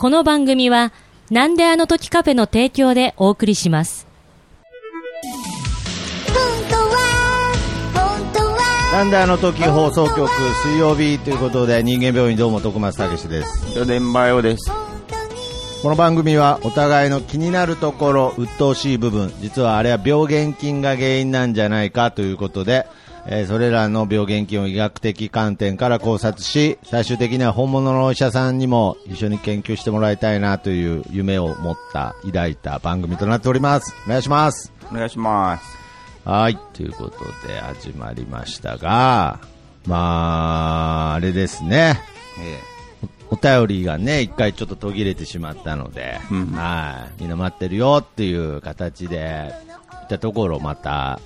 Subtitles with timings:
[0.00, 0.94] この番組は、
[1.30, 4.06] なんであの時カフェの提供でお送りします。
[8.94, 10.26] なんであの時放送局
[10.64, 13.78] 水曜日ということで人間病院どうも徳松たけしです。
[13.78, 14.70] 四電バヨです。
[15.82, 22.86] この番組はお互いの気になるところ、鬱陶しい部分、実はあれは病原菌が原因なんじゃないかということで、
[23.26, 33.94] えーそれらの病原菌を医学的観点から考察し、最終的には本物のお医者さんにも一緒に研究してもらいたいなという夢を持った、抱いた番組となっております。
[34.06, 34.72] お願いします。
[34.90, 35.78] お願いします。
[36.24, 39.40] はい、ということで始まりましたが、
[39.86, 42.00] まあ、あれですね。
[42.40, 42.70] え
[43.30, 49.52] お便りがね、一回ちょっと途切れてしまったので、うんはい、みんな待ってるよっていう形で、
[50.02, 51.20] いったところまた、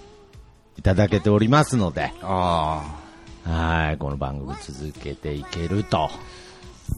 [0.79, 3.01] いただけておりますので、えあ
[3.45, 6.05] はい、この番組続けていけると。
[6.05, 6.11] あ、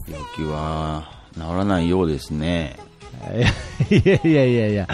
[0.09, 2.77] 病気は治らないようですね。
[3.89, 4.87] いやいやいやいや、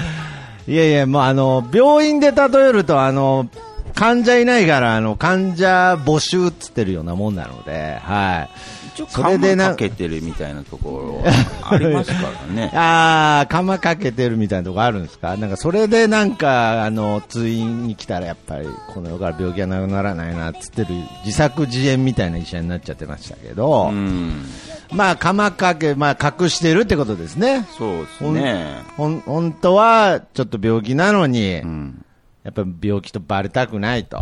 [0.68, 3.50] いやいや、もうあの、病院で例えると、あの、
[3.96, 8.50] 患者いないから、あの、患者募集っつってるようなもんなので、はい。
[8.94, 11.32] 一応、それでなかけてるみたいなところ
[11.70, 12.72] ありますからね。
[12.76, 15.36] あー、釜かけてるみたいなとこあるんですか？
[15.38, 20.88] なんかそれでなんか、あの、通院に来たらやっぱりこの世から病気がなくならないなっつってる
[21.26, 24.46] 自作自演みたいな医者になっちゃってましたけど、うん。
[24.92, 27.66] まあ釜かけ、まあ隠してるってことですね。
[27.78, 28.78] そうですね。
[28.98, 32.06] ほん、本当はちょっと病気なのに、うん。
[32.44, 34.22] やっぱり病気とバレたくないと。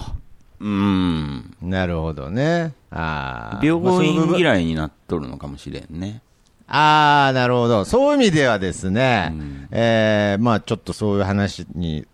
[0.61, 1.55] うん。
[1.61, 2.73] なるほどね。
[2.91, 6.21] ああその部分院嫌いになっとるのかもしれんね。
[6.67, 7.83] ああ、なるほど。
[7.83, 12.05] そういう意味ではですね、うんえーまあちょっとそういう話に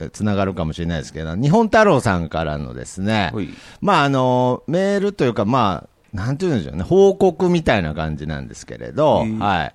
[0.00, 3.32] えつながるかもしれないですけど、日本太郎さんからのですね
[3.80, 9.74] まああの、メールというか、まあ、なんていうんでしょうね、報告みたいな感じなんですけれど、うんはい。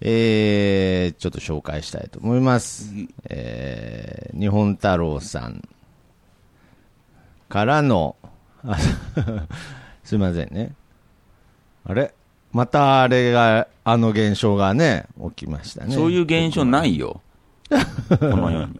[0.00, 2.92] えー、ちょっと紹介したいと思います。
[3.30, 5.62] えー、日本太郎さん
[7.48, 8.16] からの、
[8.66, 8.76] あ
[10.02, 10.72] すいませんね。
[11.86, 12.14] あれ？
[12.52, 15.06] またあれが、あの現象がね、
[15.36, 15.94] 起きましたね。
[15.94, 17.20] そういう現象ないよ。
[17.68, 18.78] この世に。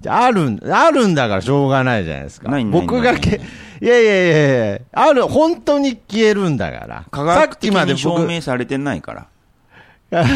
[0.00, 2.50] じゃああるん、あるんだからしょうがないじゃないですか。
[2.50, 3.40] ない僕がけ、
[3.80, 7.04] いやいやいやいやある、本当に消えるんだから。
[7.10, 9.28] 科学的に証僕、明されてないか
[10.10, 10.22] ら。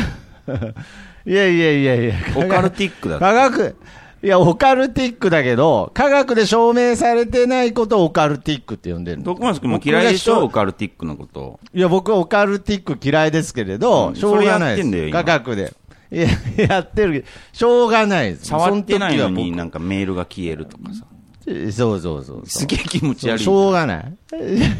[1.24, 2.14] いやいやいやいや。
[2.34, 3.76] オカルティックだ科学、
[4.22, 10.44] いや、オカルティックだけど、科学で証明されてないことをオカルティックって呼んでるの徳松君も嫌いでしょ？
[10.44, 11.58] オカルティックのこと。
[11.74, 15.10] いや、僕はオカルティック嫌いですけれど、うんしょうがないです。
[15.10, 15.74] 科学で。
[16.12, 16.26] いや、
[16.68, 18.46] やってるけど、しょうがないです。
[18.46, 21.04] 触ってないのになんかメールが消えるとかさ。
[21.44, 22.46] 僕そうそうそうそう。
[22.46, 23.42] すげえ気持ち悪い。
[23.42, 24.14] しょうがない。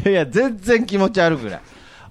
[0.09, 1.61] いや、全然気持ち悪くない。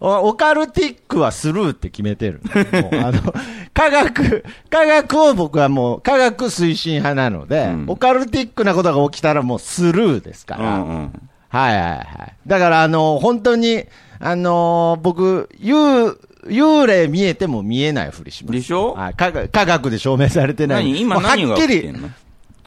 [0.04, 2.40] おオカルティックはスルーって決めてる。
[2.54, 3.20] あの、
[3.72, 10.74] 科学、科学を僕はもう科学推進派なので、うんオカルティックなことが起きたらもうスルーですから。
[10.76, 11.28] うんうん。
[11.48, 12.02] はいはいはい。
[12.46, 13.84] だからあの、本当に、
[14.18, 16.16] あの僕、幽、
[16.48, 18.52] 幽霊見えても見えないふりします。
[18.54, 18.94] でしょ？
[18.94, 20.84] はい科学科学で証明されてない。
[20.90, 21.00] 何？
[21.00, 22.08] 今何がきり起きてんの？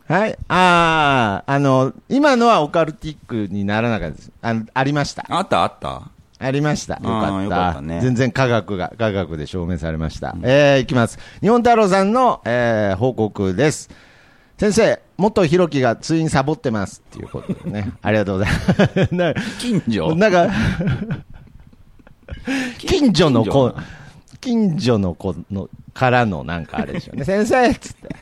[0.08, 0.38] はい。
[0.48, 4.32] ああ、あの、今のはオカルティックにならなかったです。
[4.42, 5.26] あの、ありました。
[5.28, 5.64] あった？
[5.64, 6.04] あった？
[6.38, 6.96] ありました。
[6.96, 7.70] よかった。
[7.72, 10.36] ったね全然科学が、科学で証明されました。
[10.44, 11.18] えー、いきます。
[11.42, 13.90] 日本太郎さんの、えー、報告です。
[14.58, 17.04] 先生、元ひろきが通院サボってます。
[17.10, 17.92] っていうことでね。
[18.02, 19.16] ありがとうございます。
[19.16, 20.50] な近所なんか、
[22.80, 23.74] 近所の子、
[24.42, 27.24] 近所の子の、からのなんかあれでしょうね。
[27.26, 28.16] 先生っつって。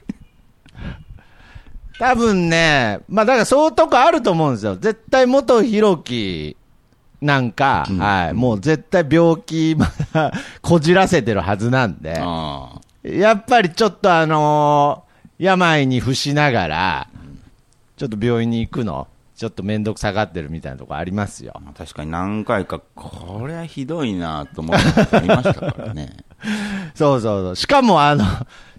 [2.00, 4.75] 多分ね、まあだからそういうとこあると思うんですよ。
[4.75, 6.57] 絶対元ひろき
[7.23, 7.97] なんか、うん。
[7.97, 17.07] はい、もう絶対病気まだこじらせてるはずなんで、あやっぱりちょっとあのー病に伏しながら、
[17.97, 21.53] ちょっと病院に行くの、ちょっと面倒くさがってるみたいなとこありますよ。
[21.56, 26.17] あ確かに何回か、これはひどいなと思ったことありましたからね。
[26.95, 27.55] そうそうそう。
[27.55, 28.25] しかもあの、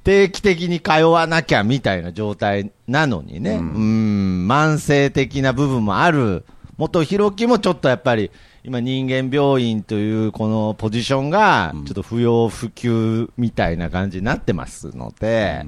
[0.05, 6.44] 定期的に通わなきゃみたいな状態なのにね、ううんん、慢性的な部分もある、
[6.76, 8.31] 元弘樹もちょっとやっぱり、
[8.65, 15.67] 今人間病院というこのポジションがうん、ちょっと不要不急みたいな感じになってますので、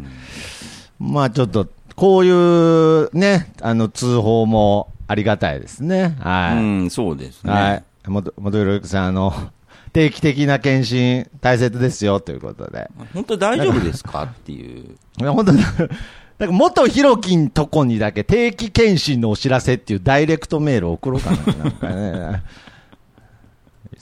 [0.98, 6.16] まあちょっと、こういうね、あの通報もありがたいですね。
[6.20, 6.56] はい。
[6.56, 7.52] うん、そうですね。
[7.52, 7.84] はい。
[8.08, 9.32] 元、元弘樹さん、あの、
[9.92, 12.90] 定期的な検診大切ですよということで。
[13.14, 14.24] 本当大丈夫ですか？
[14.24, 14.96] っていう。
[15.20, 15.60] いや、本当に、
[16.38, 21.36] なんか元ひろきんとこにだけ定期検診のお知らせっていうダイレクトメールを送ろうかな。
[21.36, 22.42] なんかね。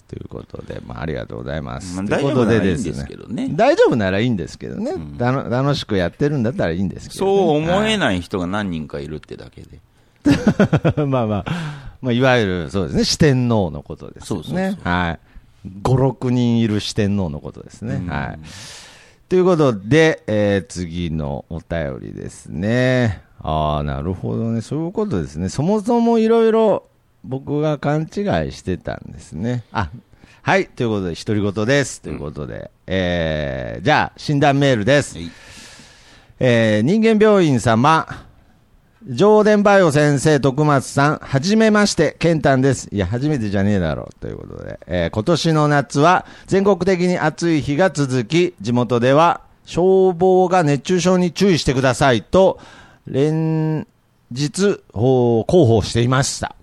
[0.07, 1.97] ということで、まあ、ありがとうございます。
[1.97, 9.81] まあということ大丈夫ならいいんですけどね大丈夫ならいいんですけどね、たの楽しくやってるんだったらいいんですけどね、そう思えない人が何人かいるってだけで。
[11.07, 11.45] まあまあ、
[12.01, 14.27] まあ、いわゆるそうですね、四天王のことですね。
[14.27, 15.19] そうそうそうはい。
[15.83, 17.95] 5、6人いる四天王のことですね。
[17.97, 18.39] うんはい。
[19.29, 23.23] ということで、えー次のお便りですね。
[23.41, 24.61] ああ、なるほどね。
[24.61, 25.49] そういうことですね。
[25.49, 26.85] そもそもいろいろ
[27.25, 28.05] 僕が勘違
[28.49, 29.65] いしてたんですね。
[29.73, 29.91] あ、
[30.43, 30.67] はい。
[30.67, 32.01] ということで、独り言です。
[32.03, 35.17] ということで、えーじゃあ、診断メールです。
[35.17, 35.31] はい
[36.41, 38.07] えー人間病院様、
[39.07, 42.89] 上田バイオ先生、徳松さん、はじめまして、ケンタンです。
[42.91, 44.15] いや、初めてじゃねえだろう。
[44.19, 52.59] ということで、えー今年の夏は全国的に暑い日が続き、地元では消防が熱中症に注意してくださいと、
[53.07, 53.87] 連
[54.31, 56.57] 日、広報していました。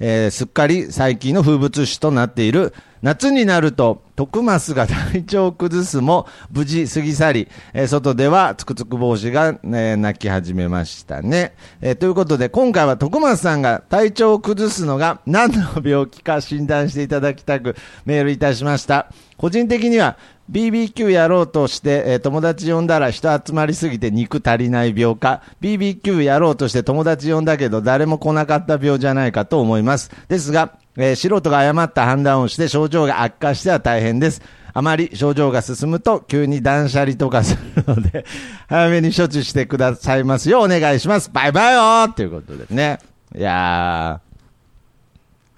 [0.00, 20.16] えーすっかり最近の風物詩となっている夏になると徳マが体調を崩すも無事過ぎ去り、えー外ではつくつく帽子が、ね、泣き始めましたね、えーということで今回は徳松さんが体調を崩すのが何の病気か診断していただきたくメールいたしました個人的には
[20.50, 30.10] BBQ やろうとして、えー友達呼んだら人集まりすぎて肉足りない病か、BBQ やろうとして友達呼んだけど誰も来なかった病じゃないかと思います。
[30.28, 34.42] ですが、えー素人が誤った判断をして症状が悪化しては大変です。
[34.74, 38.24] あまり症状が進むと急に断捨離とかするので、
[38.68, 41.30] 早めに処置してくださいますようお願いします。
[41.32, 42.98] バイバイよーということでね。
[43.36, 44.20] いや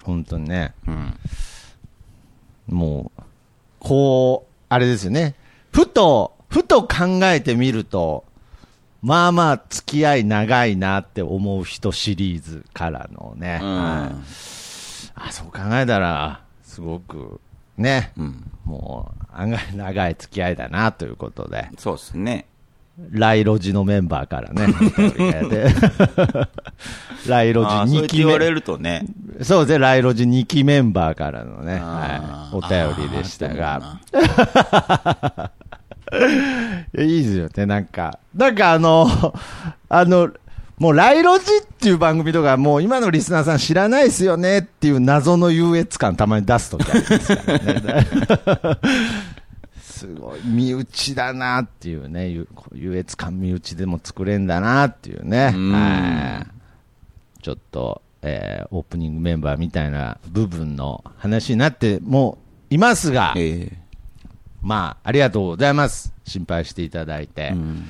[0.01, 0.73] ー、本当にね。
[0.87, 1.17] うん。
[2.67, 3.21] もう、
[3.79, 5.35] こう、あれですよね。
[5.71, 8.25] ふと、ふと考えてみると、
[9.01, 13.59] まあまあ付き合い長いなって思う人シリーズからのね。
[13.61, 14.64] うんはい
[15.15, 17.39] あ、そう考えたら、すごく、
[17.77, 18.51] ね、うん。
[18.65, 22.45] もう、案外長い付き合いだなということで、そうですね。
[23.11, 24.67] ライロジのメンバーからね、
[27.27, 28.51] ライロジ2あーそうやって期言われ目。
[28.51, 29.05] るとね。
[29.41, 33.99] そうですね、ライロジ2期メンバーからのね、はい、お便りでしたが。
[36.97, 38.17] いいですよね、なんか。
[38.33, 39.07] なんかあの、
[39.89, 40.29] あの、
[40.77, 48.07] もうライロジっていう番組とか、もう今のリスナーさん知らないですよねっていう謎の優越感たまに出すときありますからね。
[49.79, 55.53] すごい、身内だなっていうね、ゆ優越感身内でも作れんだなっていうね。
[57.41, 62.37] ちょっと、えーオープニングメンバーみたいな部分の話になっても
[62.69, 63.71] いますが、え
[64.61, 66.11] まあ、ありがとうございます。
[66.25, 67.43] 心配していただいて。
[67.43, 67.85] えうん。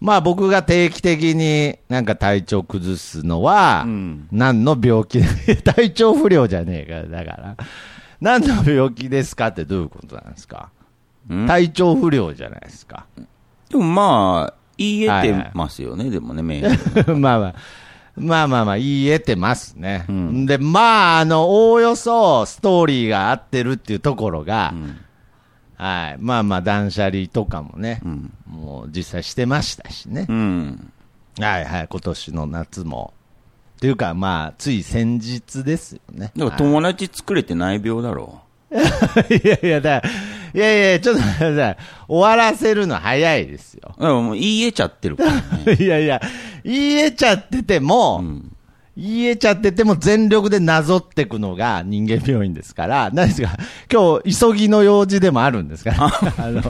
[0.00, 5.20] まあ僕が定期的になんか体調崩すのは、うん何の病気、
[5.62, 7.56] 体調不良じゃねえか、だから。
[8.20, 10.70] 何の病気ですかってどういうことなんですか？
[11.28, 11.46] うん？
[11.46, 13.06] 体調不良じゃないですか。
[13.68, 16.42] でもまあ、言い得てますよね、でもね。
[17.16, 17.54] まあまあ。
[18.16, 20.04] まあまあまあ、言い得てますね。
[20.08, 24.96] うんで、まあ、あの、おおよそストーリーが合ってるっていうところが、うん
[25.80, 26.16] はい。
[26.18, 28.32] まあまあ、断捨離とかもね、うん。
[28.46, 30.26] もう実際してましたしね。
[30.28, 30.92] うん。
[31.40, 33.14] はいはい、今年の夏も。
[33.80, 36.32] というか、まあ、つい先日ですよね。
[36.36, 40.02] だから友達作れてない病だろはい いやいや、だ
[40.52, 41.76] いやいや、ちょっと待ってください。
[42.08, 43.94] 終わらせるの早いですよ。
[43.96, 44.00] う。
[44.02, 45.76] だからもう言い得ちゃってるからね。
[45.80, 46.20] いやいや、
[46.62, 48.49] 言えちゃってても、うん。
[49.02, 53.56] 言えちゃってても全力でなぞってくのが人間病院ですから、何ですか、
[53.90, 56.06] 今日、急ぎの用事でもあるんですから、
[56.38, 56.62] あの、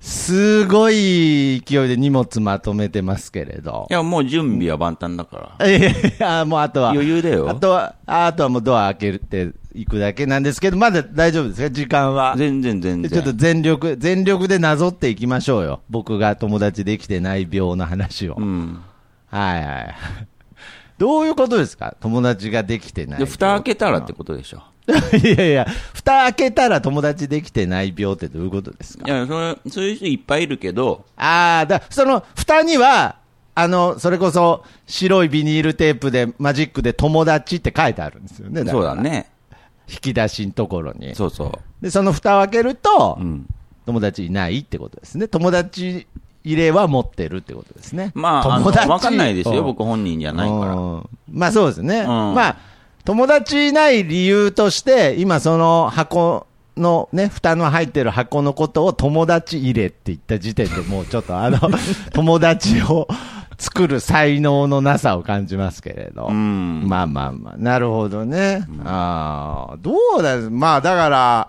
[0.00, 3.92] すごい勢いで荷物まとめてますけれどい。
[3.92, 5.66] や、もう準備は万端だから。
[5.68, 6.90] いやいや、もうあとは。
[6.90, 11.70] 余裕だよあとは、あとはもうドア開けていくだけなんですけど、まだ大丈夫ですか？
[11.70, 12.34] 時間は。
[12.36, 13.10] 全然全然。
[13.10, 15.80] ちょっと全力、全力でなぞっていきましょうよ。
[15.88, 18.34] 僕が友達できてない病の話を。
[18.38, 18.80] うん。
[19.30, 19.94] はいはい。
[20.98, 21.96] どういうことですか？
[22.00, 23.24] 友達ができてない。
[23.26, 24.62] 蓋開けたらってことでしょ。
[25.16, 29.04] いやいや、蓋開けたら友達できてない病ってどういうことですか？
[29.06, 33.16] いや、それ、そういう人いっぱいいるけど、ああ、だ、その、蓋には、
[33.54, 38.64] あの、それこそ、白いビニールテープで、マジックで友達って書いてあるんですよね。
[38.70, 38.94] そうだ。
[38.96, 39.30] ね。
[39.88, 41.14] 引き出しのところに。
[41.14, 43.22] そうそで、その蓋を開けると、う。
[43.22, 43.46] うん。
[43.86, 45.28] 友達いないってことですね。
[45.28, 46.06] 友達
[46.44, 48.12] 入れは持ってるってことですね。
[48.14, 50.74] まあ、友達わかんないですよ、うん僕本人じゃないから。
[50.74, 52.04] うんまあそうですね。
[52.04, 52.56] んまあ、
[53.04, 56.46] 友達いない理由として、今その箱
[56.76, 61.58] のね、蓋の入ってる箱のことを友達入れって言った時点でもうちょっとあの、
[62.12, 63.08] 友達を
[63.58, 66.26] 作る才能のなさを感じますけれど。
[66.26, 66.84] うん。
[66.86, 68.66] まあまあまあ、なるほどね。
[68.84, 71.48] ああ、どうだ、まあだから、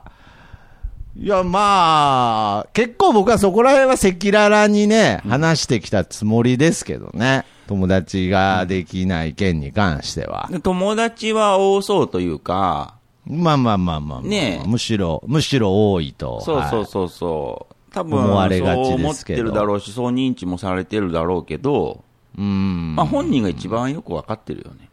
[1.18, 7.46] いやまあ、結構僕はそこら辺は赤裸々にね、話してきたつもりですけどね。
[7.68, 10.48] 友達ができない件に関しては。
[10.52, 12.96] で友達は多そうというか、
[13.26, 16.42] まあまあまあまあまあ、ねえむしろ、むしろ多いと。
[16.42, 17.76] そうそうはいそうそう。
[17.94, 22.04] 多分、思われがちそう思っですけどてるだろうし、そう認知もされてるだろうけど、
[22.38, 22.96] うん。
[22.96, 24.90] まあ本人が一番よくわかってるよね。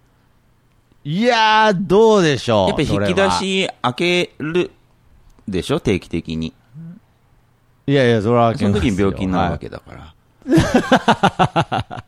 [1.05, 2.69] いやー、どうでしょう。
[2.69, 4.71] やっぱり引き出し開ける
[5.49, 6.53] でしょ、定期的に。
[7.87, 10.15] いやいや、それはその時に病気になるわけだから。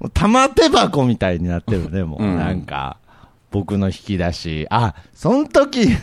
[0.00, 2.22] もう玉手箱みたいになってるね、もう。
[2.22, 2.96] うんなんか、
[3.50, 4.66] 僕の引き出し。
[4.70, 5.96] あ、その時、 引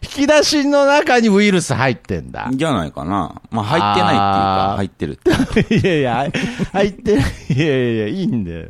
[0.00, 2.48] き出しの中にウイルス入ってんだ。
[2.52, 3.40] じゃないかな。
[3.50, 5.30] まあ入ってないっていうか、入ってるって。
[5.74, 6.32] いやいや、
[6.72, 7.24] 入ってない。
[7.50, 8.68] いやいやいや、いいんだよ。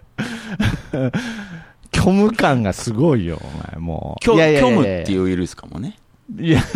[1.94, 4.24] 虚無感がすごいよ、お前、もう。
[4.24, 4.36] 虚
[4.70, 5.98] 無っていうウイルスかもね。
[6.38, 6.60] いや。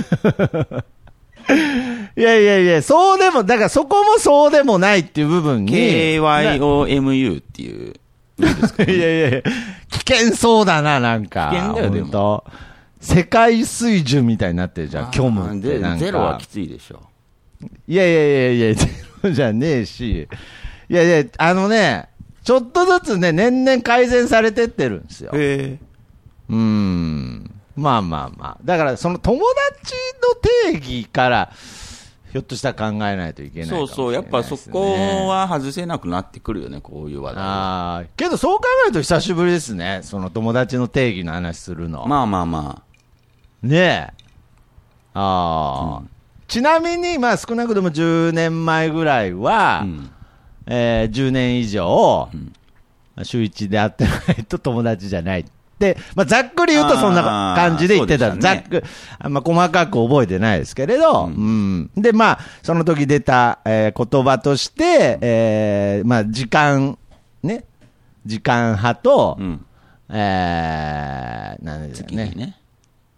[2.16, 5.73] いやいやいや、そうでも、だからそこもそうでもないっていう部分に。
[5.73, 7.94] KYOMU っていう
[8.38, 11.50] ウイルスかも いやいやいや、危険そうだな、なんか。
[11.52, 12.56] 危険だよで
[13.00, 16.04] 世界水準みたいになってるじゃん、虚無ってでなんか。
[16.04, 17.00] ゼロはきついでしょ。
[17.87, 18.88] いやいやいやいや、ゼ
[19.23, 20.28] ロじゃねえし。
[20.88, 22.08] いやいや、あのね、
[22.46, 25.32] ちょっとずつね、年々改善されてってるんですよ。
[25.34, 25.80] へ
[26.48, 27.50] うーん。
[27.74, 28.58] まあまあまあ。
[28.64, 29.40] だから、その友
[29.72, 29.94] 達
[30.70, 31.52] の定義から、
[32.30, 33.76] ひょっとしたら考えないといけないね。
[33.76, 37.50] そうそう、やっぱそこは外せなくなってくるよね、こういう話題は。
[37.50, 40.02] ああ、けどそう考えると久しぶりですね。
[40.04, 42.06] その友達の定義の話するの。
[42.06, 42.82] まあまあま
[43.60, 44.08] ねえ。
[45.14, 46.02] ああ、
[46.46, 49.82] ちなみに、まあ少なくとも10年前ぐらいは、あ。
[49.82, 50.10] うん。
[50.66, 52.52] えー10年以上、ん
[53.25, 55.44] 週一で会ってないと友達じゃない。
[55.78, 57.23] で、まあ、ざっくり言うとそんな
[57.56, 58.30] 感じで言ってた。
[58.30, 58.82] たねざっく
[59.18, 61.90] あんま細かく覚えてないですけれど、ううんん。
[61.96, 66.96] で、まあ、その時出た、えー言葉として、えーまあ、時間、
[67.42, 67.64] ね、
[68.25, 69.64] 時間派と、うん。
[70.08, 72.26] えー、なんですかね。
[72.28, 72.56] 月にね。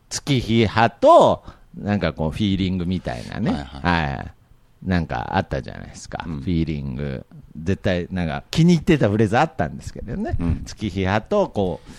[0.09, 1.45] 月日派と、
[1.77, 3.51] なんかこう、フィーリングみたいなね。
[3.53, 3.63] はい
[4.07, 4.33] はい。
[4.83, 6.25] なんかあったじゃないですか。
[6.27, 7.27] うんフィーリング。
[7.61, 10.37] 絶対、なんか気に入ってたフレーズあったんですけどね。
[10.39, 11.91] うん月日派と、こう、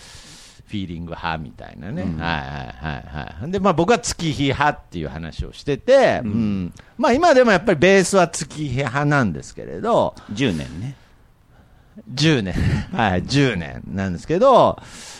[0.70, 2.02] フィーリング派みたいなね。
[2.02, 3.50] うんはいはいはいはい。
[3.50, 6.72] で、まあ僕は月日派っていう話をしてて、うん。
[6.96, 10.94] まあ今でもやっぱりベースは月日派なんですけれど、10年ね。
[12.12, 12.54] 10年。
[12.92, 14.78] はい、10年なんですけど、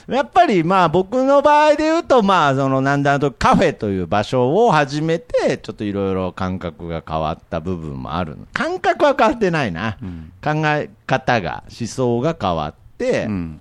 [0.08, 8.36] やっぱりまあ僕の場合で言うと、まあそのなんだとカフェという場所を始めて、ちょっといろいろ感覚が変わった部分もある。
[8.52, 9.98] 感覚は変わってないな。
[10.02, 10.32] うん。
[10.42, 13.60] 考え方が、思想が変わって、うん。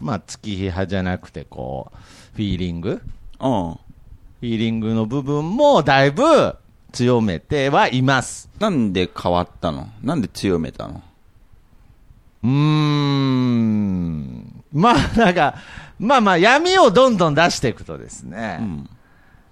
[0.00, 1.96] まあ月日派じゃなくてこう、
[2.34, 3.00] フィーリング
[3.40, 3.78] うん。
[4.40, 6.56] フィーリングの部分もだいぶ
[6.92, 8.48] 強めてはいます。
[8.58, 9.88] なんで変わったの？
[10.02, 11.02] なんで強めたの？
[12.48, 14.62] うーん。
[14.72, 15.56] まあ、なんか、
[15.98, 18.90] まあまあ、闇をどんどん出していくとですね、うん。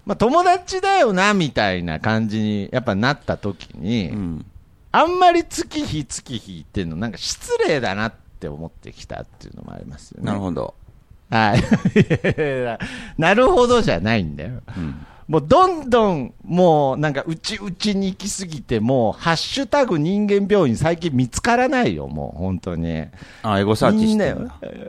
[0.04, 4.46] まあ友達だよな、みたいな感じに、やっぱなった時に、うん。
[4.92, 10.26] あんまり月日月日言ってんの、なんか失礼だなって思ってきたっていうのもありますよね。
[10.26, 10.74] なるほど。
[11.28, 11.64] はい。
[13.18, 14.62] なるほどじゃないんだよ。
[14.76, 15.06] うん。
[15.28, 23.06] もうどんどん、もうなんか内々に行き過ぎて、もうハッシュタグ人間病院最近見つからないよ、もう本当に。
[23.42, 24.36] あ、エゴサーチして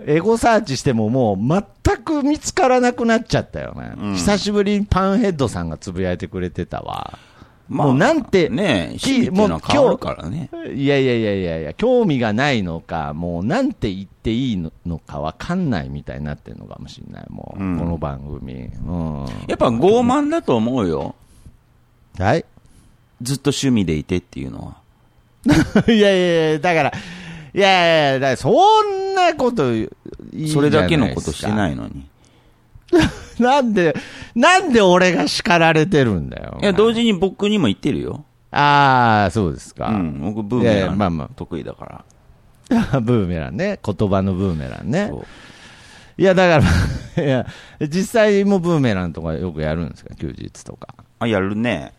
[0.06, 1.38] エゴサーチしてももう
[1.86, 3.94] 全く見つからなくなっちゃったよね。
[3.98, 7.18] うん久しぶりにパンヘッドさんがつぶやいてくれてたわ。
[7.70, 10.50] まあもうなんて、ねえ、き趣味っていうのは変わるからね。
[10.74, 18.54] いやいやいやいやいや、興味がないのか、もうなんて言っていいのかわかんないみたいになってるのかもしれない、もう、うんこの番組。
[18.54, 19.26] うん。
[19.48, 21.16] やっぱ傲慢だと思うよ。
[22.18, 22.46] はい
[23.22, 24.78] ずっと趣味でいてっていうのは。
[25.88, 26.94] いやいやいや、だから、
[27.54, 28.52] いやいやいや、だからそ
[28.84, 29.84] んなことい
[30.34, 32.06] いじゃそれだけのことしてないのに。
[33.40, 33.96] なんで、
[34.36, 36.58] なんで俺が叱られてるんだよ。
[36.62, 38.26] いや、同時に僕にも言ってるよ。
[38.52, 39.90] ああ、そうですか。
[39.90, 40.20] うん。
[40.22, 42.06] 僕、ブーメラやまあまあン得意だから。
[43.02, 43.80] ブーメランね。
[43.84, 45.12] 言葉のブーメランね
[46.18, 46.66] いや、だか
[47.18, 47.46] ら、 いや、
[47.82, 50.16] 実際もブーメランとかよくやるんですか？
[50.16, 50.88] 休日とか。
[51.20, 51.94] あ、やるね。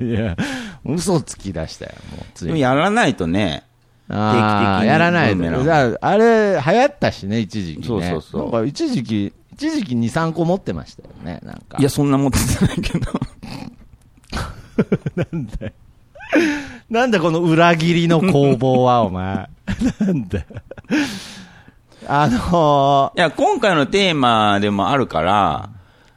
[0.00, 0.36] いや、
[0.84, 2.24] 嘘つき出したよ、もう。
[2.34, 3.62] ついでもやらないとね、
[4.08, 5.36] あやらないと。
[5.36, 7.86] ブーメランだからあれ、流行ったしね、一時期ね。
[7.86, 11.78] そうそうそうなんか一時期、一時期2、3個持ってましたよね、なんか。
[11.78, 13.12] いや、そんな持ってないけど。
[15.16, 15.48] なん
[16.90, 19.48] なんだこの裏切りの攻防は、 お前。
[20.00, 20.44] なんだよ
[22.08, 25.70] あのいや、今回のテーマでもあるから、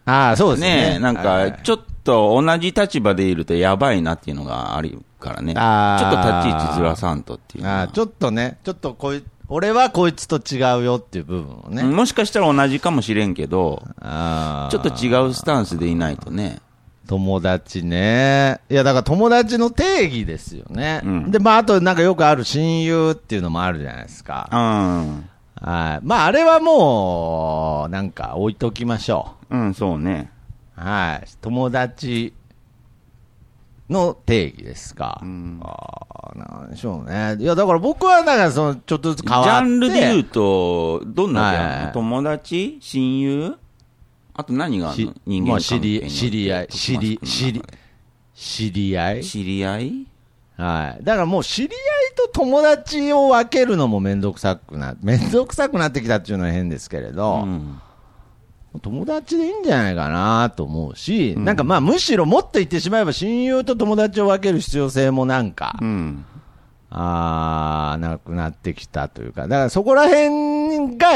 [0.05, 0.89] ー、ああ、そうですね。
[0.91, 5.53] ねなんか、ちょっと同じ立場でいるとやばいなっていうのがあるからね。
[5.53, 11.83] ちょっと立ち位置ずらさんとっていうああ、ちょっとね、ちょっとこい、俺はこいつと違うよっていう部分をね。
[11.83, 16.61] もしかしたら同じかもしれんけど、ちょっと違うスタンスでいないとね。
[17.07, 18.59] 友達ね。
[18.69, 21.01] いや、だから友達の定義ですよね。
[21.03, 24.47] うんで、まあ、あとなんかよくある親友っていうのもあるじゃないですか。
[24.51, 25.29] うん。
[25.61, 26.05] はい。
[26.05, 30.31] まあ、あれはもう、なんか置いときましょうん、そうね。
[30.81, 30.85] う。
[30.85, 31.27] はい。
[31.41, 32.33] 友達
[33.89, 35.19] の定義ですか。
[35.21, 35.71] うんあ
[36.35, 37.37] あ、なんでしょうね。
[37.39, 39.51] いや、だから僕は、なんかその、ちょっとずつジ変わって。
[39.51, 43.55] ャンルで言うと、どんなはい友達親友？
[44.35, 45.11] あと何があるの？
[45.13, 47.63] し人間まあ知り、知り合い、知り、知り、
[48.35, 49.23] 知り合い？
[49.23, 50.07] 知り合い？
[50.55, 51.03] はい。
[51.03, 57.81] だからもう知り合いと友達を分けるのもめんどくさくな、めんどくさくなってきたっていうのは変ですけれど、うん。
[58.81, 66.25] 友達でいいんじゃないかなと思うし、うんなんかまあむしろもっと言ってしまえば親友と友達を分ける必要性もなんか、うん。
[66.91, 71.07] あー、なくなってきたというか、だからそこら辺が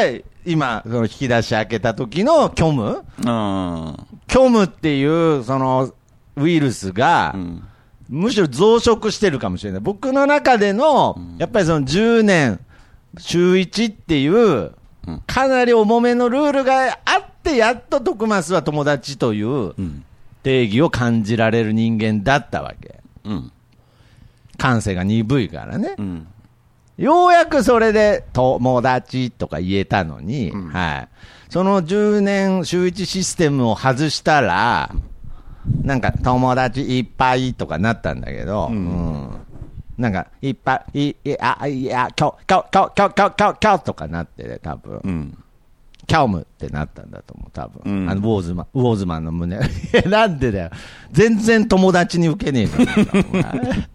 [0.46, 2.84] 今、その引き出し開けた時の虚無？
[2.84, 3.98] うん。
[4.28, 5.94] 虚無っていうその
[6.36, 7.64] ウイルスが、うん。
[8.10, 9.82] むしろ増殖してるかもしれない。
[9.82, 12.60] 僕の中での、やっぱりその10年、
[13.18, 14.76] 週1っていううん、
[15.28, 19.74] かなり重めのルールがあって、やっと徳増は友達という。
[20.44, 23.00] 定義を感じられる人間だったわけ。
[23.24, 23.52] うん。
[24.58, 26.02] 感性が鈍いからねう。
[26.02, 26.28] ん。
[26.98, 31.08] ようやくそれで友達とか言えたのに、うんはい。
[31.50, 34.92] その10年週1システムを外したら、
[35.82, 39.30] なんか友達いっぱいとかなったんだけど、うん
[40.04, 45.00] なんかいっぱい、い、いあ、いや、きょ、きょ、きょ、きょ、きょ、きょ、きょとかなってね、多分。
[45.02, 45.38] うん。
[46.06, 48.04] キャオムってなったんだと思う、多分。
[48.04, 49.58] うんあの、ウォーズマン、ウォーズマンの胸。
[50.12, 50.72] なんでだよ。
[51.14, 53.54] 全然友達に受けねえから。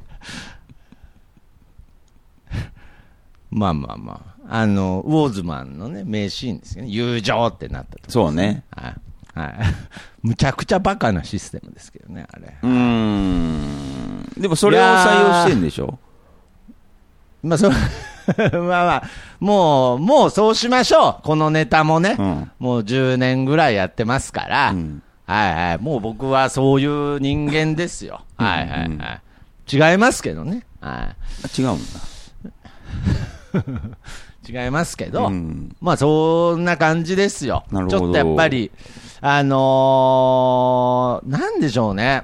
[3.51, 4.57] まあまあまあ。
[4.61, 6.88] あの、ウォーズマンのね、名シーンですよね。
[6.88, 8.11] 友情ってなったと。
[8.11, 8.64] そうね。
[8.71, 8.94] はい。
[9.35, 9.55] はい。
[10.23, 12.57] むちゃくちゃバカなシステムですけどね、あれ。
[12.62, 14.33] うーん。
[14.37, 15.99] でもそれを採用してんでしょ？
[17.43, 19.03] まあ、そ まあまあ、
[19.41, 21.23] もう、もうそうしましょう。
[21.25, 22.17] このネタもね。
[22.19, 24.71] うんもう10年ぐらいやってますから。
[24.71, 25.79] うんはいはい。
[25.79, 28.23] もう僕はそういう人間ですよ。
[28.38, 29.21] はいはいうんは
[29.73, 29.93] い。
[29.93, 30.64] 違いますけどね。
[30.81, 31.14] は
[31.59, 32.01] 違うんだ。
[34.49, 34.65] い。
[34.65, 35.27] 違いますけど。
[35.27, 37.65] うんまあそんな感じですよ。
[37.71, 38.71] ちょっとやっぱり、
[39.21, 42.23] あのー、なんでしょうね。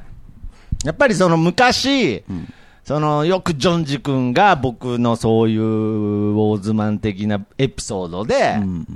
[0.85, 2.53] やっぱりその昔、ん
[2.85, 8.87] そのよくジョンジ君が僕のそういうウォーズマン的なエピソードで、うん。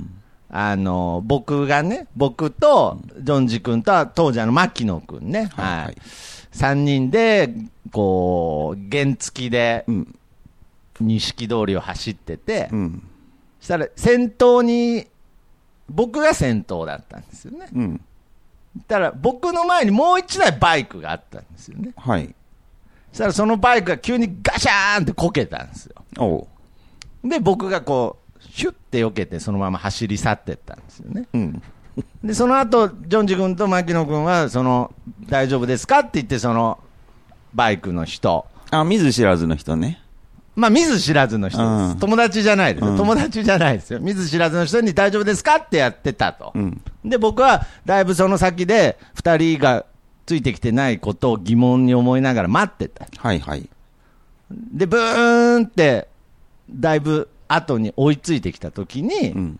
[0.51, 5.95] あの、僕がね、僕と、ジョンジ君と、当時あの、牧野君ね、はいははいい。
[6.51, 7.53] 三人で、
[7.91, 10.15] こう、原付きでう、ん。
[11.01, 13.03] 錦通りを走ってて、うん。
[13.59, 15.07] したら、先頭に、
[15.89, 17.67] 僕が先頭だったんですよね。
[17.73, 18.01] うん。
[18.77, 21.91] したら、僕の前にもう一台バイクがあったんですよね。
[21.97, 22.33] はい。
[23.11, 26.47] したら、そのバイクが急にガシャーンってこけたんですよ。
[27.23, 31.27] で、僕がこう、ヒュッて避けて、そのまま走り去ってったんですよね。
[31.33, 31.61] うん。
[32.23, 34.93] で、その後、ジョンジ君と牧野君は、その、
[35.27, 35.99] 大丈夫ですか？
[35.99, 36.79] って言って、その、
[37.53, 38.45] バイクの人。
[38.71, 40.01] あ、見ず知らずの人ね。
[40.59, 41.67] まあ、見ず知らずの人です。
[41.67, 43.99] うん友達じゃないですよ、うん友達じゃないですよ。
[43.99, 45.55] 見ず知らずの人に大丈夫ですか？
[45.57, 46.51] ってやってたと。
[46.55, 46.81] うん。
[47.03, 49.85] で、僕は、だいぶその先で、二人が
[50.25, 53.05] ついてきてないことを疑問に思いながら待ってた。
[53.17, 53.69] はいはい。
[54.51, 56.07] で、ブーンって、
[56.69, 59.59] だいぶ後に追いついてきた時に、うん。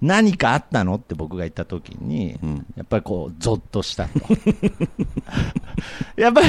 [0.00, 0.94] 何かあったの？
[0.94, 4.20] って僕が言った時に、うんやっぱりこう、ゾッとしたと。
[6.20, 6.46] やっぱり、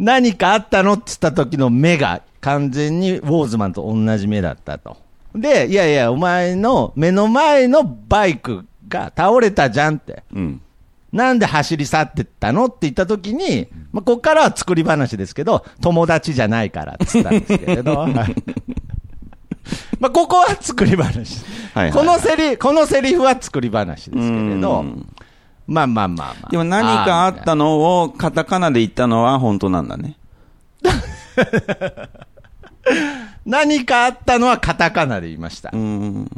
[0.00, 4.96] 何かあったのって言った時の目が完全にウォーズマンと同じ目だったと。
[5.34, 10.24] で、いやいや、お前の目の前のバイクが倒れたじゃんって。
[10.34, 10.62] うん。
[11.12, 17.96] なんで走り去ってったのって言った時に、まあ、ここからは作り話ですけど、友達じゃないからって言ったんですけれど。
[18.00, 18.12] はい
[20.00, 21.44] まあ、ここは作り話。
[21.74, 25.06] はいはいこのセリ、このセリフは作り話ですけれどう、ん
[25.70, 26.50] まあまあまあまあ。
[26.50, 30.16] でも何かあったのをカタカナで言ったのは本当なんだね。
[33.46, 35.70] 何かあったのはカタカナで言いました。
[35.72, 36.30] うん。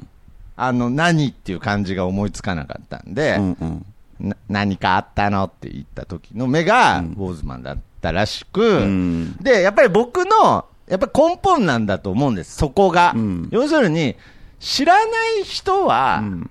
[0.56, 3.86] あの、何っていう漢字が思いつかなかったんで、うんうん。
[4.20, 13.12] な何かあったのって言った時の目が、うんウォーズマンだっったらしく、うんで、やっぱり僕の、やっぱ根本なんだと思うんです、そこが。
[13.14, 14.16] うん要するに、
[14.58, 15.02] 知らな
[15.38, 16.50] い人は、うん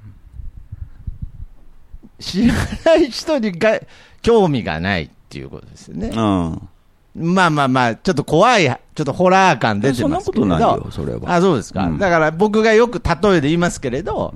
[2.22, 2.54] 知ら
[2.86, 3.80] ない人にが
[4.22, 6.10] 興味がないっていうことですよね。
[6.10, 6.70] うん。
[7.14, 10.56] まあまあまあ、ちょっと怖い、ちょっとホラー感出てますけれど。
[10.56, 11.86] そんなことないよそれはあ、そうですか。
[11.86, 14.34] うんだから僕がよく例えで言いますけれど、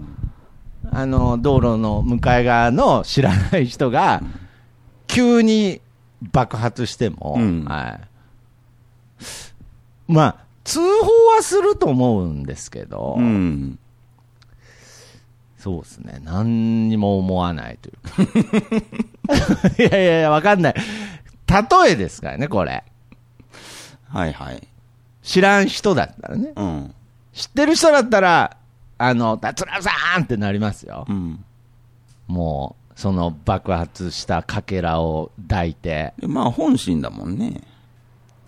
[0.91, 4.21] あの、道路の向かい側の知らない人が、
[5.07, 5.81] 急に
[6.31, 7.99] 爆発しても、うんは
[10.09, 10.11] い。
[10.11, 10.85] まあ、通報
[11.35, 13.79] はすると思うんですけど、うん。
[15.65, 16.21] そうですね。
[16.23, 19.73] 何にも思わないというか。
[19.83, 20.75] いやいやいや、わかんない。
[21.83, 22.83] 例えですからね、これ。
[24.07, 24.61] はいはい。
[25.23, 26.53] 知らん人だったらね。
[26.55, 26.93] うん。
[27.33, 28.57] 知ってる人だったら、
[28.99, 31.11] あの、達郎さんってなりますよう。
[31.11, 31.43] ん。
[32.27, 37.61] もう、その爆発したかけらを抱いて、でまあ、本心だもんね。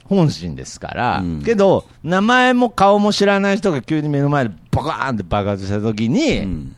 [0.05, 6.75] 本心ですから、うんけど、名前も顔も知らない人が急に目の前でバカーンって爆発した時に、うん。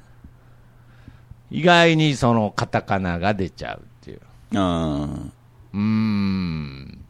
[1.51, 4.21] 意外にそのカタカナが出ちゃうっていう。
[4.55, 5.07] あ
[5.73, 7.05] うーん。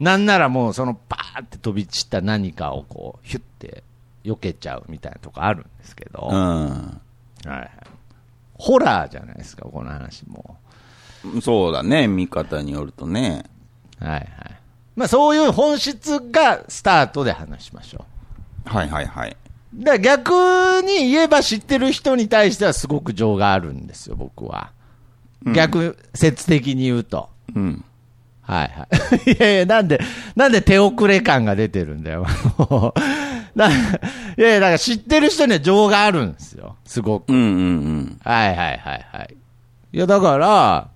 [0.00, 3.84] なんならもうそのパーって飛び散った何かをこう、ヒュッて
[4.24, 6.34] 避けちゃうみたいなとこあるんですけど、あ。
[6.34, 7.70] はいはい、
[8.54, 10.56] ホラーじゃないですか、この話も。
[11.24, 11.42] うん。
[11.42, 12.08] そうだね。
[12.08, 13.44] 見方によるとね。
[14.00, 14.26] はいはい。
[14.96, 18.04] まあそういう本質がスタートで話しましょ
[18.64, 19.36] はいはいはい。
[19.78, 19.84] う。
[19.84, 20.32] だ逆
[20.84, 24.72] に言えば知ってる人に対してはすごく情があるんですよ、僕は。
[25.54, 27.28] 逆説的に言うと。
[27.54, 27.84] うん。
[28.42, 28.88] はいは
[29.26, 29.30] い。
[29.32, 30.00] いやいや、なんで、
[30.36, 32.26] なんで手遅れ感が出てるんだよ。
[34.38, 36.76] いやいや、だから知ってる人には情があるんですよ。
[36.84, 37.32] すごく。
[37.32, 37.48] うんうんう
[38.00, 38.20] ん。
[38.22, 39.36] はいはいはいはい。
[39.92, 40.88] いや、だから、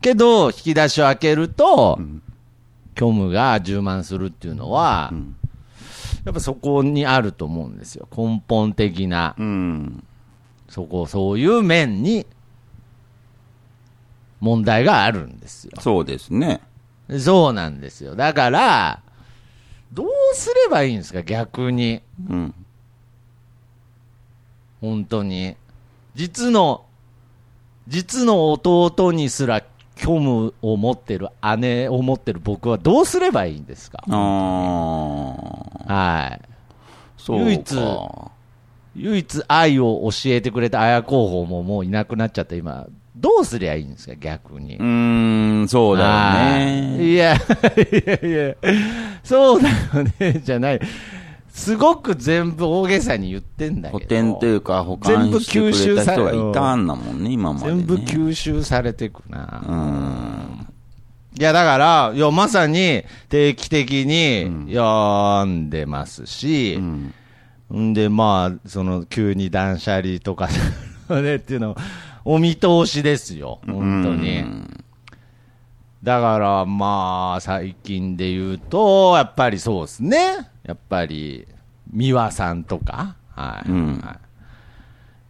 [0.00, 1.98] けど、引き出しを開けると、
[2.96, 5.34] 虚無が充満するっていうのは、ん
[6.24, 8.08] やっぱそこにあると思うんですよ。
[8.16, 10.04] 根本的な、うん。
[10.68, 12.26] そこ、そういう面に、
[14.40, 15.72] 問題があるんですよ。
[15.80, 16.60] そうですね。
[17.18, 18.16] そうなんですよ。
[18.16, 19.02] だから、
[19.92, 22.00] どうすればいいんですか、逆に。
[22.28, 22.54] うん。
[24.80, 25.56] 本当に。
[26.14, 26.84] 実の、
[27.86, 29.62] 実の弟にすら
[29.96, 31.28] 虚無を持ってる
[31.58, 34.02] 姉を持ってる僕はどうすればいいんですか？
[34.08, 35.34] あ
[35.88, 35.94] あ。
[35.94, 36.40] はい。
[37.28, 37.78] 唯一
[38.96, 44.76] 唯一愛を教えてくれた綾候補ももういなくなっちゃった今、どうすりゃいいんですか、逆に。
[44.76, 46.64] うーん、そうだよはい
[46.98, 47.10] ね。
[47.10, 47.38] いや、い
[48.06, 48.54] やいや、
[49.22, 49.74] そうだよ
[50.20, 50.80] ね、じゃない。
[51.54, 53.98] すごく全部大げさに言ってんだけど。
[54.00, 57.76] 補填というか、保管してくれた人がいたんだもんね、今まで、ね。
[57.76, 59.64] 全部吸収されてくな。
[59.66, 60.66] うん。
[61.38, 70.48] いや、だから、いや、まさに定期的に読んでますし、ん、で、まあ、その、急に断捨離とか
[71.08, 71.76] ねっていうの、
[72.24, 74.44] お見通しですよ、本当に。
[76.02, 80.50] だから、まあ、最近で言うと、やっぱりそうですね。
[80.64, 81.46] やっぱり、
[81.92, 83.70] 美輪さんとか、はい。
[83.70, 84.24] うんはい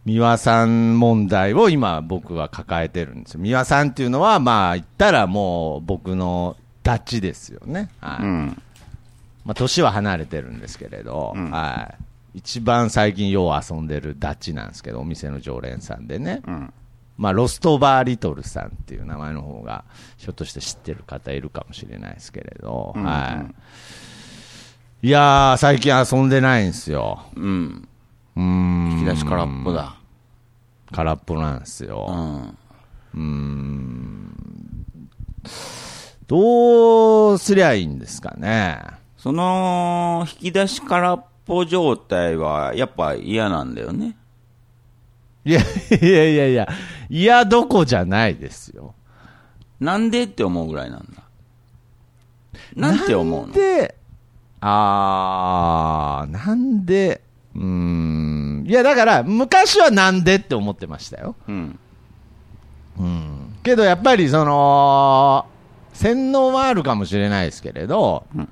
[0.05, 3.39] 美輪さん問題を今僕は抱えてるんですよ。
[3.41, 7.89] 美輪さんっていうのは、まあ言ったらもう僕のダチですよね。
[8.01, 8.23] はい。
[8.23, 8.61] うん。
[9.45, 11.95] まあ年は離れてるんですけれど、うんは
[12.35, 12.37] い。
[12.37, 16.43] 一番最近よう遊んでるダチなんですけど、お店の常連さんでね。
[16.45, 16.73] うん。
[17.17, 19.85] まあロストバーリトルさんっていう名前の方が、
[20.17, 23.55] ひょっとして知ってる方いるかもしれないですけれど、うんはい。
[25.01, 27.25] いやー、最近遊んでないんですよ。
[27.35, 27.87] うん。
[28.35, 28.91] うーん。
[28.93, 29.97] 引き出し空っぽだ。
[30.91, 32.55] 空っぽなんですうよ。
[33.15, 34.35] ん。
[36.27, 38.81] どうすりゃいいんですかね？
[39.17, 44.17] その、引き出し空っぽ状態は、やっぱ嫌なんだよね。
[45.43, 45.63] いやい
[46.01, 46.67] やいやいや、
[47.09, 48.95] いやどこじゃないですよ。
[49.79, 51.21] なんでって思うぐらいなんだ。
[52.75, 53.53] なんて思うの？
[53.53, 53.95] で、
[54.67, 57.21] あー、なんで、
[57.55, 58.63] うーん。
[58.67, 61.35] いやだから、昔はなんでって思ってましたよ。
[61.47, 61.79] うん。
[62.97, 63.55] うん。
[63.61, 65.45] けどやっぱりその、
[65.93, 68.49] 洗脳はあるかもしれないですけれど、うん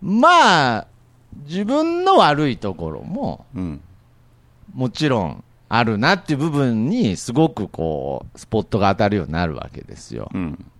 [0.00, 0.86] まあ、
[1.46, 3.80] 自分の悪いところも、うん。
[4.74, 10.30] もちろんあるなっていう部分にすごくこう、スポットが当たるようになるわけですよ。
[10.32, 10.70] うん。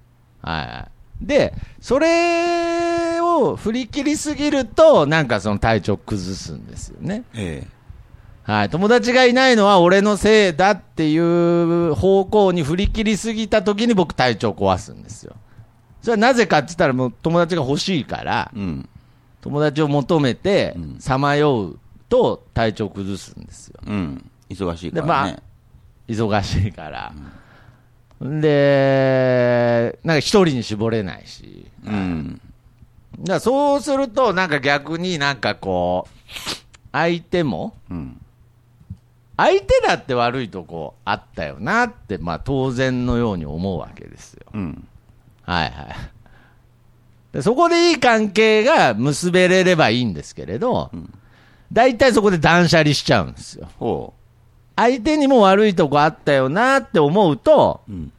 [0.43, 0.98] はい。
[1.21, 7.25] で、それを振り切りすぎると、なんかその体調崩すんですよね。
[7.35, 7.67] え
[8.45, 8.71] はい。
[8.71, 15.37] 友達がいないのは俺のせいだっていう方向に振り切りすぎた時に僕体調壊すんですよ。
[16.01, 18.89] それはなぜかって言ったら、もう友達が欲しいから、うん。
[19.43, 21.79] 友達を求めてうんさまよう
[22.09, 23.81] と体調崩すんですよ。
[23.87, 24.31] うん。
[24.49, 25.43] 忙しいかで、まらねあ。、
[26.11, 27.13] 忙しいから。
[28.21, 28.29] で、
[30.09, 31.67] なんか一人に絞れないし。
[31.85, 32.41] うん。
[33.21, 36.39] だそうすると、なんか逆になんかこう、
[36.93, 38.19] 相手も、うん。
[39.37, 44.47] 相手だって悪いとこあったよなって、まあ当然のように思うわけですよ。
[44.55, 44.89] うん。
[45.45, 45.75] はいはい。
[47.35, 50.91] でそこでいい関係が結べれればいいんですけれど、
[51.71, 53.69] 大体そこで断捨離しちゃうんですよ。
[53.79, 54.15] ほ
[54.75, 57.93] 相手にも悪いとこあったよなって思うと、う。
[57.93, 58.13] うん。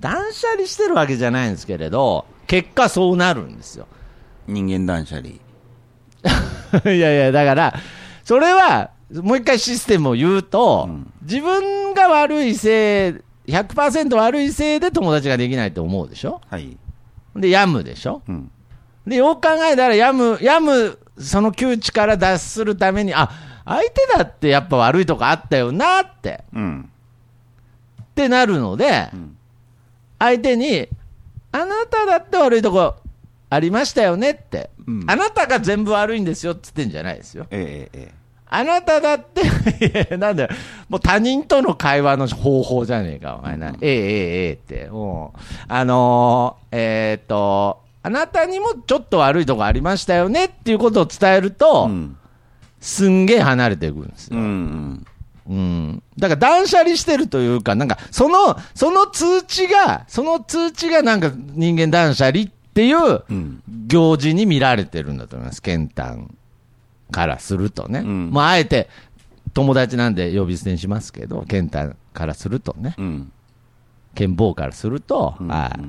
[0.00, 3.86] 断捨離してるわけじゃないんですけれど、結果そうなるんですよ。
[4.46, 5.28] 人間断捨離。
[6.94, 7.74] いやいや、だから、
[8.24, 13.08] それは、もう一回システムを言うと、うん自分が悪いせ
[13.46, 16.40] い、100%悪いせいで友達ができないと思うでしょ？
[16.48, 16.76] はい。
[17.34, 18.22] で、病むでしょ？
[18.28, 18.50] うん。
[19.06, 23.28] で、よく考えたら、病む、病む、その窮地から脱するために、あ、
[23.64, 26.90] 相手だってやっぱ悪いとこあったよなって、うん。
[28.02, 29.35] ってなるので、ん
[30.18, 30.88] 相手に、
[31.52, 32.96] あなただって悪いとこ
[33.50, 37.46] ありましたよねって、うんあなたが全部悪いんですよって言ってんじゃないですよ。
[37.50, 38.14] ええええ。
[38.48, 40.48] あなただって なんだよ、
[40.88, 43.68] もう他人との会話の方法じゃねえか、お前な。
[43.68, 52.16] ええええええって、もう、あのー、えーっと、あなたにもちょっと悪いとこありましたよねっていうことを伝えると、うん。
[52.80, 54.38] すんげえ離れていくんですよ。
[54.38, 55.06] うんうん。
[55.48, 56.02] うん。
[56.18, 63.62] だから断捨離してるというか、なんか、その、その通知が、その通知がなんか人間断捨離っていううん。
[63.86, 65.62] 行事に見られてるんだと思います。
[65.62, 66.36] ケンタン
[67.10, 68.00] からするとね。
[68.00, 68.88] うんまあ、あえて、
[69.54, 72.94] 友達なんで呼び捨てにしますけど、ケンタンからするとね。
[72.98, 73.32] うん。
[74.14, 75.80] ケンボーからすると、うんはい。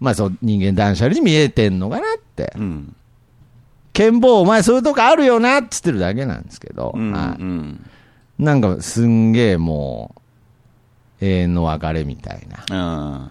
[0.00, 2.52] まあ、そう、人間断捨離に見えてんのかなって。
[2.56, 2.94] うん。
[3.92, 7.12] ケンボー、お前そういうとこあるよなって言ってるだけなんですけど、うん。
[7.12, 7.40] はい。
[7.40, 7.86] うん。
[8.38, 10.14] なんかすんげえも
[11.20, 13.30] う、永遠の別れみたいな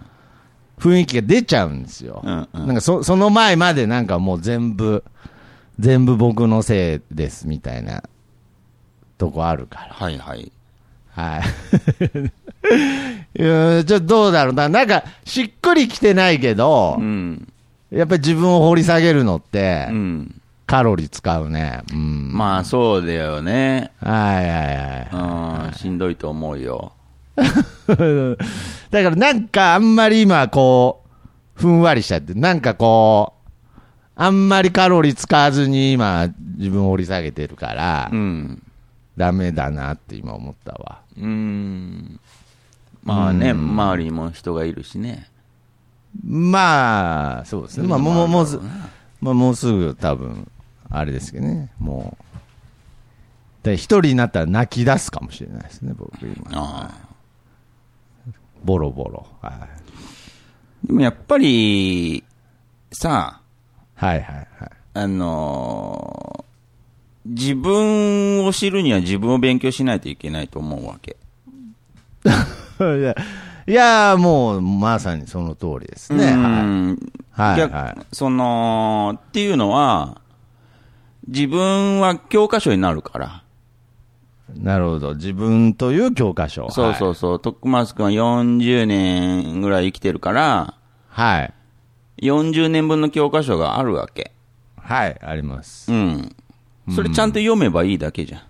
[0.78, 2.20] 雰囲気が出ちゃうんですよ。
[2.24, 5.04] うんうんなんかそその前までなんかもう全部、
[5.78, 8.02] 全部僕のせいですみたいな
[9.18, 10.50] とこあるかはいはい。
[11.16, 11.22] ら。
[11.22, 11.42] はい。
[13.38, 14.68] いやちょっとどうだろうな。
[14.68, 17.52] なんかしっくりきてないけど、うん。
[17.90, 20.40] やっぱり自分を掘り下げるのって、うん。
[20.66, 21.82] カロリー使うね。
[21.92, 22.32] うん。
[22.32, 23.92] まあ、そうだよね。
[24.00, 24.76] はいはい
[25.14, 25.68] はい。
[25.68, 25.72] うん。
[25.74, 26.92] しんどいと思うよ。
[27.36, 31.02] だからなんかあんまり今こ
[31.56, 33.50] う、ふんわりしちゃって、なんかこう、
[34.16, 38.62] あんまりカロリー使わずに今自分を掘り下げてるから、うん。
[39.16, 41.00] ダメだなって今思ったわ。
[41.16, 42.18] うん。
[43.02, 45.28] まあね、周りにも人がいるしね。
[46.24, 47.88] まあ、そうですね。
[47.88, 48.58] まあもう、もうす
[49.24, 50.50] まあ、まあもうすぐ多分、
[50.90, 52.24] あれですけどね、もう。
[53.64, 56.34] で一人になったら泣き出すかもしれないですね、僕今。
[56.52, 56.90] あ
[58.62, 59.26] ボロボロ。
[59.40, 59.68] は
[60.84, 60.86] い。
[60.86, 62.22] でもやっぱり、
[62.92, 63.40] さ
[63.94, 64.46] はいはいはい。
[64.94, 66.44] あ、あのー
[67.26, 71.16] 自分を知るには自分を勉強しないといけないと思うわけ。
[72.78, 73.14] いや、
[73.66, 76.22] いやもう、まさにその通りですね。
[76.22, 77.23] うはい。
[77.36, 80.20] んはい逆はいその、っていうのは、
[81.26, 83.42] 自分は教科書になるから。
[84.54, 85.14] なるほど。
[85.14, 86.70] 自分という教科書。
[86.70, 87.40] そうそうそう。
[87.40, 90.74] 徳松君は40年ぐらい生きてるから、
[91.08, 91.40] はい。
[91.40, 91.54] はい。
[92.22, 94.32] 40年分の教科書があるわけ。
[94.76, 95.90] はい、あります。
[95.90, 96.36] うん。
[96.94, 98.40] それちゃんと読めばいいだけじゃん。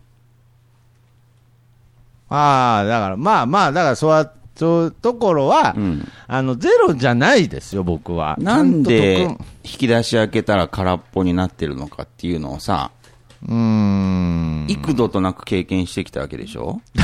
[2.29, 6.09] ああ、だから、まあまあ、だから、そうは、そういうところは、うん。
[6.29, 8.37] あの、ゼロじゃないですよ、僕は。
[8.39, 9.37] なんちで引
[9.79, 12.91] き出し開けたら空っぽになってるのかっていうのをさ、
[13.47, 14.67] うーん。
[14.69, 16.81] 幾度となく経験してきたわけでしょ？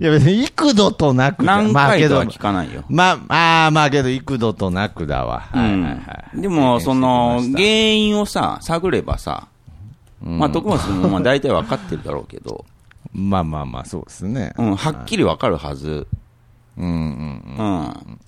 [0.00, 2.84] いや、別に幾度となくだ何回とは聞かないよ。
[2.88, 5.48] まあ、ああ、まあけど、幾度となくだわ。
[5.54, 5.88] うはいはいは
[6.34, 6.38] い。
[6.38, 6.40] ん。
[6.40, 9.48] でも、その、原因をさ、探ればさ、
[10.22, 12.64] まあ、徳松君もまあ大体分かってるだろうけど、
[13.14, 14.52] まあまあまあ、そうですね。
[14.58, 16.06] うん、はっきり分かるはず。
[16.76, 17.62] うんうんう
[18.10, 18.20] ん。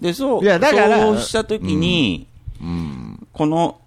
[0.00, 2.26] で、そう、いやだからそうしたときに、
[3.32, 3.80] この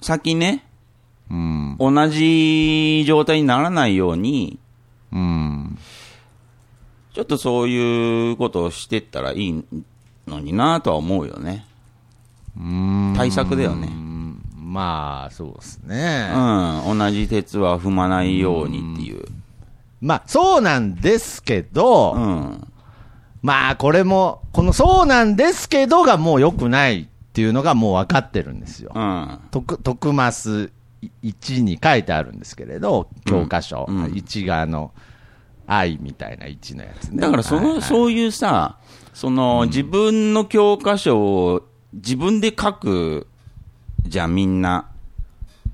[0.00, 0.64] 先ね、
[1.30, 1.76] うん。
[1.78, 4.58] 同じ状態にならないように、
[5.12, 5.78] うん。
[7.14, 9.64] ちょっとそういうことをしてったらいい
[10.26, 11.66] のになとは思うよね。
[12.58, 13.14] うん。
[13.16, 13.88] 対策だよね。
[13.90, 16.30] うんまあ、そうですね。
[16.34, 16.98] うん。
[16.98, 19.24] 同じ鉄は踏まないようにっていう。
[20.00, 22.68] まあ、そうなんですけど、うん。
[23.42, 28.92] まあ、これも、このそうなんですけどがもう良くないっていうのがもう分かってるんですよ。
[28.94, 29.38] うん。
[29.50, 30.70] 徳徳マス
[31.22, 34.92] 1に書いてあるんですけれど、教科書、うんうん1があの、
[35.66, 37.20] 愛みたいな1のやつね。
[37.20, 38.78] だからその、はいはいそういうさ、
[39.14, 43.26] その、自分の教科書を自分で書く
[44.04, 44.88] じゃん、みんな。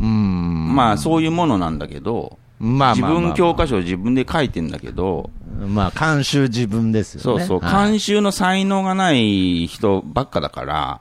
[0.01, 0.75] うん。
[0.75, 5.31] まあ、そういうものなんだけど、自まあまあまあ分教科書を自分で書いてんだけど、
[5.68, 7.22] まあ、監修自分ですよね。
[7.22, 11.00] そうそう、はい監修の才能がない人ばっかだから、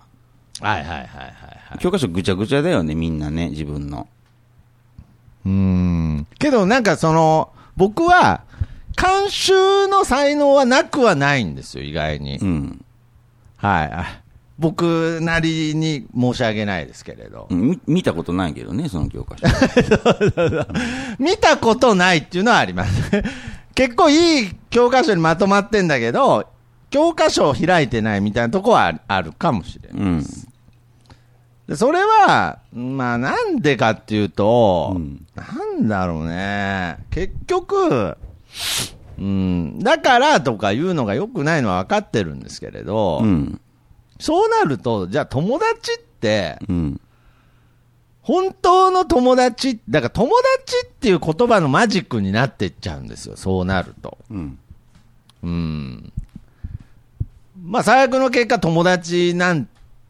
[0.60, 1.80] はいはいはいはいはい。
[1.80, 4.08] 教科書ぐちゃぐちゃだよね、みんなね、自分の。
[5.46, 6.28] うん。
[6.38, 8.44] けどなんかその、僕は、
[8.96, 12.38] 監修の才能はなくはないんですよ、意外に。
[12.38, 12.86] うん。
[13.58, 14.23] はいあ。
[14.60, 17.48] 僕なりに申し訳ないですけれど。
[17.50, 19.48] うんみ見たことないけどね、その教科書。
[21.20, 23.12] 見たことないっていうのはあります。
[23.76, 26.48] 結構いい教科書にまとまってんだけど、
[26.92, 30.02] 教科書を開いてないみたいなとこはああるかもしれない。
[30.02, 30.24] うん。
[31.68, 35.46] でそれは、まあなんでかっていうと、うんな
[35.82, 36.98] んだろうね。
[37.10, 38.18] 結局、
[39.18, 43.60] うん、だからとか言うのが良くないのは分かってるんですけれど、うん。
[44.24, 47.02] そうなると、じゃあ友達って、うん。
[48.22, 50.32] 本当の友達、だから友
[50.64, 54.18] 達っていう言葉のマジックになってっちゃうんですよ、そうなると。
[54.32, 54.60] うん。
[55.44, 56.14] うん。
[57.66, 59.68] まあ、最悪の結果、友達なん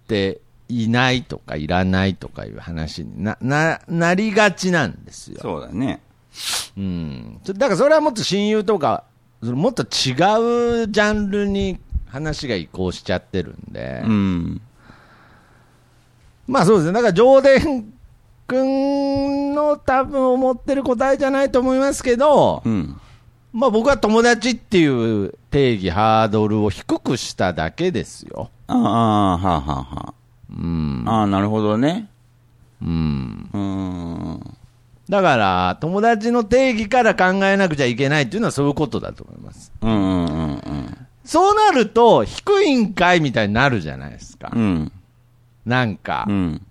[0.08, 5.40] ていないとかいらないとかいう話にな、な、なりがちなんですよ。
[5.42, 6.02] そうだね。
[6.78, 7.40] うん。
[7.44, 9.06] そだからそれはもっと親友とか、
[9.42, 10.14] もっと違
[10.84, 11.80] うジャンルに
[12.14, 14.04] 話が移行しちゃってるんで。
[14.06, 14.62] うん。
[16.48, 16.94] まあそうですね。
[16.94, 17.50] だから、上田
[18.48, 23.00] 君の多分思ってる答えじゃないと思いますけど、うん。
[23.52, 24.86] まあ僕は友達ってい
[25.26, 28.52] う定義、ハードルを低くしただけですよ。
[28.68, 30.14] ああ、はあ、はあ、は
[30.52, 31.04] うん。
[31.08, 31.12] あ。
[31.12, 32.10] ああ、なるほどね。
[32.82, 33.50] うん。
[33.54, 34.58] うーん。
[35.10, 39.72] だから、友達の定義から考えなくちゃいけないっていうのはそういうことだと思います。
[39.82, 44.52] うんうんうんそうなると、低いんかいみたいになるじゃないですか。
[44.54, 44.62] うん。
[44.62, 44.92] うん。
[45.66, 46.26] なんか。
[46.28, 46.62] うん。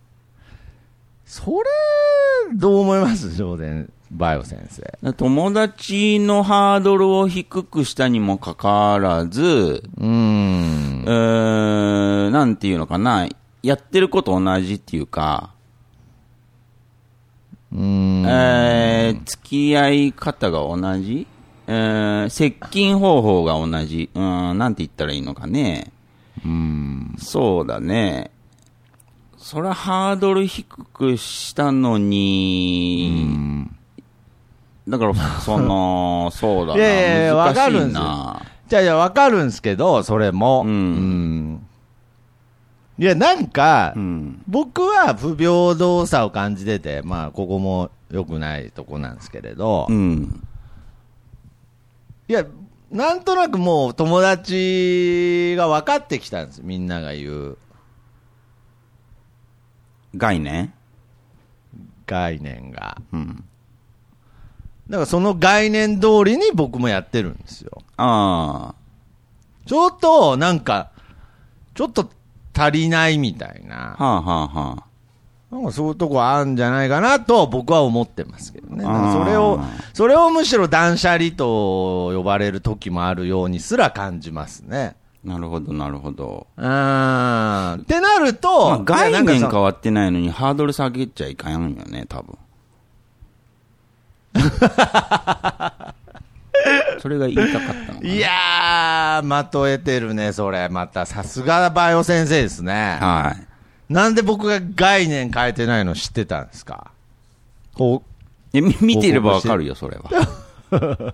[1.24, 3.34] それ、どう思います？
[3.34, 3.64] 上田
[4.10, 5.12] バイオ先生。
[5.14, 11.08] 友達のハードルを低くしたにもかかわらず、うーんえ。
[11.08, 13.26] ー、なんていうのかな、
[13.62, 15.54] やってること同じっていうか、
[17.72, 18.26] うーん。
[18.26, 21.26] えー、付き合い方が同じ？
[21.72, 24.11] えー、接近方法が同じ。
[24.14, 25.90] うん、なんて言ったらいいのかね。
[26.44, 27.14] うん。
[27.18, 28.30] そうだね。
[29.38, 33.66] それはハードル低くしたのに、
[34.87, 36.78] だから、その、 そうだな。
[36.78, 38.42] いやいやいやわかるんですよな。
[38.68, 40.64] じゃあ、いや、わかるんですけど、それも。
[40.66, 41.66] うんん
[42.98, 44.42] いや、なんか、うん。
[44.46, 50.46] 僕は不平等さを感じてて、まあ、ここも良くないとこなんですけれど、うん。
[52.28, 52.46] いや、
[52.90, 57.58] なんとなくもう友達が分かってきたんですみんなが言う
[60.14, 60.74] 概念？
[62.06, 63.00] 概念が。
[63.12, 63.44] うん。
[64.90, 67.82] だからその概念通りに僕もやってるんですよ。
[67.96, 68.74] ああ。
[69.64, 70.90] ちょっと、なんか、
[71.74, 72.11] ちょっと
[72.52, 73.96] 足りないみたいな。
[73.96, 74.91] はあはあはあ。
[75.52, 78.84] なんかそういうとこあるんじゃないかなと僕は思ってますけどね。
[78.84, 79.60] それを、
[79.92, 84.96] それをむしろ断捨離と呼ばれる時もあるようにすら感じますね。
[85.22, 86.46] なるほど、なるほど。
[86.56, 87.82] うーん。
[87.82, 92.38] ってなると、まあ、概念変わってないのにハードル下げちゃいかんよね、多分。
[96.98, 98.02] それが言いたかったの。
[98.02, 100.70] いやー、まとえてるね、それ。
[100.70, 102.96] また、さすがバイオ先生ですね。
[102.98, 103.51] はい。
[103.92, 106.90] なんで僕が概念変えてないの知ってたんですか？
[107.74, 108.02] こ
[108.52, 110.11] えみ見ていればわかるよ、それは。
[110.70, 111.05] う、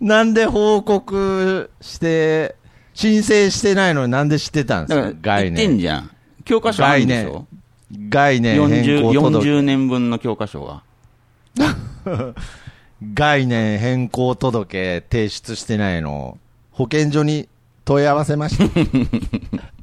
[0.04, 2.54] なんで報告して、
[2.94, 5.78] 申請してないのになんで知ってたんでだかか、概言ってん念。
[5.80, 6.10] じゃん。
[6.44, 7.46] 教科書あるんでしょ？
[8.08, 9.46] 概念変 40, 更届。
[9.48, 10.82] 40年分の教科書が。
[13.14, 16.38] 概念変更届提出してないの、
[16.70, 17.48] 保健所に
[17.84, 18.64] 問い合わせました。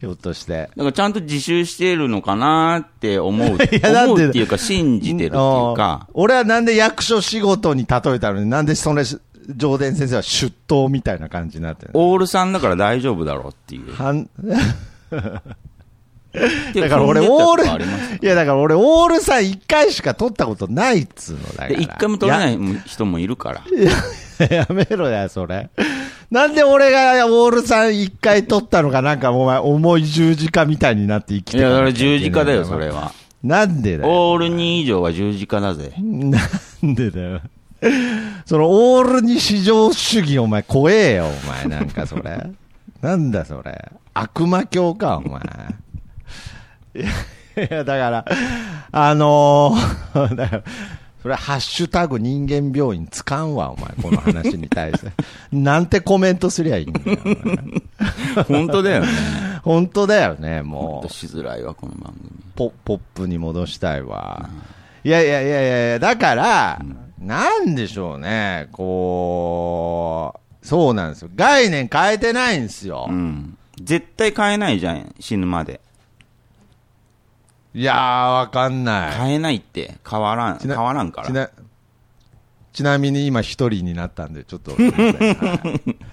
[0.00, 0.52] ひょっとして。
[0.52, 3.48] だからちゃんと自習してるのかなって思う。
[3.70, 9.04] いやだって思うっていうか、信じてるっていうか俺はなんで役所仕事に例えたのに、なんでそれ、
[9.56, 12.00] 上田先生は出頭みたいな感じになってるの？
[12.10, 13.92] オールさんだから大丈夫だろうっていう。
[13.94, 14.30] はんで
[16.32, 21.68] だから俺、オール、いや、だから俺、オールさん1回しか取ったことないっつうのだから。
[21.70, 23.62] で、一回も取れない人もいるから。
[24.46, 25.70] ややめろや、それ。
[26.30, 33.12] なんで俺がオールさん一回取ったのかなんかお前重い十字架みたいになって生きていや、だからかなきゃいけない十字架だよ、それは。
[33.42, 34.30] なんでだよ。
[34.30, 35.92] オール2以上は十字架だぜ。
[35.98, 36.38] な
[36.88, 37.40] んでだよ。
[38.44, 42.50] そのオールに至上主義お前怖えよ、お前なんかそれ。
[43.00, 43.90] なんだそれ。
[44.12, 45.40] 悪魔教か、お前。
[46.94, 48.24] いや、いやだから、
[48.92, 50.62] あのー だから、
[51.22, 55.12] それはハッシュタグ人間病院つかんわ、お前、この話に対して。
[55.52, 57.18] なんてコメントすりゃいいんだよ。
[58.48, 59.08] 本当だよね。
[59.62, 61.12] 本当だよね、もう。
[61.12, 62.30] しづらいわ、この番組。
[62.56, 64.48] ポポップに戻したいわ。
[65.04, 66.80] いやいやいやいやいや、だから、
[67.18, 71.28] なんでしょうね、こう、そうなんですよ。
[71.36, 73.06] 概念変えてないんですよ。
[73.08, 73.56] うん。
[73.82, 75.80] 絶対変えないじゃん、死ぬまで。
[77.72, 79.18] いやー、わかんない。
[79.18, 81.28] 変えないって、変わらん、ちな変わらんから。
[81.28, 81.50] ちな
[82.72, 86.04] ちなみに今一人になったんで、ちょっと、 はい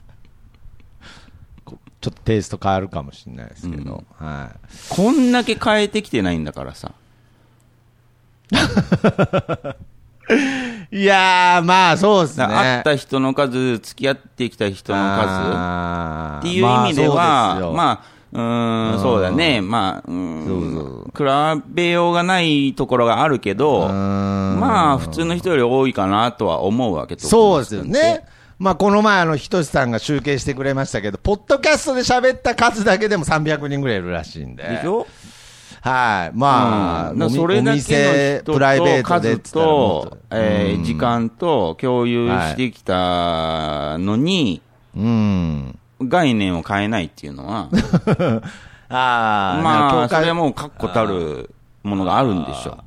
[1.64, 4.56] こちょっとテイスト変わるかもしれないですけど、はい。
[4.90, 6.92] こんだけ変えてきてないんだからさ。
[10.92, 12.44] いやー、まあそうですね。
[12.44, 19.62] だから会った人の数、付き合ってきた人の数っていう意味では、まあ、うーん、そうだね。
[19.62, 21.12] まあ、うーん、
[21.58, 27.26] 比べようがないところがあるけど、まあ、普通の人より多いかなとは思うわけと。
[27.28, 28.26] そうですよね。
[28.60, 34.64] まあ、この前、あの、ひとしさんが集計してくれましたけど、ポッドキャストで喋った数だけでも300人ぐらいいるらしいんで。
[34.64, 35.06] でしょ？
[35.82, 36.38] はい。
[36.38, 44.62] まあ、うんそれだけのプライベートでと、えーうん時間と共有してきたのに、
[44.96, 45.80] うん。
[46.02, 47.70] 概念を変えないっていうのは、
[48.90, 51.50] ああ、まあ、それはもう確固たる
[51.84, 52.78] ものがあるんでしょ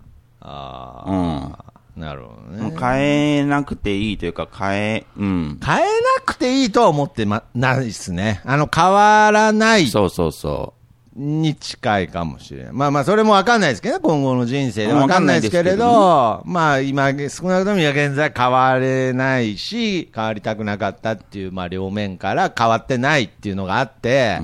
[0.40, 1.10] あう。
[1.10, 1.36] うん。
[1.52, 1.58] あ、
[1.96, 2.76] なるほどね。
[2.78, 3.00] 変
[3.40, 5.60] えなくていいというか、変え、うん。
[5.64, 5.86] 変えな
[6.24, 8.40] くていいとは思ってま、ないですね。
[8.46, 10.74] あの、変わらないそうそうそ
[11.20, 12.72] に近いかもしれない。
[12.72, 24.40] まあまあ、それもわかんないですけどね、今後の人生でうんわかんないですけれど、まあ今、少なくとも今現在変われないし、変わりたくなかったっていう、まあ両面から変わってないっていうのがあって、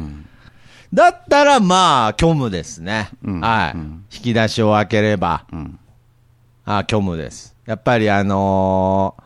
[0.92, 3.08] だったらまあ、虚無ですね。
[3.24, 5.56] うんはい、うん引き出しを開ければ、う。
[5.56, 5.78] うん。
[6.64, 7.56] あ虚無です。
[7.64, 9.22] やっぱりあのー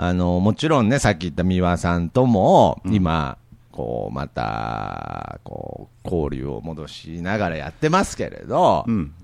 [0.00, 3.38] あのーもちろんね、さっき言った三輪さんとも、今、
[3.78, 9.14] こう、また、こう、交流を戻しながらやってますけれど、うん。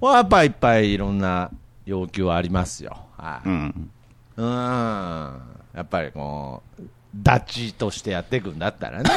[0.00, 1.50] まあやっぱいっぱいいろんな
[1.84, 2.96] 要求はありますよ。
[3.16, 3.48] はい。
[3.48, 3.90] うん。
[4.36, 4.44] うん。
[4.44, 6.82] やっぱりこう、
[7.16, 9.10] ダチとしてやっていくんだったらね。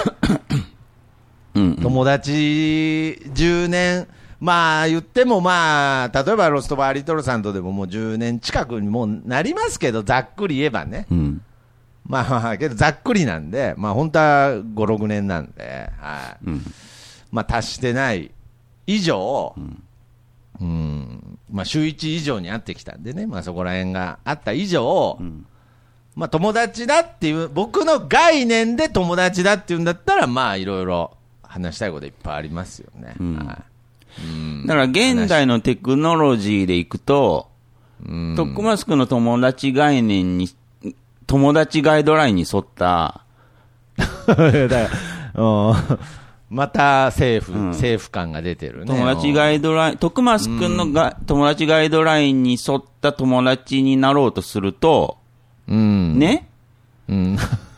[1.53, 1.75] うん。
[1.75, 4.07] 友達10年、
[4.39, 11.05] まあ言ってもまあ、例えばロストバーリトルさんとでももう10年近くにもうなりますけど、ざっくり言えばね。
[11.11, 11.41] うん。
[12.07, 16.45] まあまあ、けどざっくりなんで、まあ本当は5、6年なんで、はい。
[16.45, 16.61] うん。
[17.31, 18.31] まあ達してない
[18.87, 19.53] 以上、
[20.59, 25.45] うん、まあ週1以上に会ってきたんでね、まあそこら辺があった以上、ん
[26.15, 33.15] まあ友達だっていう、僕の概念で友達だっていうんだったら、まあいろいろ話したいこといっぱいありますよね。
[33.19, 33.57] うんはい
[34.19, 37.49] うんだから現代のテクノロジーでいくと、
[38.03, 40.49] うんトックマスクの友達概念に、
[41.28, 43.21] 友達ガイドラインに沿った、
[46.49, 48.86] また政府、うん政府感が出てるね。
[48.86, 55.17] 友達ガイドライン、徳松くんのが、友達ガイドラインに沿った友達になろうとすると、
[55.67, 56.17] うん。
[56.17, 56.49] ね、
[57.09, 57.38] うん。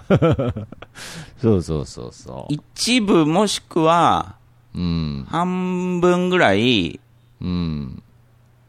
[1.41, 2.53] そうそうそうそう。
[2.53, 4.35] 一部もしくは
[4.75, 5.25] うん。
[5.29, 6.99] 半分ぐらい
[7.41, 8.03] うん。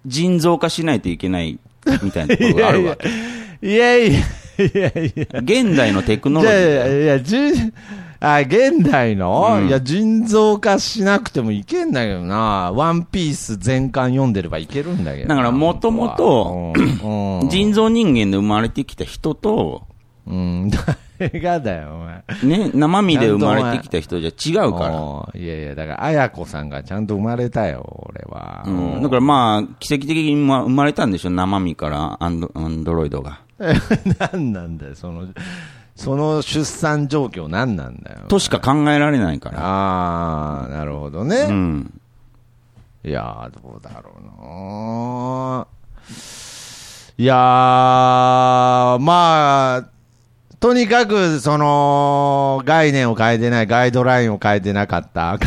[0.06, 1.58] 人造化しないといけない
[2.02, 3.08] みたいなところがあるわけ。
[3.62, 4.20] いやいや、
[4.64, 5.40] いやいや。
[5.40, 7.02] 現代のテクノロジーだよ。
[7.02, 7.36] いや、じ
[8.20, 12.70] あ、現代の、うんいや、人造化しなくてもいけんだけどな。
[12.74, 15.36] ワンピース全巻読んでればいけるんだけどな。
[15.36, 16.74] だから元々本当
[17.06, 19.86] はうん人造人間で生まれてきた人と、
[20.26, 20.70] うん。
[21.18, 22.58] 誰がだよ、お前。
[22.58, 24.88] ね、生身で生まれてきた人じゃ違うか
[25.34, 25.40] ら。
[25.40, 28.64] いやいや、だから、あやこさんがちゃんと生まれたよ、俺は。
[28.66, 33.40] うん、だからまあ、奇跡的にまあ生まれたんでしょ、生身からアンドアンドロイドが。
[34.32, 35.28] 何なんだよ、その、
[35.94, 38.20] その出産状況何なんだよ。
[38.28, 39.58] としか考えられないから。
[39.60, 41.46] あー、なるほどね。
[41.48, 42.00] うん。
[43.04, 45.66] いやー、どうだろうな。
[47.18, 49.84] いやー、まあ、
[50.58, 55.38] とにかく、その、概念を変えてない、ガイドラインを変えてなかった。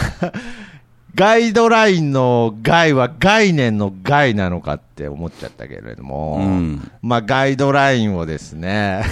[1.16, 9.04] ガイドラインの害は概念の害なのかって思っちゃったけれども、うんまあガイドラインをですね、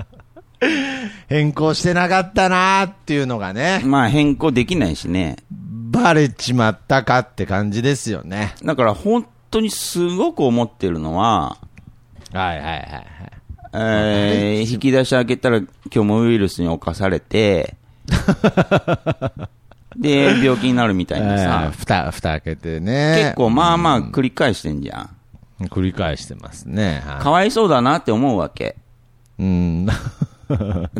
[1.28, 5.36] 変更してなかったなーっていうのがね、まあ変更できないしね。
[5.50, 8.54] バレちまったかって感じですよね。
[8.62, 11.56] だから本当にすごく思ってるのは、
[12.32, 13.06] はいはいはいはい。
[13.72, 17.76] えー引き出し開けたら今日もウイルスに侵されて、
[19.98, 23.22] で、病気になるみたいなえーさ、蓋、蓋開けてね。
[23.24, 25.16] 結構まあまあ繰り返してんじゃん。
[25.68, 27.02] 繰り返してますね。
[27.06, 28.76] はいかわいそうだなって思うわけ。
[29.38, 29.86] うん。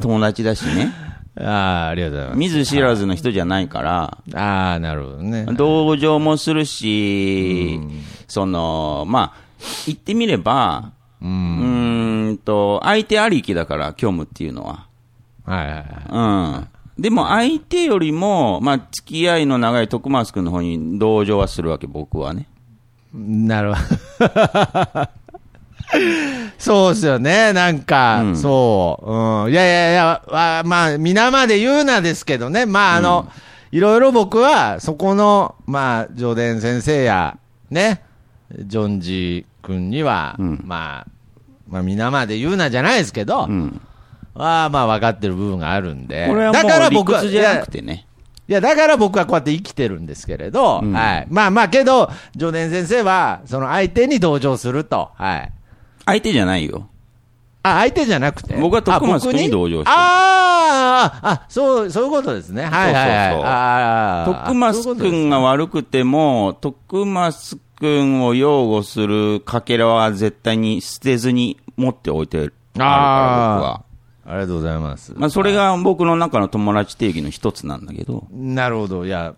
[0.01, 0.92] 友達だしね。
[1.38, 2.38] ああ、ありがとうございます。
[2.38, 5.47] 見ず知らずの人じゃないから、ああ、なるほどね。
[5.53, 7.78] 同情もするし、
[8.26, 9.40] その、まあ、
[9.86, 14.86] 言ってみれば、うーんと、相手ありきだから、虚無っていうのは。
[15.44, 15.84] はいはいはい。
[16.11, 16.68] うん。
[16.99, 22.49] でも相手よりも、まあ、付き合いの長い徳松君の方に同情はするわけ、僕はね。
[23.12, 23.80] なるほ
[24.26, 25.09] ど。
[26.59, 29.11] そうですよね、なんか、うんそう。
[29.47, 29.53] うん。
[29.53, 33.28] いやいやいや、わまあ、皆まで言うなですけどね、まあ、あの、
[33.72, 37.36] いろいろ僕は、そこの、まあ、ジョデン先生や、
[37.70, 38.03] ね、
[38.59, 41.07] ジョンジ君には、うんまあ、
[41.68, 43.80] まあ、皆まで言うなじゃないですけど、うん。
[44.37, 46.26] まあまあ分かってる部分があるんで。
[46.28, 48.07] これはもだから僕は屈じゃなくてね。
[48.49, 51.26] いや、だから僕はこうやって生きてるんですけれど、うんはい。
[51.28, 55.11] まあまあ、けど、ジョデン先生は、その相手に同情すると。
[55.16, 55.53] はい。
[56.05, 56.89] 相手じゃないよ。
[57.64, 59.51] あ、相手じゃなくてあ僕は徳松僕君に？
[59.51, 62.66] 同情してるあーあ、あ、そう、そういうことですね。
[62.66, 63.09] はいはい
[63.43, 64.26] はい。
[64.26, 73.82] そうそうそう徳松君が悪くても、徳松君を擁護するかけらは絶対に捨てずに持っておいてあるから、僕は。
[74.27, 75.14] ありがとうございます。
[75.16, 78.27] まあ、それが僕の中の友達定義の一つなんだけど。
[78.33, 79.07] なるほど。
[79.07, 79.35] いや、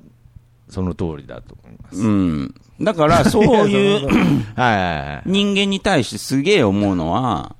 [0.70, 2.01] その通りだと思います。
[2.01, 2.55] うん。
[2.80, 4.16] だから、 そういうはい
[4.57, 5.22] はいはい。
[5.26, 7.55] 人間に対してすげえ思うのは、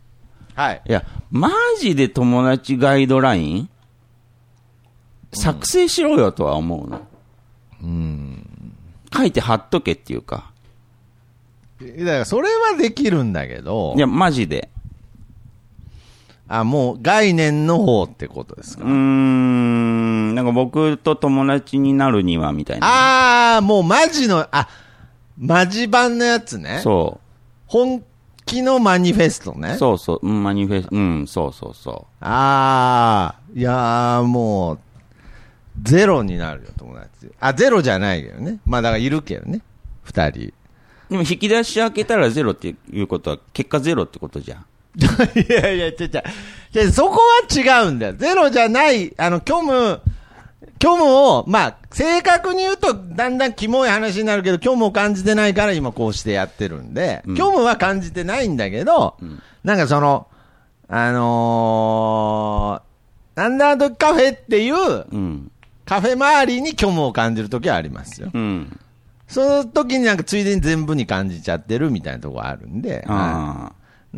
[0.55, 0.83] はい。
[0.89, 1.51] いや、マ
[1.81, 3.69] ジで友達ガイドライン
[5.33, 7.03] 作成しろよとは思うの。
[9.15, 10.51] 書いて貼っとけっていうか。
[11.81, 14.71] だから、それはできるんだけどい、や、マジで。
[16.49, 18.85] あ、もう概念の方ってことですか？
[18.85, 18.91] うー。
[18.91, 22.87] ん、なんか僕と友達になるにはみたいな。
[22.87, 24.69] ああ、もうマジの、あ、
[25.37, 26.81] マジ版のやつね。
[26.83, 27.21] そ
[27.67, 28.03] 本
[28.47, 29.61] 気のマニフェストう。
[29.61, 29.77] ね。
[29.77, 30.27] そうそう。
[30.27, 34.79] うんマニフェスうん、そうそうそああ、いやーもう、
[35.83, 37.31] ゼロになるよ、友達。
[37.41, 38.59] あ、ゼロじゃないけどね。
[38.65, 39.61] まあだからいるけどね。
[40.03, 40.41] 二人。
[40.49, 40.53] う。
[41.11, 44.65] でも引き出し開けたらゼロっていうことは、結果ゼロってことじゃん。
[45.49, 46.23] いやいや、ちゃちゃ、
[46.93, 48.15] そこは違うんだよ。
[48.15, 50.01] ゼロじゃない、あの、虚無、
[50.81, 60.27] 虚無を、まあ、正確に言うと、だんだんキモい話になるけど、虚無を感じてないから今こうしてやってるんで、うん虚無は感じてないんだけど、んなんかその、
[60.89, 65.51] あのー、なんだとカフェっていう、うん。
[65.85, 68.31] カフェ周りに虚無を感じるときはありますよ。
[68.33, 68.79] うん。
[69.27, 73.73] その時になんかついでに全部に感じちゃってるみたいなとこあるんで、はいあ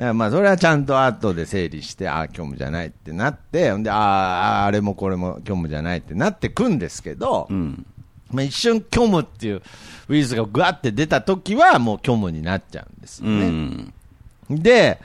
[0.07, 7.53] らまあそれはちゃんと後で整理して、ああ、虚無じゃないってなって、で、ああ、あれもこれも虚無じゃないってなってくんですけど、あ。
[7.53, 7.86] うん。
[8.30, 9.62] まあ一瞬虚無っていう
[10.09, 13.48] ウイルスがぐわって出た時はもう虚無になっちゃうんですようね。
[13.48, 13.92] ん。
[14.51, 15.01] で、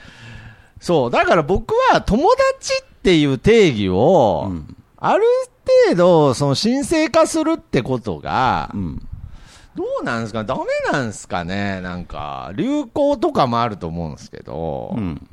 [0.80, 2.30] そう、だから僕は友
[2.60, 5.24] 達っていう定義を、うんある
[5.88, 9.08] 程度、その神聖化するってことが、うん。
[9.76, 10.44] どうなんですか？
[10.44, 11.82] ダメなんですかね？
[11.82, 15.30] なんか、流行とかもあると思うんですけど、うん。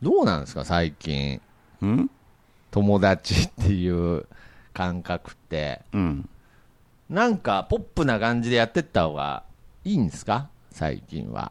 [0.00, 0.64] どうなんですか？
[0.64, 1.40] 最近。
[1.82, 2.10] うん？
[2.70, 4.26] 友達っていう
[4.72, 5.80] 感覚って。
[5.92, 6.28] うん。
[7.10, 9.42] なんか、ポップな感じでやってった方が
[9.84, 10.48] いいんですか？
[10.70, 11.50] 最近は。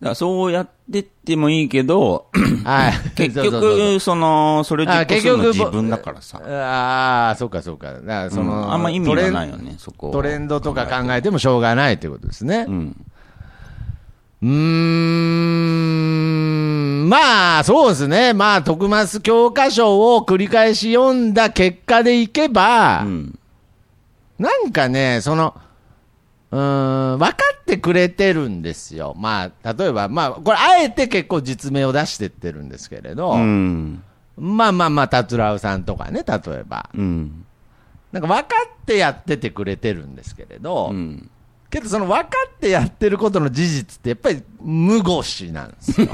[0.00, 2.28] だそうやってってもいいけど、
[2.64, 2.92] はい。
[3.14, 6.40] 結 そうそうそう局、その、それあ実行するの自分だからさ。
[6.42, 7.92] ああ、そうかそうか。
[7.92, 10.10] だからその、うんあんま意味がないよね、そこ。
[10.10, 12.64] トレンドとか考えてもしょうがないってことですね。
[12.66, 12.96] うん。
[14.42, 18.32] うーん、まあ、そうですね。
[18.32, 23.38] まあ、徳松教科書を繰り返し読んだ結果でいけば、うん。
[24.38, 25.54] なんかね、その、
[26.50, 29.14] うーん、分かってくれてるんですよ。
[29.16, 34.02] まあ、例えば、まあ、これ、あえて結構実名を出してってるんですけれど、うん。
[34.36, 36.90] まあまあまあ、達郎さんとかね、例えば。
[36.94, 37.44] うん。
[38.12, 41.30] なんか分かってやっててくれてるんですけれど、うん。
[41.70, 46.08] けどその分かってやってることの事実ってやっぱり無腰なんですよ。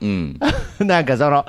[0.00, 0.38] うん。
[0.80, 1.44] なんかその、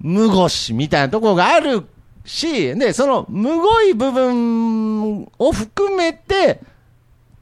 [0.00, 1.86] 無腰みたいなところがある
[2.24, 6.60] し、で、その、むごい部分を含めて、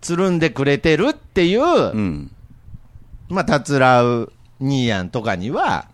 [0.01, 2.31] つるんでくれてるっていう、うん。
[3.29, 5.87] まあ、たつらうニーヤンとかには、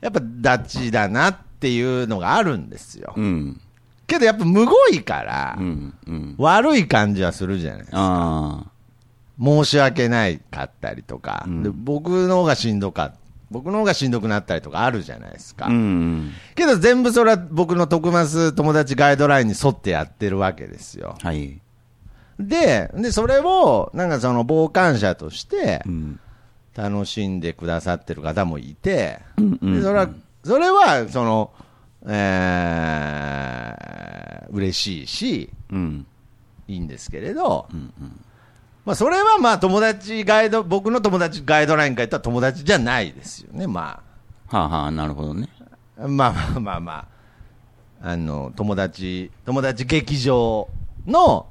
[0.00, 3.12] やっぱダチだなっていうのがあるんですよ。
[3.16, 3.60] うん。
[4.06, 5.94] けどやっぱむごいから、うん。
[6.06, 6.34] うん。
[6.38, 7.98] 悪い感じはするじゃないですか。
[7.98, 8.76] ああ。
[9.42, 13.14] 申し訳ないかったりとか、うんで僕の方がしんどか
[13.50, 15.66] 僕の方がしんどくなったりとかあるじゃないですか。
[15.66, 16.32] うん。
[16.54, 21.16] けど全部それは僕の徳増友達ガイドラインに沿ってやってるわけですよ。
[21.22, 21.60] はい。
[22.38, 26.20] で、で、それを、なんかその傍観者としてうん。
[26.76, 30.10] 楽しんでくださってる方もいて、うんうんでそれは、
[30.44, 31.50] それは、その、
[32.06, 36.06] えー、嬉しいし、うん。
[36.68, 37.66] いいんですけれど、
[38.84, 44.02] まあ、それはまあ友達ガイド、僕の友達ガイドラインから言ったら友達じゃないですよね、ま
[44.48, 45.48] はあはあ、なるほどね。
[45.98, 46.06] あ。
[46.06, 46.92] まあまあまあま
[48.02, 50.68] あ、あの、友達、友達劇場
[51.06, 51.46] の、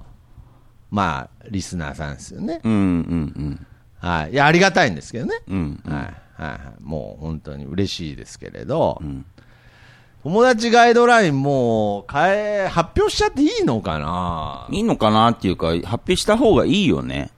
[0.91, 2.61] まあ、リスナーさんですよね。
[2.63, 3.67] うんうん
[3.99, 4.31] はい。
[4.31, 5.36] いや、ありがたいんですけどね。
[5.47, 5.81] うん。
[5.83, 5.93] うん。
[5.93, 6.03] はい。
[6.03, 6.59] はいはい。
[6.83, 9.25] もう本当に嬉しいですけれど、ん
[10.23, 14.67] 友達ガイドラインもう変え、発表しちゃっていいのかな？
[14.71, 17.29] いいのかなっていうか、発表した方がいいよね。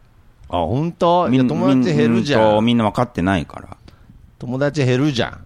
[0.49, 1.29] あ、本当？
[1.29, 2.37] いや友達減るじゃ。
[2.37, 3.77] みそうんみんな分かってないから。
[4.39, 5.45] 友達減るじゃん。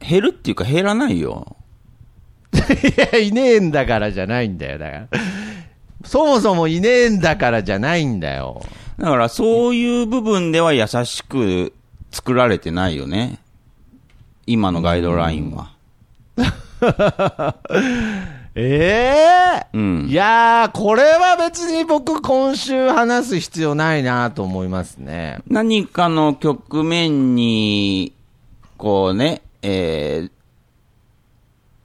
[0.00, 1.56] 減るっていうか減らないよ。
[2.54, 2.58] い
[3.14, 5.08] や、いねえんだからじゃないんだよ、だから。
[6.04, 8.62] そもそもいねえんだからじゃないんだよ。
[8.98, 11.72] だからそういう部分では優しく
[12.10, 13.38] 作られてないよね。
[14.46, 15.72] 今のガイドラインは。
[18.54, 25.40] ええうんいやー、これは別に僕今週話す必要ないなと思いますね。
[25.46, 28.12] 何かの局面に、
[28.76, 30.30] こうね、えー、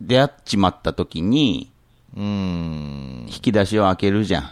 [0.01, 1.72] 出会っちまった時に、
[2.15, 3.25] うーん。
[3.27, 4.43] 引き出しを開けるじゃん。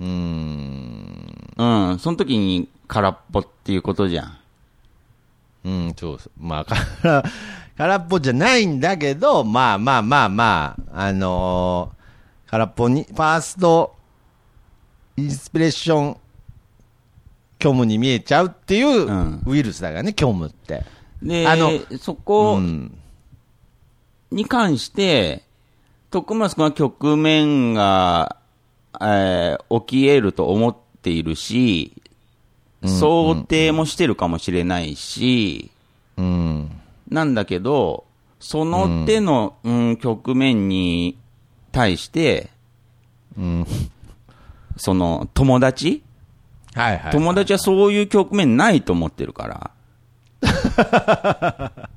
[0.00, 1.52] うーん。
[1.56, 4.38] うん、その時に空っぽっていうことじゃん。
[5.64, 6.32] うん、そうそう。
[6.38, 7.22] まあ、
[7.76, 12.02] 空っぽじゃないんだけど、まあまあまあまあ、あのー
[12.50, 13.94] 空っぽに、ファースト、
[15.16, 16.16] インスピレーション、
[17.58, 20.84] 虚無に見えちゃうっていううんウイルスだからね、虚無って。
[21.22, 22.98] で、あのそこうん。
[24.30, 25.44] に関して、
[26.12, 28.36] 徳松君は局面が、
[29.00, 31.94] えー起き得ると思っているし、
[32.84, 35.70] 想定もしてるかもしれないし、
[36.18, 36.70] うん。
[37.08, 38.04] なんだけど、
[38.40, 41.16] その手の、うん局面に
[41.72, 42.50] 対して、
[43.38, 43.66] うん。
[44.76, 46.02] その友達？
[46.74, 47.12] はいはい。
[47.12, 49.70] 友達はそういう局面ないと思ってるから。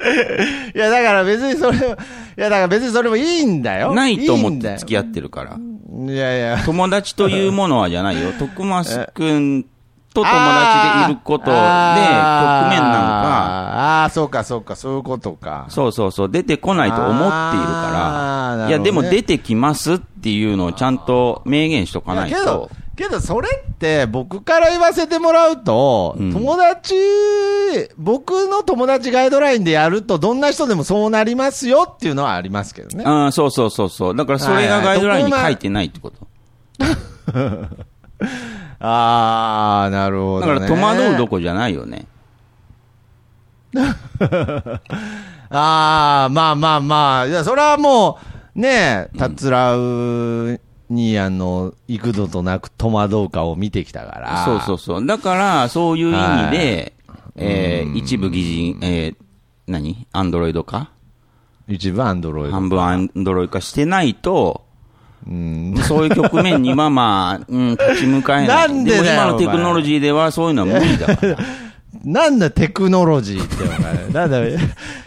[0.74, 1.88] いや、だから別にそれは、い
[2.36, 3.94] や、だから別にそれもいいんだよ。
[3.94, 5.56] ないと思って付き合ってるから。
[6.12, 6.58] いやいや。
[6.64, 8.32] 友達というものはじゃないよ。
[8.38, 9.64] 徳松くん
[10.14, 13.20] と友達でいることで、局面なんか、
[14.02, 15.66] あーあー、そうかそうか、そういうことか。
[15.68, 17.28] そうそうそう、出てこないと思っている
[17.66, 22.38] から、ねいや、でも出てきますっていうのをちゃんと明言しとかないいや
[23.00, 26.94] けどそれって僕から言わせてもらうと、うん友達、
[27.96, 33.04] 僕の友達ガイドラインでやるとどんな人でもそうなりますよっていうのはありますけどね。
[33.06, 34.16] あーそうそうそうそう。
[34.16, 36.26] だからそれがガイドラインに書いてないってこと。
[38.80, 40.60] あー、なるほど、ね。
[40.60, 42.06] だから戸惑うどこじゃないよね。
[45.48, 48.18] あー、まあまあまあ、いや、それはも
[48.54, 50.60] う、ねえ、たつらう
[50.90, 54.44] に、あの、幾度となく戸惑うかを見てきたから。
[54.44, 55.06] そうそうそう。
[55.06, 59.16] だから、そういう意味で、はえー一部擬人、えー
[59.66, 60.06] 何？
[60.12, 60.90] アンドロイド化？
[61.68, 62.52] 一部アンドロイド。
[62.52, 64.64] 半分アンドロイド化してないと、
[65.26, 65.74] うん。
[65.86, 68.68] そういう局面にはまあ、 うん、立ち向かえない。
[68.68, 71.36] なんで今のテクノロジーではそういうのは無理だから。
[72.04, 74.08] なんだテクノロジーって、お前。
[74.12, 74.60] なんだ、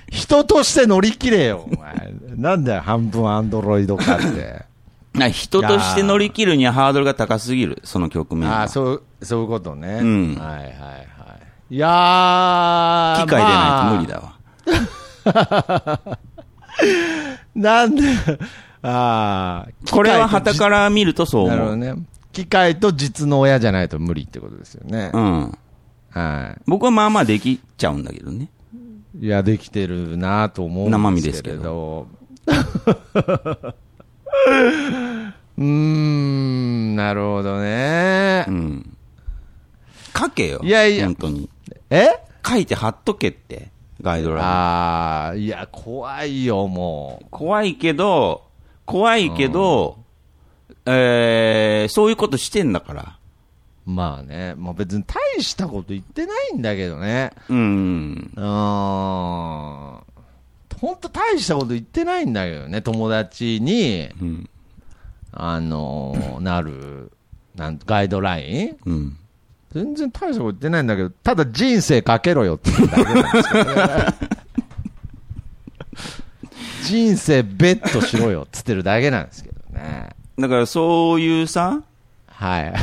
[0.10, 2.14] 人として乗り切れよ、お前。
[2.36, 4.73] なんだよ、半分アンドロイド化って。
[5.14, 8.62] な人として乗り切るにはハードルが高すぎる、その局面は。
[8.62, 10.00] ああ、そう、そういうことね。
[10.02, 11.76] うんはいはいはい。
[11.76, 14.34] いやー、機械でないと無理だわ。
[15.86, 16.18] ま あ
[17.56, 18.02] なんで、
[18.82, 21.52] ああ、これは旗から見るとそう思う。
[21.52, 21.96] なるほどね。
[22.32, 25.12] 機械と実の親じゃないと無理ってことですよね。
[25.14, 25.58] うん。
[26.10, 28.50] は僕はまあまあできちゃうんだけどね。
[29.20, 29.26] い。
[29.26, 32.08] いや、できてるなと思うんですけれど。
[35.58, 38.52] うーん、なるほどねう。
[38.52, 38.98] ん。
[40.18, 40.62] 書けよ。
[40.64, 41.50] いやいや本当に。
[41.90, 42.10] え？
[42.46, 43.72] 書いて貼っとけって。
[44.02, 44.46] ガイドライン。
[44.46, 47.26] ああ、いや、怖いよ、もう。
[47.32, 48.44] 怖いけど、
[48.86, 49.98] 怖いけど、
[50.86, 53.18] えー、そういうことしてんだから。
[53.86, 57.32] まあね、もう別に大したこと言ってないんだけどね。
[57.50, 58.32] うん。
[58.36, 60.04] うーん。
[60.80, 64.50] ほんと大したこと言ってないんだけどね、友達に、うん。
[65.32, 67.12] あのーなる、
[67.56, 69.18] なんガイドラインうん。
[69.74, 74.06] 全然大したこと言ってないんだけど、ただ人生かけろよって言うだけなんですよね。
[76.84, 80.10] 人生ベットしろよって言ってるだけなんですけどね。
[80.38, 81.82] だからそういうさ、
[82.28, 82.74] はい。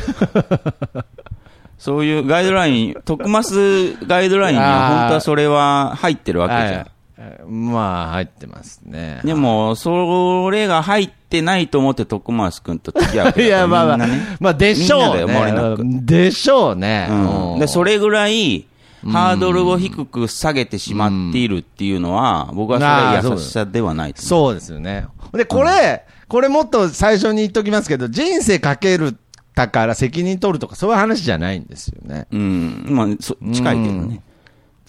[1.79, 6.87] そういうガイドライン、徳マスガイドラインには本当はそれは入ってるわけじゃん。
[7.21, 9.21] はいまあ、入ってますね。
[9.25, 14.09] でも、それが入ってないと思って徳松くんと付き合う いや、まあまあ。
[14.41, 16.01] まあ、でしょうね。
[16.03, 17.09] でしょうね。
[17.11, 17.59] うん。
[17.59, 18.67] で、それぐらい、
[19.05, 24.15] ハードルを低く下げてしまっているっていうのは、僕はそれは優しさではない。
[24.17, 25.07] そうですよね。
[25.33, 29.17] で、これ、これもっと最初に言っときますけど、人生かける
[29.55, 32.27] だから責任取るとか、そういう話じゃないんですよね。
[32.31, 32.87] うん。
[32.89, 34.23] まあ、そ近いけどね。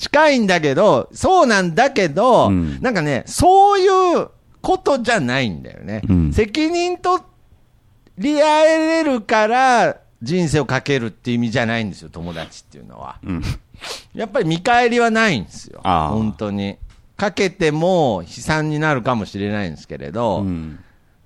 [0.02, 4.30] 近いんだけど、そうなんだけど、うんなんかね、そういう
[4.60, 6.02] ことじゃないんだよね。
[6.10, 7.22] うん責任取
[8.18, 13.18] り合えれるから、人生をかけるっていう意味じゃないんですよ、友達っていうのは。
[13.24, 13.44] うん。
[14.16, 15.82] やっぱり見返りはないんですよ。
[15.84, 16.78] 本当に。
[17.16, 20.80] かけても悲惨になるかもしれないんですけれど、うん。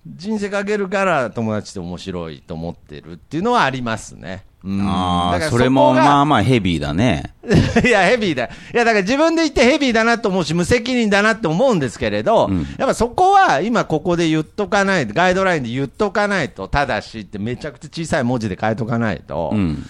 [0.05, 4.43] 人生かけるから友達って面白いと思ってるっていうのはありますね。
[4.65, 7.35] うんああ、それもまあまあヘビーだね。
[7.85, 8.45] いや、ヘビーだ。
[8.45, 19.85] いや、だから自分で言ってヘビーだなと思うし、無責任だなって思うんですけれど、うんやっぱそこは今ここで言っとかないと、ガイドラインで言っとかないと、ただしってめちゃくちゃ小さい文字で書いとかないと、うん。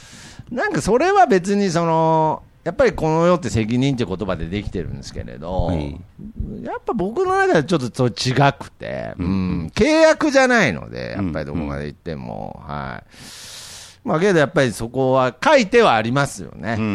[0.52, 5.98] なんかそれは別にその、やっぱりこの世って責任って言葉でできてるんですけれど、はい
[6.64, 13.55] やっぱ僕の中ではちょっと違くて、うん、契約じゃないので、やっぱりどこまで行っても、はい。
[14.06, 16.76] まあけどやっぱりそこは書いてはありますよね。
[16.78, 16.86] うんう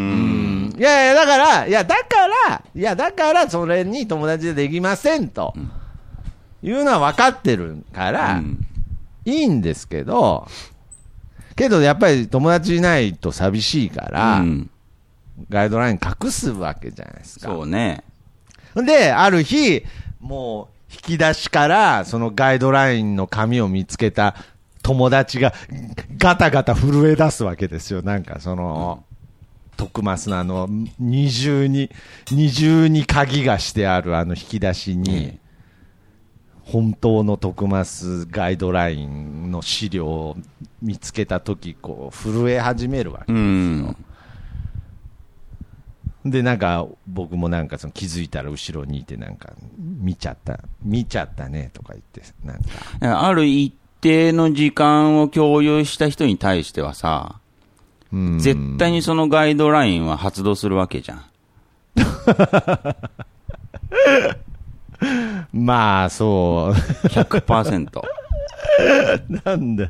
[0.69, 5.53] んいやいや、だから、いや、だから、いや、だからそれに友達でできませんと、
[6.63, 8.67] いうのは分かってるから、うん
[9.27, 10.49] いいんですけど、
[11.55, 14.71] けどやっぱり友達いないと寂しいから、うん
[15.49, 17.49] ガイドライン隠すわけじゃないですか。
[17.49, 18.05] そうね。
[18.75, 19.85] で、ある日、
[20.21, 24.35] もう、引き出しから、そのガイドラインの紙を見つけた
[24.91, 25.55] 友達が、
[26.19, 28.03] ガタガタ震え出すわけですよ。
[28.03, 29.05] なんか、その、
[29.77, 30.69] 徳マスのあの、
[30.99, 31.91] 二重に、
[32.33, 35.39] 二重に鍵がしてあるあの引き出しに、
[36.65, 40.37] 本当の徳マスガイドラインの資料を
[40.83, 43.47] 見つけたとき、こう、震え始めるわけうですよ。
[43.47, 43.97] ん。
[46.27, 57.37] で、なんか、僕もなんかその気づいたら後ろにいて、なんか、見ちゃった、見ちゃったねとか言って、なんか、ある一定の時間を共有した人に対してはさ、
[58.13, 61.25] うん絶対にそのガイドラインは発動するわけじゃん。
[65.53, 67.07] まあ、そう。
[67.09, 68.03] 100%。
[69.45, 69.89] なんだ。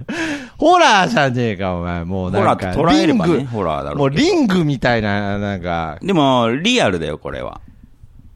[0.56, 2.04] ホラーじゃねえか、お前。
[2.04, 7.60] もうなんか、ホラーと捉えればねリングホラーだろうもうリングみたいな、なんか、でも、リアルだよ、これは。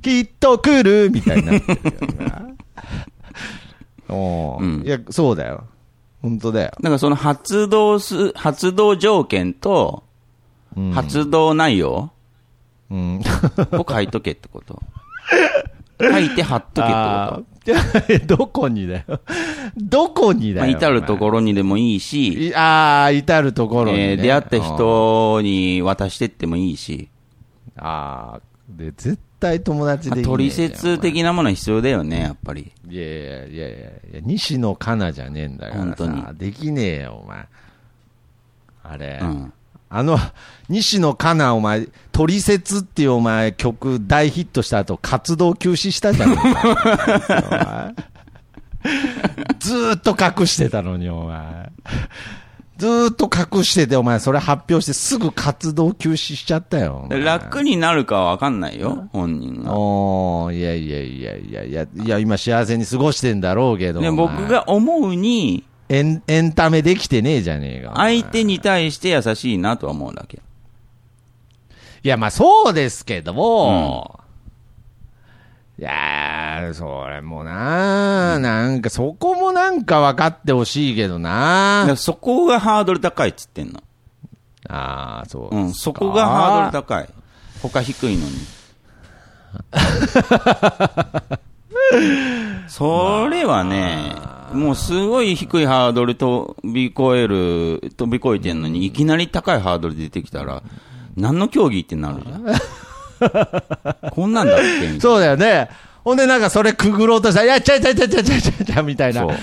[0.02, 1.80] きっと来るみたいになってる
[2.18, 2.42] よな。
[4.14, 5.64] おううんいや、そうだよ。
[6.22, 6.70] 本当だよ。
[6.80, 10.04] だからその発動す、発動条件と、
[10.76, 12.10] うん発動内容
[12.90, 13.20] うん。
[13.72, 14.80] を書いとけってこと？
[16.00, 19.04] 書いて貼っとけってあこー どこにだよ。
[19.76, 20.58] どこにと。
[20.60, 20.78] まあ、だよ。
[20.78, 27.08] 至るところにでもいいし、いああ、至るところに、ねえー出会った人に渡してってもいいし、
[27.76, 32.72] ああ、で、絶対友達まあできねえ取説的なものは必要だよね、やっぱり。
[32.88, 33.80] いやいやいやいやい
[34.14, 37.46] や、西野カナじゃねえんだからさ、できねえよ、お前。
[38.82, 39.52] あれ、うん。
[39.90, 40.18] あの、
[40.68, 46.34] 西野カナ、お前、取説っていうお前曲大ヒットした後、活動休止したじゃん。
[49.60, 51.70] ずーっと隠してたのに、お前。
[52.76, 57.06] ずーっと隠してて、お前、それ発表してすぐ活動休止しちゃったよ。
[57.08, 59.78] 楽になるかはわかんないよ、本人が。
[59.78, 64.00] おーいやいやいやいやいや、いや、今幸せに過ごしてんだろうけど。
[64.00, 67.92] で、お前僕が思うに、エン、エンタメできてねえじゃねえか。
[67.96, 70.42] 相手に対して優しいなとは思うだけ。
[72.02, 74.20] いや、まあそうですけども、
[75.78, 81.94] いやー、それもな、なんかそこもなんか分かってほしいけどな。
[81.96, 83.80] そこがハードル高いっつってんの。
[84.68, 87.08] ああ、そううん、そこがハードル高い。
[87.62, 88.32] 他低いのに。
[92.68, 94.14] それはね、
[94.52, 100.62] もうすごい低いハードル飛び越える、飛び越えてんのに、いきなり高いハードル出てきたら、
[101.16, 102.44] 何の競技ってなるじゃん。
[104.10, 105.70] こんなんだっけそうだよね。
[106.04, 109.36] ほんでなんかそれくぐろうとしたら、いや、ちゃいちゃいちゃいちゃいちゃいちゃいちゃいみたいなそう。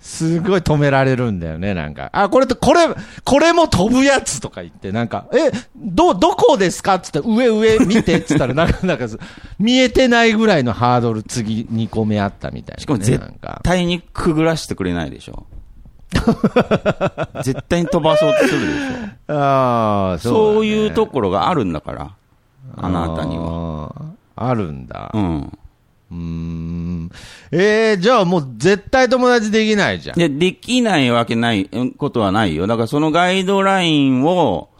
[0.00, 2.08] すごい止められるんだよね、なんか。
[2.14, 2.80] あ、これと、これ、
[3.24, 9.06] これも飛ぶやつとか言って、なんか、え、ど、どこですかっつって、上上見てっつったら、なんか、 なんか、
[9.58, 12.82] 見えてないぐらいのハードル次2個目あったみたいな、ね。
[12.82, 13.20] しかも絶。
[13.62, 15.46] 対にくぐらしてくれないでしょ。
[17.44, 19.34] 絶対に飛ばそうとするでしょ。
[19.34, 22.10] ああ、そういうとこころがあるんだから、
[22.78, 23.88] あなたには。
[23.88, 23.92] は。
[24.36, 25.10] あるんだ。
[25.12, 25.58] うん。
[26.10, 27.10] うーん。
[27.50, 30.18] えー、じゃあもう絶対友達できないじゃん。
[30.18, 32.66] で、できないわけない、うんことはないよ。
[32.66, 34.70] だからそのガイドラインを、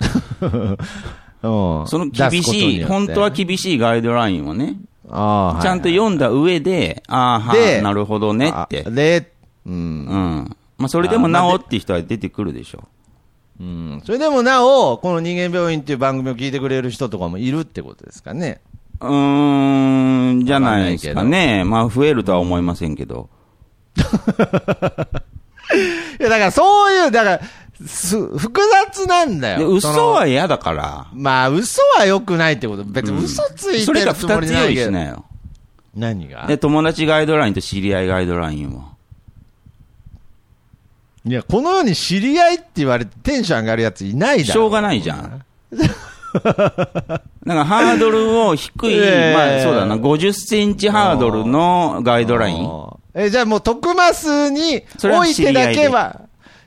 [0.41, 0.76] うん。
[1.43, 4.76] その厳しい、本当はき厳しいガイドラインをね、
[5.11, 8.91] あーちゃんと読んだ上で、ああ、はであ、なるほどねってあ。
[8.91, 9.33] で、
[9.66, 9.74] うん。
[9.74, 10.57] うん。
[10.79, 12.89] まあ、それでもなおって人は出てくるでしょ。
[13.61, 14.03] うん。
[14.05, 18.61] それでもなお、この人間病院っていう番組を聞いてくれる人とかもいるってことですかね。
[19.01, 21.65] うーん、じゃないですかね。
[21.65, 23.29] まあ、増えるとは思いませんけど。
[26.19, 27.41] いや、だからそういう、だから、
[27.87, 29.71] す、複雑なんだでよ。
[29.71, 31.07] 嘘は嫌だから。
[31.13, 32.85] まあ、嘘は良くないってこと。
[32.85, 34.81] 別に嘘ついそれがてるつも二つ用りないけど。
[34.81, 35.25] 意しなよ。
[35.95, 36.47] 何が？
[36.47, 38.85] で、友達ガイドラインと知り合いガイドラインを。
[41.25, 44.53] いや、このように知り合いって言われてテンション上がるやついないだろ。
[44.53, 45.45] しょうがないじゃん。
[46.45, 52.70] だからハードルを低い、ええまあそうだな、50センチハードルのガイドライン？
[53.14, 56.20] え、じゃあもう、徳増においてだけは、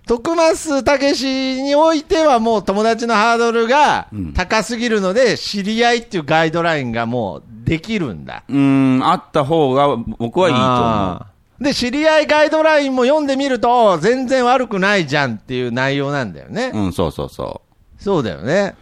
[0.08, 8.44] 徳増たけしにおいてはもう友達のハードルがうん高すぎるので、知り合いっていうガイドラインがもうできるんだ。
[8.50, 11.14] うーん、あった方が僕はいいと思
[11.62, 11.64] う。
[11.64, 16.72] で、知り合いガイドラインも読んでみると、全然悪くないじゃんっていう内容なんだよね。
[16.74, 17.62] うん、そうそうそ
[18.00, 18.74] そうだよね。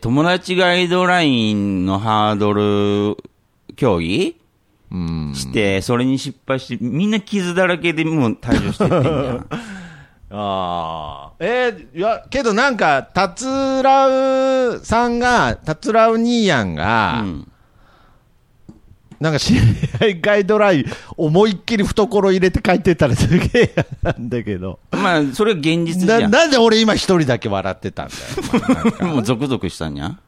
[0.00, 3.16] 友達ガイドラインのハードル
[3.76, 4.36] 競技？
[4.90, 5.32] うん。
[5.34, 9.46] して、それに失敗して、みんな傷だらけでもう退場してってんじゃん。
[10.32, 11.32] ああ。
[11.40, 13.46] えーいや、けどなんか、タツ
[13.82, 14.06] ラ
[14.74, 17.49] ウさんが、タツラウニーヤンが、うん
[19.20, 19.60] なんか知り
[20.00, 20.84] 合いガイドライン、
[21.16, 24.78] 思いっきり懐入れて書いてたらすげえ嫌なんだけど。
[24.92, 26.22] まあ、それが現実じゃん。
[26.22, 28.14] ななんで俺今一人だけ笑ってたんだ
[28.98, 29.06] よ。
[29.14, 30.18] もうゾクゾクしたんじゃん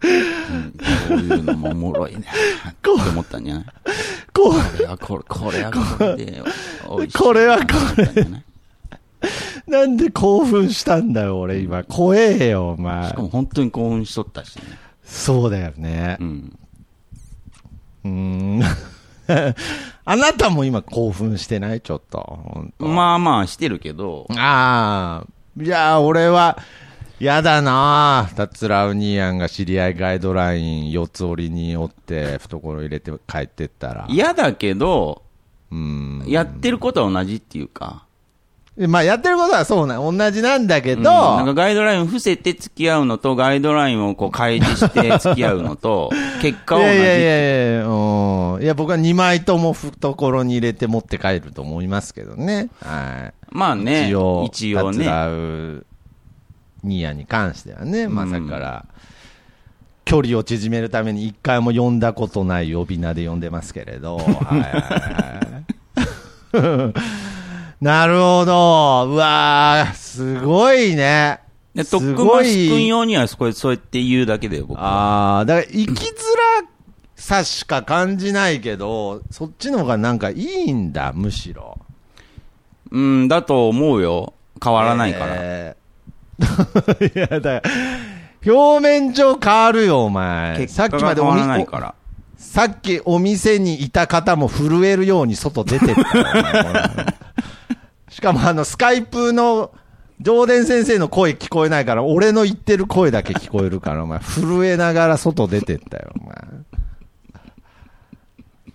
[0.00, 2.24] うんこういうのもおもろいね
[2.70, 3.64] って思ったんじゃない？
[4.32, 6.42] ここれはこれ、これはこれで。
[7.16, 7.64] これはこ
[7.96, 8.04] れ
[9.66, 11.84] なんで興奮したんだよ、俺今。
[11.84, 13.22] 怖えよ、お前しか。
[13.22, 14.62] も本当に興奮しとったしね。
[15.02, 16.24] そうだよねう。
[16.24, 16.58] ん。
[18.04, 18.62] うーん。
[20.04, 21.80] あなたも今興奮してない？
[21.82, 22.68] ちょっと。
[22.78, 26.56] まあまあしてるけど、ああ、いや、俺は、
[27.20, 34.06] やだなタツラウニーアンが知り合いガイドライン四つ折りに折って懐入れて帰ってったら。
[34.08, 35.22] 嫌だけど、
[35.70, 36.24] うん。
[36.26, 38.04] やってることは同じっていうか、
[38.86, 46.10] まあやってることはそうな、同じなんだけど、うんなんかガイドラインを伏せて付き合うのと、ガイドラインをこう開示して 付き合うのと、
[46.40, 46.98] 結果はい同じ。
[46.98, 48.62] やいやいやいや、うん。
[48.62, 52.68] いや、僕は2枚とも懐に入れて持って帰ると思いますけどね。
[52.80, 53.32] はい。
[53.50, 55.06] まあね、一応、一応ね。
[56.84, 58.84] ニーアンに関してはね、まさから、
[60.04, 64.18] 距離を縮めるために一回も呼んだことない呼び名で呼んでますけれど。
[64.18, 64.34] はいはい
[64.70, 65.40] は
[66.92, 66.94] い
[67.80, 69.06] なるほど。
[69.12, 71.40] うわー、すごいね。
[71.74, 75.36] です徳ご松君用にはそこそうやって言うだけだよ、僕は。
[75.36, 76.68] ああ、だから生きづら
[77.14, 81.78] さしか感じないけど、そっちの方がなんかいいんだ、むしろ。
[82.90, 84.34] うん、だと思うよ。
[84.62, 85.26] 変わらないから。
[85.36, 85.78] えー
[87.14, 87.62] いや、だから、
[88.52, 90.56] 表面上変わるよ、お前。
[90.56, 91.94] 結さっきまでおみ果が変わらないから。
[92.36, 97.27] さっきお店にいた方も震えるように外出てった
[98.08, 99.70] しかもあの、スカイプの、
[100.20, 106.34] 上田先生の声聞こえないから、俺の言ってる声だけ聞こえるから、お前、震えながら外出てったよ、お前。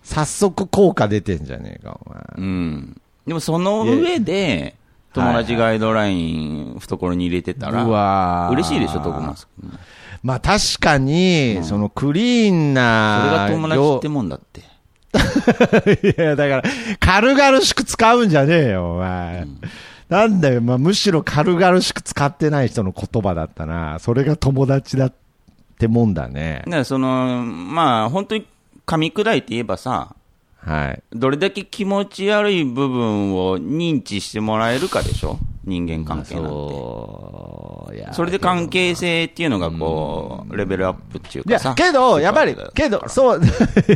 [0.02, 2.20] 早速効果出てんじゃねえか、お前。
[2.36, 3.00] うん。
[3.26, 4.76] でもその上で、
[5.12, 9.78] 友達ガイドライン懐に入れてたら、うわー嬉しいでしょ、徳松君。
[10.22, 14.62] まあ確かに、そのクリーンそな、れが友達ってもんだって。
[16.18, 16.62] いや、だから、
[17.00, 19.46] 軽々しく使うんじゃねえよ、お前。
[20.08, 23.98] なんだよ、まあ、むしろ軽々しく使ってない人の言葉だったな。
[24.00, 25.12] それが友達だっ
[25.78, 26.76] てもんだねだか。
[26.78, 28.46] らその、まあ、本当に
[28.86, 30.14] 噛み砕いて言えばさ、
[30.58, 31.02] はい。
[31.12, 35.38] どれだけ気持ち悪い部分を認知してもらえるかでしょ？
[35.64, 36.48] 人間関係なんて。
[38.12, 43.46] それで関係性っていうのがこう、レベルアップっていうかさ。、けど、やっぱりけど、そう、 い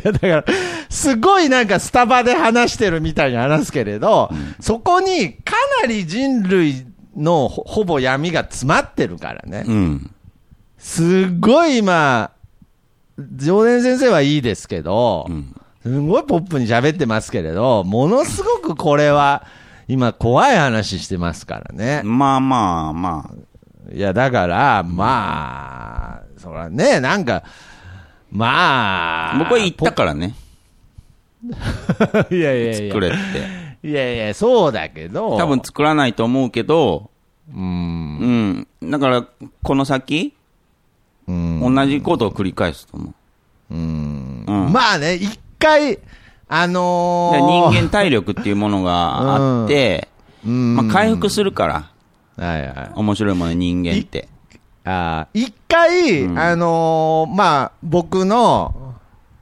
[0.04, 0.44] や、だから、
[0.88, 4.30] すごいなんかスタバで話してるみたいに話すけれど、
[4.60, 6.86] そこにかなり人類
[7.16, 9.64] のほほぼ闇が詰まってるからね。
[9.64, 10.10] とうん。
[10.78, 12.30] すっごい今、
[13.36, 15.54] 常連先生はいいですけど、うん。
[15.82, 19.46] すごいポップに喋ってますけれど、ものすごくこれは、
[19.88, 22.02] 今怖い話してますからね。
[22.04, 23.30] まあまあま
[23.92, 27.42] いや、だから、まあ、そらね、なんか、
[28.30, 29.34] まあ。
[29.34, 29.38] あ。
[29.38, 30.34] 僕は言ったからね。
[32.30, 32.92] いやいやいや。
[32.92, 33.88] 作れって。
[33.88, 35.36] いやいや、そうだけど。
[35.38, 37.10] 多分作らないと思うけど、
[37.54, 38.66] うん。
[38.82, 38.90] うん。
[38.90, 39.24] だから、
[39.62, 40.34] この先、
[41.26, 41.74] うん。
[41.74, 43.14] 同じことを繰り返すと思う。
[43.70, 45.98] うんうんまあね、一回、
[46.48, 50.08] あのでー、人間体力っていうものがあって、
[50.46, 51.90] うんまあ、回復するから、
[52.38, 52.90] はいはい。
[52.94, 54.28] 面白いもの、人間って。
[54.84, 58.94] あー一回、うんあのーまあ、僕の、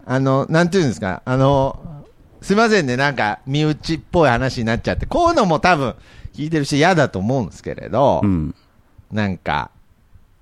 [0.05, 1.79] あの、なんていうんですか、あの
[2.41, 5.95] すいませんね、なんか、身内っぽい話になっちゃって、こういうのも多分、
[6.33, 8.55] 聞いてる人嫌だと思うんですけれど、うん。
[9.11, 9.71] なんか、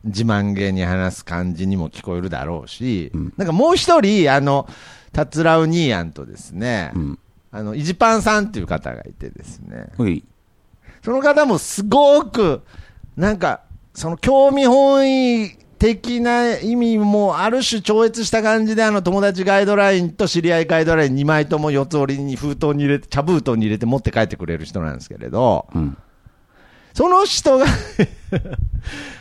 [0.04, 4.68] 自慢げに話す感じにも聞こえるだろうし、うんなんかもう一人、あの、
[5.12, 7.18] タツラウニーヤンとですね、うん。
[7.52, 10.24] あの、イジパンさんっていう方がいてですね、ほい。
[11.04, 12.62] その方もすごく、
[13.14, 13.60] なんか、
[13.92, 15.06] その興味本
[15.44, 25.96] 位的な意味もある種超越した感じで、あの友達ガイドラインと知り合いガイドライン2枚とも四つ折りに封筒に入れて、茶封筒に入れて持って帰ってくれる人なんですけれど、うん。
[26.94, 27.66] その人が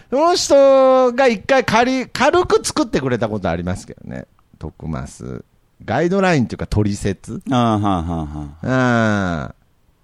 [0.09, 4.27] その人が一回軽軽く作ってくれたことありますけどね、
[4.57, 5.43] 徳マス。
[5.83, 8.27] ガイドラインというか取説ああ、はあ、は
[8.61, 9.55] あ、はあ。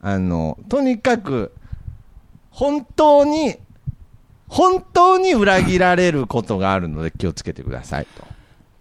[0.02, 1.54] ああの、とにかく、
[2.50, 3.56] 本当に、
[4.48, 8.08] 本当に裏切られることがあるので気をつけてください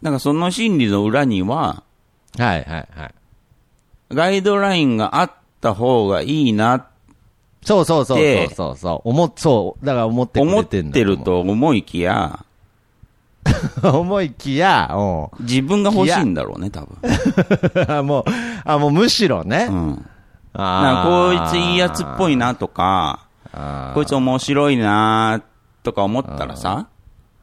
[0.02, 1.82] だからその心理の裏には、
[2.36, 2.42] と。
[2.42, 3.14] はいはいはい。
[4.10, 6.86] ガイドラインがあった方がいいな
[7.62, 9.08] そうそうそうでそうそうそう。
[9.08, 9.84] 思っ、そう。
[9.84, 12.44] だから思ってく思っれてると思いきや、
[13.82, 18.02] 思いきや、う自分が欲しいんだろうね、多分。
[18.02, 18.06] ん。
[18.06, 18.24] もう、
[18.64, 19.66] あ、もうむしろね。
[19.68, 20.06] うん。
[20.54, 23.27] なんあかこいついいやつっぽいなとか、
[23.94, 25.42] こいつ面白いな
[25.82, 26.88] とか思ったらさ、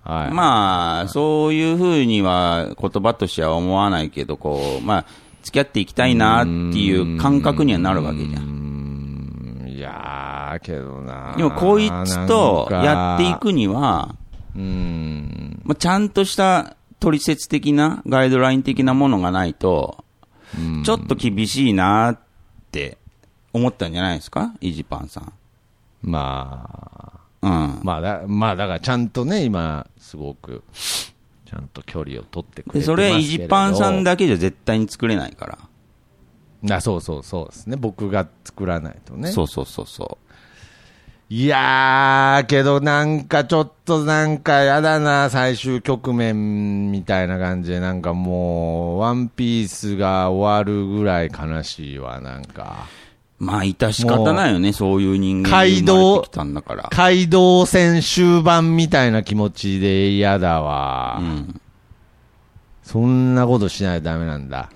[0.03, 0.31] はい。
[0.33, 5.05] まあ、そういうふうには言葉としては思わないけど、こう、まあ、
[5.43, 8.43] 付き合っていきたいなっていう感覚にはなるわけじゃん。
[8.43, 13.33] うんいやー、けどなでも、こいつとやってい。
[13.35, 14.15] くには、
[14.55, 15.61] うん。
[15.65, 20.05] まあ、ちゃんとした取説的なガイドライン的なものがないと、
[20.85, 22.19] ちょっと厳しいなっ
[22.71, 22.97] て
[23.51, 24.53] 思ったんじゃないですか？
[24.61, 25.33] イジパンさん。
[26.05, 27.79] まあ、うん。
[27.83, 35.57] まあだ、まあだからちゃんとね、今、すごく、ちゃんと距離を取ってくれてで、そますけれどれ、イジパンさんだけじゃ絶対に作れないから。
[36.75, 37.75] あそうそうそうですね。
[37.75, 39.31] 僕が作らないとね。
[39.31, 40.17] そうそうそうそ
[41.27, 52.85] いやー、けどなんかちょっとなんかやだな、最終局面みたいな感じで、なんかもう、ワンピースが終わるぐらい悲しいわ、なんか。
[53.45, 53.55] う。
[53.55, 56.89] まあ、致し方ないよね、そういう人間街道に生まれてきたんだから。
[56.91, 61.17] 街道戦終盤みたいな気持ちで嫌だわ。
[61.19, 61.61] うん。
[62.83, 64.69] そんなことしないとダメなんだ。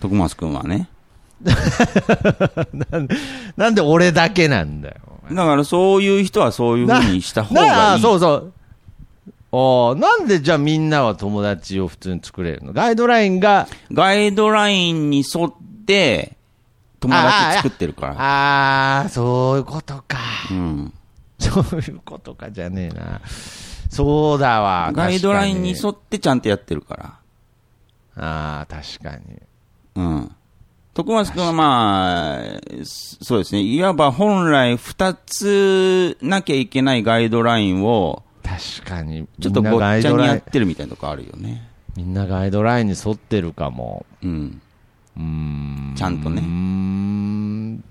[0.00, 0.88] 徳松くんはね。
[3.56, 4.96] なんで俺だけなんだよ。
[5.30, 7.72] だからそういう人はそういうふうにした方ながいい。
[7.96, 8.52] あそうそう。
[9.52, 12.72] おーなんでじゃあみんなは友達を普通に作れるの？
[12.72, 15.52] ガイドラインが、ガイドラインに沿っ
[15.86, 16.36] て、
[17.00, 18.14] 友達作ってるから。
[18.18, 20.18] ああ、そういうことか。
[20.50, 20.92] うん。
[21.38, 23.20] そういうことかじゃねえな。
[23.90, 24.90] そうだわ。
[24.92, 27.18] ガイドラインに沿ってちゃんとやってるから。
[28.16, 29.40] ああ、確かに。
[29.96, 30.34] うん。
[30.94, 33.62] 徳松くんはまあ、そうですね。
[33.62, 39.28] いわば本来二つなきゃいけないガイドラインを、確かに。
[39.40, 41.68] ちょっとごっちゃにやってるみたいなとこあるよね。
[41.96, 44.06] みんなガイドラインに沿ってるかも。
[44.22, 44.60] うん。
[45.18, 45.94] うーん。
[45.96, 47.84] ちゃんとねうーん。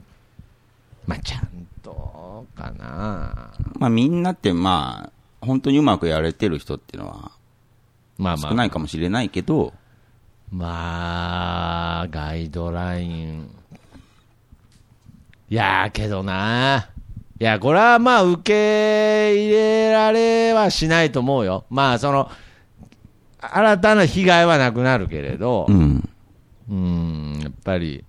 [1.06, 3.54] まあ、ちゃんとかな。
[3.80, 7.32] まあみんなってまあ、本当にうまくやれてる人っていうのは
[8.18, 8.52] まあまあ。
[8.52, 9.74] 少ないかもしれないけど、
[10.52, 13.50] まあ、ガイドライン。
[15.50, 16.90] いやーけどな。
[17.40, 21.66] いや、これはまあ、受け入れられはしないと思うよ。
[21.70, 22.32] まあ、その、
[23.40, 26.10] 新たな被害はなくなるけれどう、ん。
[26.70, 28.04] うん、やっぱり、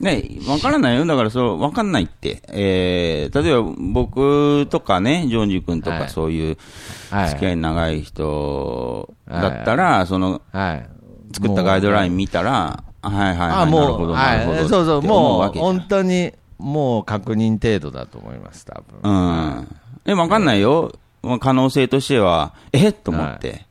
[0.00, 1.04] ね、わからないよ。
[1.06, 2.42] だから、そう、わかんないって。
[2.48, 6.58] えー、例えば僕とかね、ジョンジ君とはいかそういう
[7.10, 10.88] はい付き合い長い人だったら、その、はい。
[11.34, 19.00] 作ったガイドライン見たら、はいはいはい、あ、もう、そうそう、もう、本当に、もう確認程度だと思います、多分。
[19.02, 19.08] う
[19.62, 19.76] ん。
[20.04, 20.92] え、わかんないよ。
[21.22, 22.88] まあ可能性としては、え？
[22.88, 23.66] っと思って。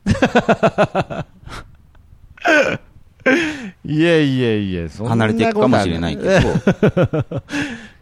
[2.48, 2.91] い
[3.86, 6.40] えいえいえ、そんな離れていくかもしれないけど、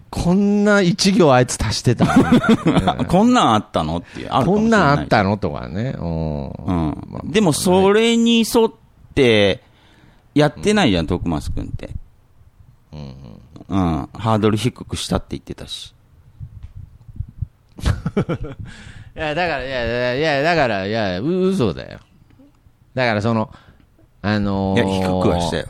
[0.10, 4.46] こんな一行あいつ足してたの こんなんあったのってある。
[4.46, 5.96] こんなんあったのとかね。
[6.00, 6.50] うん。
[6.50, 6.74] う
[7.28, 7.32] ん。
[7.32, 8.72] でも、それに沿っ
[9.14, 9.62] て、
[10.34, 11.90] やってないじゃん、徳松くんって。
[12.92, 14.10] うん。
[14.14, 15.94] ハードル低くしたって言ってたし。
[19.16, 22.00] いや、だから、いや、いや、いやだから、いや、う嘘だよ。
[22.96, 23.52] だから、その、
[24.22, 25.68] あのー、いや、低くはしたよ。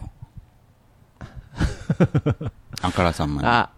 [2.82, 3.48] あからさまに。
[3.48, 3.70] あ、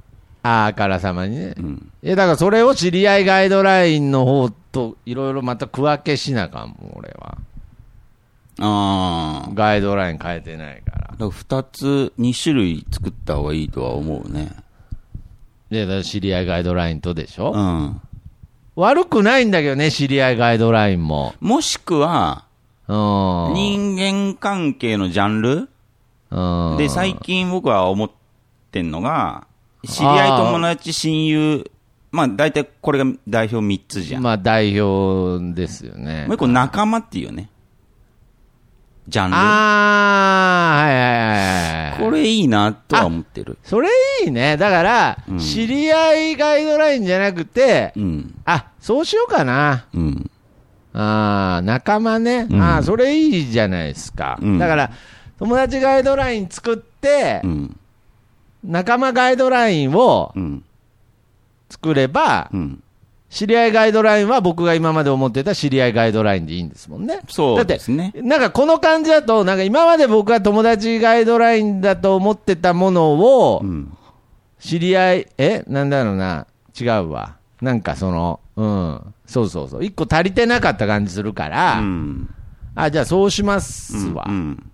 [0.43, 1.53] ああからさまにね。
[1.57, 1.91] うん。
[2.03, 7.37] いや、だからそれを知り合いガイドラインの方と、いろいろまた区分けしなあかんもん、俺は。
[8.59, 9.51] ああ。
[9.53, 10.97] ガイドライン変えてないから。
[10.99, 14.51] だから二つ、二種類作った方がいいとは思うね。
[15.69, 18.01] で、だ知り合いガイドラインとでしょ、うん。
[18.75, 21.33] 悪くないんだけどね、知り合いガイドラインも。
[21.39, 22.50] もしくは、うん。
[22.87, 25.69] 人間関係のジャンル？
[26.31, 28.11] うんで、最近僕は思っ
[28.71, 29.47] てんのが、
[29.85, 31.71] 知り合い、友達、親友、
[32.11, 34.23] まあ大体これが代表3つじゃん。
[34.23, 36.25] まあ、代表ですよね。
[36.27, 37.49] もう一個仲間っていうね。
[39.07, 39.35] ジャンル。
[39.35, 39.39] あ
[40.79, 41.99] あ、はいはいはいはい。
[41.99, 43.57] これいいなとは思ってる。
[43.63, 43.89] それ
[44.23, 44.55] いいね。
[44.57, 48.39] だから、うん知り合いガイドラインじゃなくて、うん。
[48.45, 49.85] あ、そうしようかな。
[49.93, 50.30] うん。
[50.93, 52.47] ああ、仲間ね。
[52.49, 54.37] うんああ、それいいじゃないですか。
[54.41, 54.91] うんだから、
[55.39, 57.77] 友達ガイドライン作って、うん。
[58.63, 60.63] 仲間ガイドラインをうん。
[61.69, 62.83] 作れば、うん。
[63.29, 67.21] 知り合いガイドラインは僕が今まで思ってた知り合いガイドラインでいいんですもんね。
[67.29, 73.97] そうですねだって、なんかこの感じだと、なんか今まで僕は友達ガイドラインだと思ってたものをう、ん。
[74.59, 76.45] 知り合い、えなんだろうな。
[76.79, 77.37] 違うわ。
[77.61, 79.13] なんかその、うん。
[79.25, 79.83] そうそうそう。
[79.83, 82.29] 一個足りてなかった感じするから、うん。
[82.75, 84.25] あ、じゃあそうしますわ。
[84.27, 84.71] うん。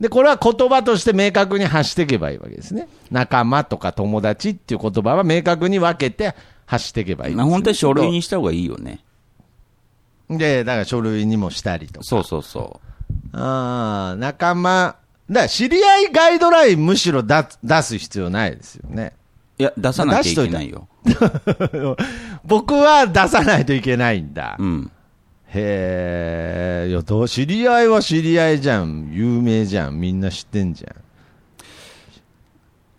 [0.00, 2.88] で、これは言葉として明確に発していけばいいわけですね。
[3.10, 6.34] 仲間とか友達っていう言葉は明確に分けて
[6.66, 9.00] 発していけばいいんですよ本当に書類にした方がいいよね。
[10.28, 12.04] で、だから書類にもしたりとか。
[12.04, 12.80] そうそうそ
[13.32, 14.96] ああ、仲間。
[15.30, 19.14] だから知り合いガイドラインむしろ出出す必要ないですよね。
[19.58, 19.62] う。
[19.62, 20.88] いや、出さなきゃいけないよ。
[22.44, 24.56] 僕は出さないといけないんだ。
[24.58, 24.90] うん。
[25.48, 29.10] へえ、いや、どう、知り合いは知り合いじゃん。
[29.12, 30.00] 有名じゃん。
[30.00, 30.94] みんな知ってんじゃん。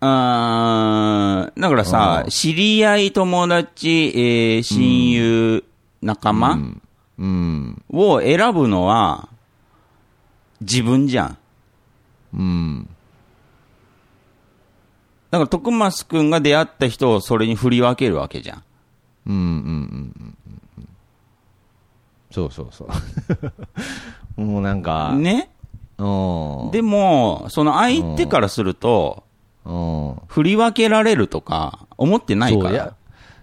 [0.00, 5.64] あーだからさ、知り合い、友達、えー親友、
[6.02, 6.58] 仲間
[7.18, 7.82] うん。
[7.90, 9.28] を選ぶのは、
[10.60, 11.38] 自分じゃん。
[12.34, 12.88] うん。
[15.30, 18.62] だから、徳松くんが出会った人をそれに振り分けるわけじゃん。
[19.26, 19.54] うんうんうん
[20.20, 20.36] うん
[20.78, 20.88] うん。
[22.30, 22.86] そうそうそ
[24.36, 24.40] う。
[24.40, 25.50] もうなんか、ね？
[25.98, 26.70] うん。
[26.70, 29.24] でも、その相手からすると、
[29.64, 30.14] うん。
[30.28, 32.94] 振り分けられるとか、思ってないから。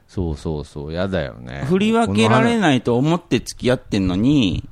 [0.07, 1.65] そうそうそう、やだよね。
[1.67, 2.59] 振り分けられい。
[2.59, 4.67] ないと思って付き合ってんのに、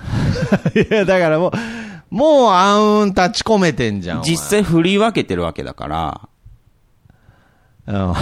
[0.74, 1.52] いや、だからもう、
[2.10, 4.22] もう暗雲立ち込めてんじゃん。
[4.22, 6.28] 実際振り分けてるわけだから、
[7.86, 8.14] うん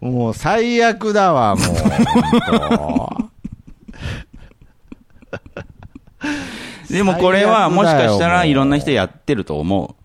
[0.00, 1.66] もう最悪だわ、もう。
[6.90, 9.96] 本でもこれはもしかしたらいろんな人やってると思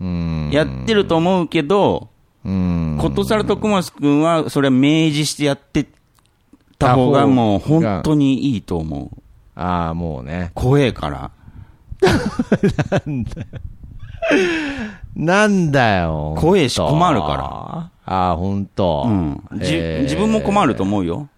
[0.00, 0.54] うんう。
[0.54, 2.08] やってると思うけど、
[2.44, 2.98] うん。
[3.00, 5.86] ことさら徳松くんはそれは明示してやって
[6.78, 9.22] た方がもう本当にいいと思う。
[9.60, 10.52] ああ、もうね。
[10.54, 11.30] 怖えから。
[15.14, 16.34] なんだよ。
[16.38, 17.90] 怖えしほんと困るから。
[18.06, 19.04] ああ、ほんと。
[19.06, 19.42] うん。
[19.58, 21.28] じえー自分も困ると思うよ。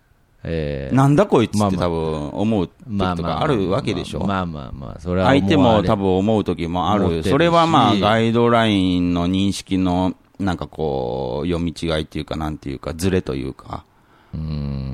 [0.45, 4.21] えーなんだこいつって多分思う時とかあるわけでしょ。
[4.25, 6.05] まあまあまあ、それは相手も多分。
[6.05, 7.25] 分思う時もある。
[7.25, 13.85] それはまあガイドラインの認識のなんかこう、読み違いっていうかなんていうか、ズレというか。
[14.35, 14.41] うん。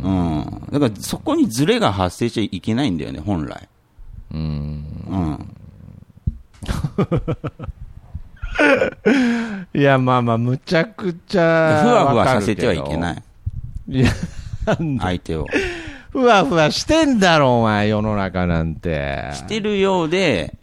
[0.03, 0.81] うん。
[0.81, 3.69] だからそこにズレが発生しちゃいけないんだよね、本来。
[4.33, 4.85] うん。
[5.09, 5.55] うん。
[9.75, 11.45] い いや、まあまあ、むちゃくちふゃ。
[11.45, 13.23] わふわさせてはいけない
[13.89, 14.01] い。
[14.01, 14.11] いや、
[15.01, 15.47] 相手を。
[16.11, 19.31] ふわふわしてんだろ、お前、世の中なんて。
[19.35, 20.58] してるようで、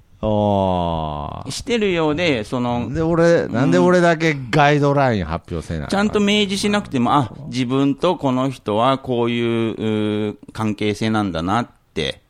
[1.49, 12.21] してるようで、その、で、俺、なんで俺だけガイドライン発表せなあかちゃんと明示しなくても、あ、自分とこの人はこういう関係性なんだなって、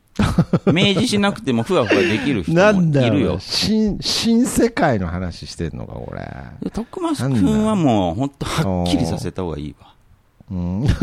[0.65, 3.39] 明示しなくてもふわふわできる人も なんだいるよよ。。
[3.39, 6.21] 新、新世界の話してんのか、これ。
[6.63, 9.93] で徳松君はもう本当はっきりさせた方がいいわ。
[10.51, 10.85] うん。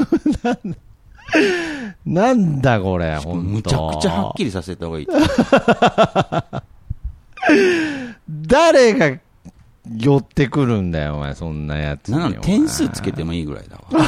[2.07, 3.51] なんだ、これ、ほんと。
[3.51, 5.07] むちゃくちゃはっきりさせた方がいい。
[8.29, 9.19] 誰が
[9.97, 12.19] 寄ってくるんだよ、お前、そんなやつに。
[12.19, 13.83] なの点数つけてもいいぐらいだわ。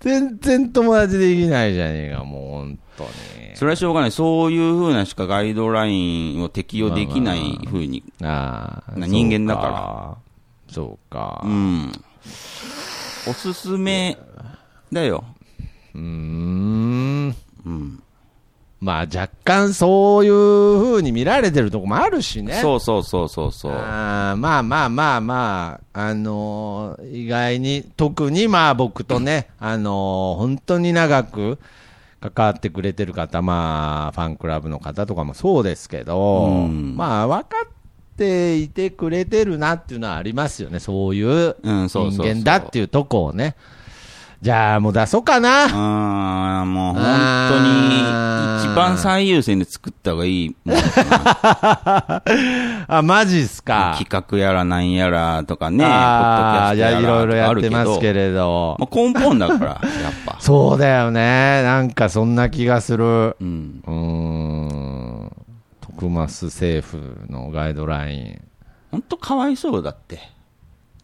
[0.00, 3.10] 全然友達できないじゃねえか、もう、本当に。
[3.54, 4.12] それはしょうがない。
[4.12, 8.04] そういうふうなしかガイドラインを適用できないふうに。
[8.22, 8.92] ああ。
[8.98, 10.16] な人間だからら。
[10.70, 11.40] そうか。
[11.44, 11.48] う。
[11.48, 11.90] ん。
[13.26, 14.16] おすすめ
[14.92, 15.24] だよ。
[15.94, 17.34] うーん。
[17.66, 18.00] うん。
[18.80, 22.60] まあ、若干そういう風に見られてるとこもあるしね。
[22.60, 23.72] そうそうそうそうそう。
[23.72, 31.58] あーまあまあまあまあ、あのー意外に、特にまあ僕とね、あのー本当に長く
[32.20, 37.68] 関わってくれてる方、まあ、ファンクラブの方とかもそうですけど、うんまあ、分かっ
[38.16, 43.56] ていてくれてるなっていうのはありますよね、そういううんそうそうそう人間だっていうとこをね。
[44.40, 45.64] じゃあもう出そうかな。
[45.64, 47.02] あーもう本
[47.48, 47.98] 当に、
[48.72, 50.76] 一番最優先で作った方がいいもん
[52.86, 53.96] あ、マジっすか。
[53.98, 58.76] 企画やらなんやらとかね、ポああ、ッドキいろいろやってますけれれど。
[58.78, 59.64] もう根本だから、
[60.02, 60.36] やっぱ。
[60.38, 61.62] そうだよね。
[61.64, 63.36] なんかそんな気がする。
[63.40, 63.82] うん。
[63.86, 63.94] うー
[65.24, 65.32] ん。
[65.80, 68.40] 徳マス政府のガイドライン。
[68.92, 70.20] 本当かわいそうだって。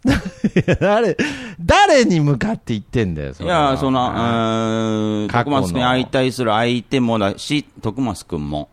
[0.80, 1.16] 誰、
[1.60, 8.68] 誰に向かって言ってんだよ、そいれはや、その、うーん、過去の徳松君に相対する相手もだし、徳松君も。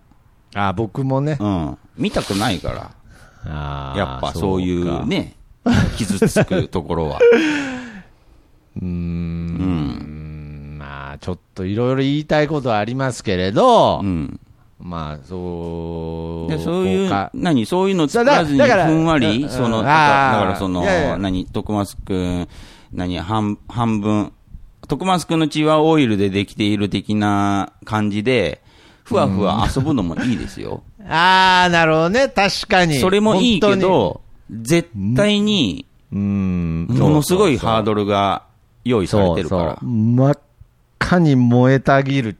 [0.53, 1.37] あ、僕もね。
[1.39, 1.77] うん。
[1.97, 2.91] 見たくないから。
[3.45, 5.05] あーやっぱそういう。
[5.07, 5.35] ね、
[5.97, 7.19] 傷つくところは。
[8.75, 8.87] うーん。
[8.87, 8.87] う
[10.75, 10.75] ん。
[10.77, 14.39] まあ、ちょっといろいろ言いたいことはありますけれど、うん。
[14.81, 16.51] まあ、そう。
[16.51, 20.83] でそういう何、そういうの作らずにふんわうり、んその、うんだからその
[21.17, 22.47] 何、徳松くん、
[22.91, 24.33] 何、半、半分、
[24.87, 28.61] 徳松くんの血はオイルでできている的な感じで、
[29.03, 30.83] ふわふわ遊ぶのもいいですよ。
[31.07, 32.27] ああ、なるほどね。
[32.27, 32.95] 確かに。
[32.95, 36.87] それもいいけど、絶対に、うん。
[36.89, 38.43] ものすごいハールドルが
[38.83, 39.61] 用意されてるから。
[39.63, 40.39] そうそう真っ
[40.99, 42.35] 赤に燃えたぎる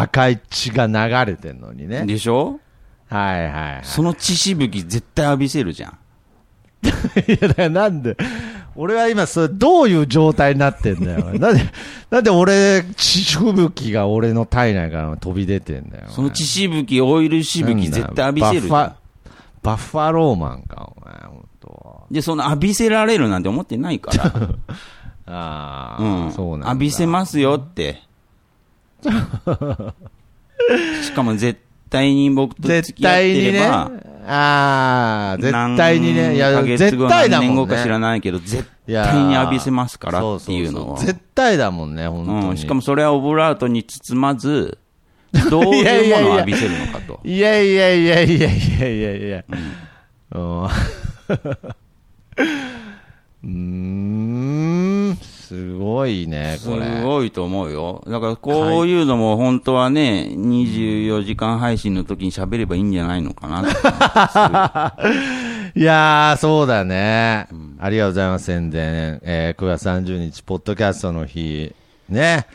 [0.00, 2.06] 赤い血が流れてんのにね。
[2.06, 2.60] でしょ？
[3.08, 3.80] はいはいはい。
[3.84, 5.98] その血しぶき絶対浴びせるじゃん。
[6.82, 6.88] い
[7.40, 8.16] や、だからなんで、
[8.74, 11.26] 俺は今、それ、どういう状態になってんだよ。
[11.38, 11.62] なんで、
[12.10, 16.04] なんで俺、血しぶきが俺の体内から飛び出てんだよ。
[16.08, 18.92] その血しぶき、オイルしぶき絶対浴びせるバッファ。
[19.62, 22.06] バッファローマンか、お前、本当。
[22.10, 24.32] で、その浴びせられるなんて思ってないから。
[25.26, 26.32] ああ、うん。
[26.32, 26.66] そうなんだ。
[26.68, 28.02] 浴びせますよって。
[31.02, 31.60] しかも絶
[31.90, 33.44] 対に僕と付絶き合っ対にね。
[33.44, 33.90] てれば、
[34.26, 36.36] ああ、絶対にね。
[36.36, 37.48] いや、絶後対だもんね。
[37.48, 40.96] 何年後か知らないけど、絶対に浴びせますからっていうのを。
[40.96, 42.48] そそそ絶対だもんね、本当に。
[42.50, 42.56] うん。
[42.56, 44.78] しかもそれはオブラートに包まず、
[45.50, 47.20] どういうものを浴びせるのかと。
[47.24, 49.44] いやいやいやいやいやいやいや。
[50.32, 50.62] うん。
[50.64, 55.18] うーん、
[55.52, 57.02] すごいね、すこれ。
[57.02, 58.02] ごいと思うよ。
[58.08, 63.60] だからこういうのも本当はね、24時間配信の時に喋ればいいんじゃないのかな
[65.76, 67.48] いやー、そうだね。
[67.78, 69.20] ありがとうございます、宣伝。
[69.24, 71.74] えー9月30日、ポッドキャストの日、
[72.08, 72.46] ね。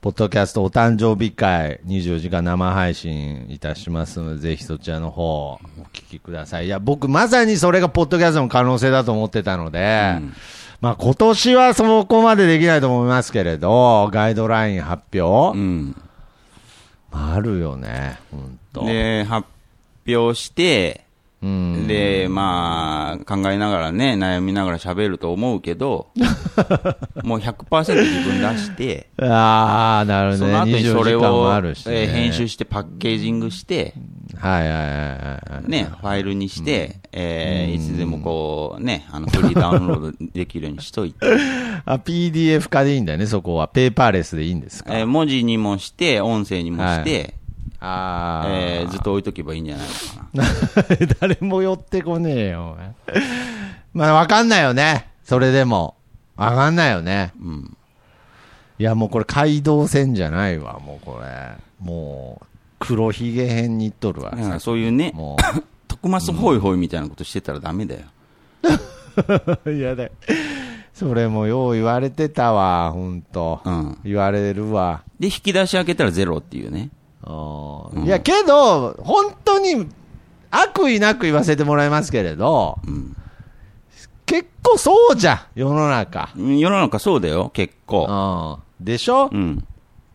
[0.00, 5.58] ポッドキャストお誕生日会、24時間生配信いたしますので、ぜひそちらの方、お
[5.92, 6.66] 聞きください。
[6.66, 10.16] いや、僕、まさにそれがポッドキャストの可能性だと思ってたので、
[10.82, 15.96] まあ、今年はそこまでできないと思いますけれど、ガイドライン発表、うん。
[17.12, 18.84] あるよね、本当。
[18.86, 19.46] で、発
[20.08, 21.01] 表して、うん。
[21.88, 26.08] で、まあ、考えながらね、悩みながら喋ると思うけど、
[27.24, 30.52] もう100%自分出して、ああ、なるほどね。
[30.52, 33.94] その後にそれ24時間もを、ねえー編集してパッケージングして、
[34.38, 35.70] はいはいはいはい。
[35.70, 41.26] ね、ファイルにして、えーいつでもこう、ね、あの、フリーダウンロードできるようにしといて、
[41.84, 43.66] あ、PDF 化でいいんだよね、そこは。
[43.68, 44.96] ペーパーレスでいいんですか？
[44.96, 47.34] えー文字にもして、音声にもして、
[47.84, 49.86] あーえーずっと置いとけばいいんじゃない
[50.34, 50.54] のか
[51.00, 51.06] な。
[51.20, 52.76] 誰も寄ってこねえよ。
[53.92, 55.08] まあ、わかんないよね。
[55.24, 55.96] それでも。
[56.36, 57.32] わかんないよね。
[57.40, 57.76] うん。
[58.78, 61.52] いや、もうこれ街道線じゃないわ、もうこれ。
[61.80, 62.46] もう、
[62.78, 64.30] 黒ひげ編に行っとるわ。
[64.30, 65.36] だからそういうね、も
[65.88, 68.00] 徳マスホイホイみたいなことしてたらダメだよ。
[69.64, 69.70] う。
[69.74, 70.08] いやだ。
[70.94, 73.60] それもよう言われてたわ、ほんと。
[73.64, 73.98] うん。
[74.04, 75.02] 言われるわ。
[75.18, 76.90] で、引き出し開けたらゼロっていうね。
[77.24, 79.86] うんいや、けど、本当に
[80.50, 83.16] 悪意なく言わせてもらいますけれど、うん。
[84.26, 86.30] 結構そうじゃん、世の中。
[86.36, 88.58] うん世の中そうだよ、結構。
[88.78, 88.84] うん。
[88.84, 89.64] でしょ、うん。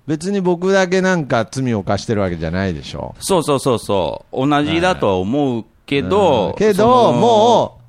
[0.07, 3.15] 別に僕だけなんか罪を犯してるわけじゃないでしょ。
[3.19, 4.47] そうそうそうそう。
[4.47, 7.79] 同じだとは思うけうどん、けそど、のも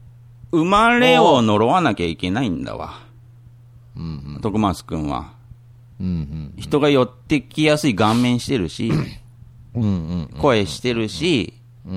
[0.52, 3.00] 生まれを呪わなきゃいけないんだわ。
[3.96, 5.32] う、うん徳松くんは。
[6.56, 8.92] 人が寄ってきやすい顔面してるし、
[10.40, 11.54] 声してるし、
[11.86, 11.94] うん、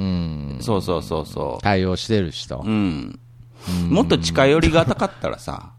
[0.55, 0.61] うん。
[0.61, 2.67] そうそうそうそ対応してる人う。
[2.67, 2.69] う。
[2.69, 3.19] ん。
[3.89, 5.71] もっと近寄りがたかったらさ、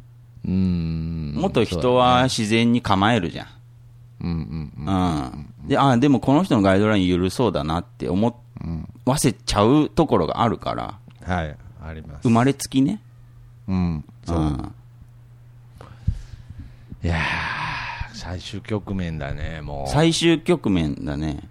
[0.46, 1.34] うん。
[1.36, 3.46] もっと人は自然に構えるじゃん。
[4.20, 5.68] うん、うん、うん。
[5.68, 8.40] で、あ、でもこの人のガイドライン緩そうだなって思
[9.04, 12.30] わせちゃうところがあるから、はい、あります生。
[12.30, 13.00] まれつきね。
[13.68, 14.04] うん。
[14.24, 14.38] そう。
[14.40, 14.74] ん。
[17.02, 17.18] いやー、
[18.22, 19.90] 最終局面だね、もう。
[19.90, 21.48] 最終局面だね。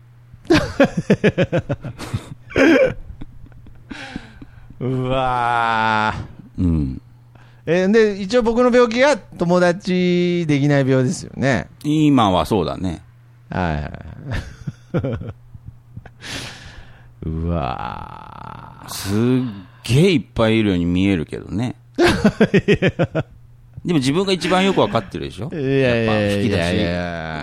[4.80, 6.64] うわー。
[6.64, 7.02] うん。
[7.66, 11.68] えーで、一応僕の病気が友達できない病ですよね。
[11.84, 13.02] 今はそうだね。
[13.50, 15.30] はいはい。
[17.30, 19.18] うわすっ
[19.84, 21.76] げえいっぱいいるように見えるけどね。
[23.86, 25.50] でも自分が一番よくわかってるでしょ？
[25.50, 25.60] ー。
[25.60, 26.78] いやいややっぱ引き出しいやい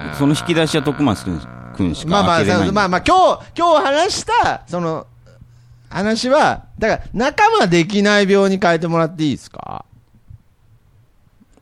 [0.08, 1.40] やその引き出しは徳松くん
[1.76, 2.72] くんしかまあまあ、開けれない。
[2.72, 5.06] まあまあ、今日、今日話した、その、
[5.88, 9.84] 話は、だから、仲間できない病に変えてもらっていいですか？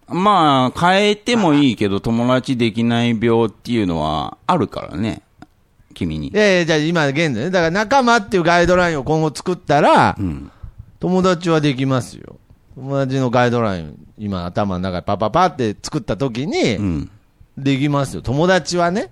[0.08, 5.22] まあ、変えてもいいけど、友達できない病っていうのはあるからね。
[5.94, 6.30] 君にい。
[6.34, 7.50] やいや、じゃあ今現在ね。
[7.50, 10.50] だから仲間っていうガイドラインを今後作ったらう、ん。
[11.00, 12.36] 友達はできますよ。
[12.76, 17.10] 友達のガイドライン、今頭の中でパパパって作った時うに、ん。
[17.56, 18.22] できますよ。
[18.22, 19.10] 友達はね。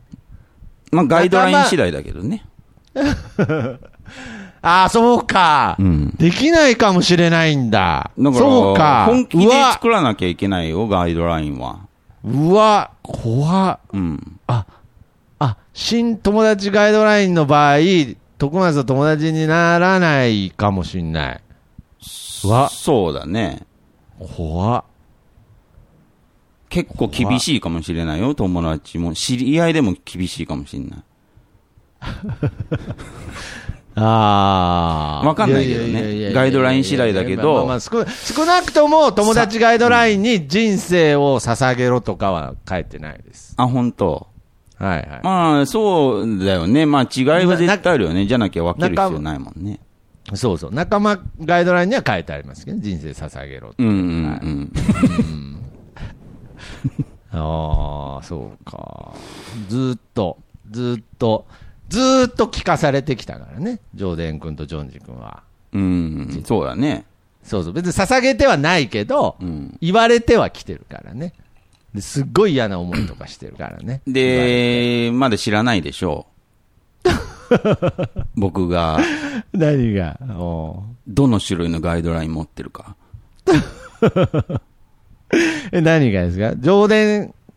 [0.92, 2.44] まあ、ガイドライン次第だけどね。
[4.60, 6.14] ああ、そうか、うん。
[6.16, 8.10] できないかもしれないんだ。
[8.18, 9.04] だから、そうか。
[9.06, 11.80] 本気でうわ、作らなきゃいけないよ、ガイドラインは。
[12.22, 14.40] うわ、怖っうん。
[14.46, 14.66] あ、
[15.38, 17.78] あ、新友達ガイドラインの場合、
[18.38, 21.40] 徳松と友達にならないかもしんない。
[22.44, 23.66] うわ、そうだね。
[24.36, 24.84] 怖っ
[26.74, 29.14] 結構厳しいかもしれないよ、友達も。
[29.14, 31.02] 知り合いでも厳しいかもしれない。
[33.94, 35.26] ああ。
[35.26, 38.04] わかんないけどねガイドライン次第だけどまあまあまあ少
[38.34, 43.54] 少なくとも友達ガイドラインに人生を捧げろとかは書いてないです。
[43.56, 44.26] あ、本当。
[44.76, 45.20] はいはい。
[45.22, 46.86] まあ、そうだよね。
[46.86, 48.26] まあ、違いは絶対あるよね。
[48.26, 49.78] じゃなきゃ分ける必要ないもんね。
[50.32, 50.72] そうそう。
[50.72, 53.98] 仲間ガイドラインには書いてありますけど、人生捧げろってうんうんう
[54.48, 55.60] ん。
[57.30, 59.12] ああ、そうか。
[59.68, 60.38] ずーっと、
[60.70, 61.46] ずーっと、
[61.88, 63.80] ずーっと聞かされてきたからね。
[63.94, 65.42] ジョーデン君とジョンジ君は。
[65.72, 67.04] うん、そうだね。
[67.42, 67.72] そうそう。
[67.72, 69.76] 別に捧げてはないけど、うん。
[69.80, 71.34] 言われては来てるからね。
[71.94, 74.00] ですっごい嫌な思いとかしてるからね。
[74.06, 76.33] で、まだ知らないでしょう。
[78.36, 78.98] 僕が、
[79.52, 80.18] 何が？
[80.38, 82.96] おどの種類のガイドライン持ってるか。
[83.46, 84.60] う
[85.72, 86.54] え、何がですか？
[86.56, 86.94] 上田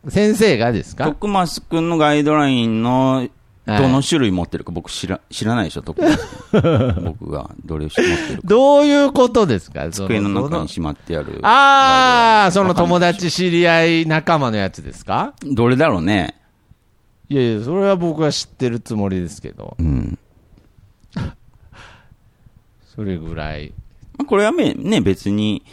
[0.10, 1.06] 先生がですか？
[1.06, 3.32] 徳松くんのガイドラインの、はい
[3.68, 6.18] どの種類持ってるか僕知ら、知らないでしょ、徳松
[6.54, 8.02] 君 僕がどれを持って
[8.38, 8.48] るか。
[8.48, 9.84] どういうことですか？
[9.92, 11.40] そ机のそ中にしまってある。
[11.44, 15.34] ああ、その友達、知り合い、仲間のやつですか？
[15.46, 15.54] ょ。
[15.54, 16.36] どれだろうね。
[17.30, 20.18] いやいや、それは僕は知ってるつもりですけど、うん。
[22.96, 23.74] それぐらい。
[24.18, 25.64] まあこれはね、ね別に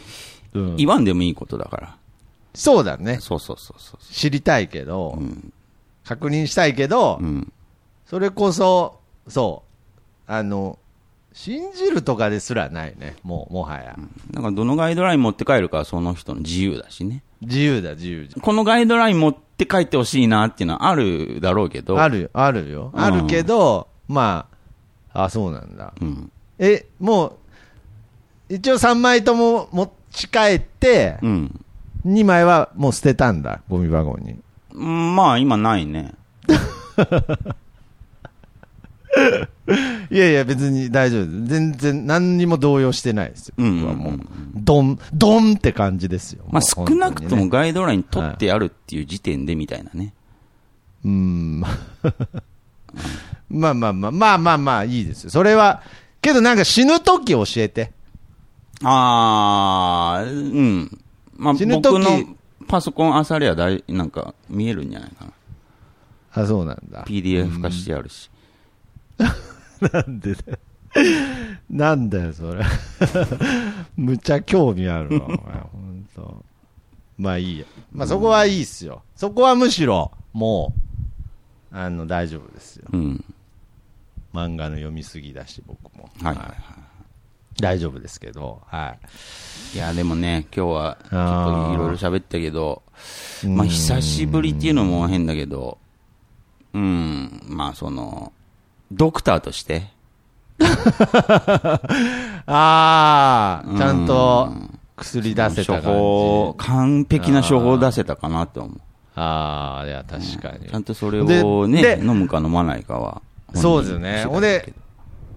[0.53, 1.97] うん言わんでもいいことだから。
[2.53, 3.19] そうだね。
[3.19, 4.03] そうそうそうそう。
[4.03, 5.53] 知りたいけど、うん。
[6.03, 7.51] 確認したいけど、うん。
[8.05, 9.63] それこそ、そ
[10.27, 10.79] う、あの、
[11.35, 13.97] 信じるとかですらないね、もう、もはや。
[14.31, 17.23] だからどのガイドライン持って帰るかはその人の自由だしね。
[17.41, 18.29] 自由だ、自由。
[18.41, 21.99] このガイドライン持って帰ってほしいなっていうのはあるだろうけど。
[21.99, 22.89] あるよ、あるよ。
[22.93, 24.47] うんあるけど、ま
[25.11, 25.93] あ、あ、そうなんだ。
[25.99, 26.31] うん。
[26.57, 27.37] え、も
[28.49, 31.65] う、一応3枚とも持ち帰って、うん。
[32.07, 34.37] 2枚はもう捨てたんだ、ゴミ箱に。
[34.73, 36.13] うんまあ今ないね。
[40.11, 41.45] いやいや、別に大丈夫です。
[41.45, 43.55] 全然、何にも動揺してないですよ。
[43.57, 44.19] うん僕はもう、
[44.55, 46.43] ドン、ドンって感じですよ。
[46.49, 50.13] まあ、少なくともガイドライン取ってやるっていう時点でみたいなね。
[51.03, 51.59] うん。
[53.49, 55.29] まあまあ まあ、まあまあまあ、いいですよ。
[55.29, 55.81] それは、
[56.21, 57.91] けどなんか死ぬ時教えて。
[58.83, 60.99] あー、うん。
[61.37, 62.35] まあ、死ぬ時僕の
[62.67, 65.31] パソコンあさりゃだい、なんか見えるんじゃないかな。
[66.43, 67.03] あ、そうなんだ。
[67.05, 68.29] PDF 化してあるし。
[69.93, 70.57] なんでだよ。
[71.69, 72.63] なんだよ、それ。
[73.97, 76.45] むちゃ興味あるわ、 お前、ほんと。
[77.17, 77.65] まあいいや。
[77.91, 79.01] まあそこはいいっすよ。
[79.15, 80.73] そこはむしろ、も
[81.71, 82.87] う、あの、大丈夫ですよ。
[82.91, 83.25] うん。
[84.33, 86.09] 漫画の読みすぎだし、僕も。
[86.21, 86.85] はいはいは
[87.57, 88.97] 大丈夫ですけど、は
[89.73, 89.75] い。
[89.75, 89.77] い。
[89.77, 92.83] いや、でもね、今日は、ちょっといろいろ喋ったけど、
[93.45, 95.77] うんまあ、久しぶりっていうのも変だけど、
[96.73, 98.33] うん、まあ、その、
[98.91, 99.89] ドクターとして、
[102.47, 104.53] ああ、うんちゃんと
[104.95, 106.65] 薬出せた処感方、じ。
[106.67, 108.79] 完璧な処方出せたかなって思う。
[109.15, 110.69] ああ、いや、確かに。
[110.69, 113.21] ちゃんとそれをね、飲むか飲まないかは。
[113.53, 114.25] そうですよね。
[114.25, 114.73] ほんでど、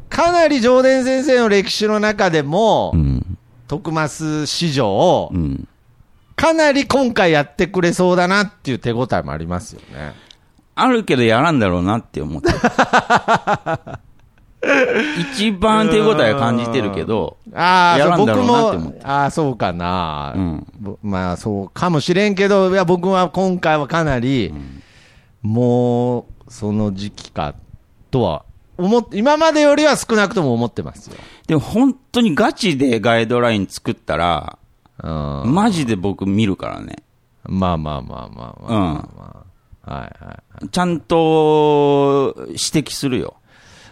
[0.08, 3.38] かなり上田先生の歴史の中でも、うん。
[3.68, 5.68] 徳増史上、うん。
[6.36, 10.14] かなり今回やってくれそうだなっていう手応えもありますよね。
[10.80, 12.48] あるけどやらんだろうなって思って。
[15.34, 24.52] 一番手応え感じてるけど、ああ、やらんだろそうなって思っても、ああ、そうかな、うんぼまあ、そうかもしれんけど、いや、僕は今回はかなり、
[25.42, 27.54] もう、その時期か、
[28.10, 28.44] とは、
[28.76, 31.16] 思っ、今までよりは少なくとも思ってますよ。
[31.46, 34.58] でも本当にガチでガイドライン作ったら、
[35.02, 35.54] うん。
[35.54, 36.96] マジで僕見るからね。
[37.44, 39.47] まあまあまあまあまあまあ、まあ
[39.88, 40.68] はいはい。
[40.68, 43.36] ちゃんと指摘するよ。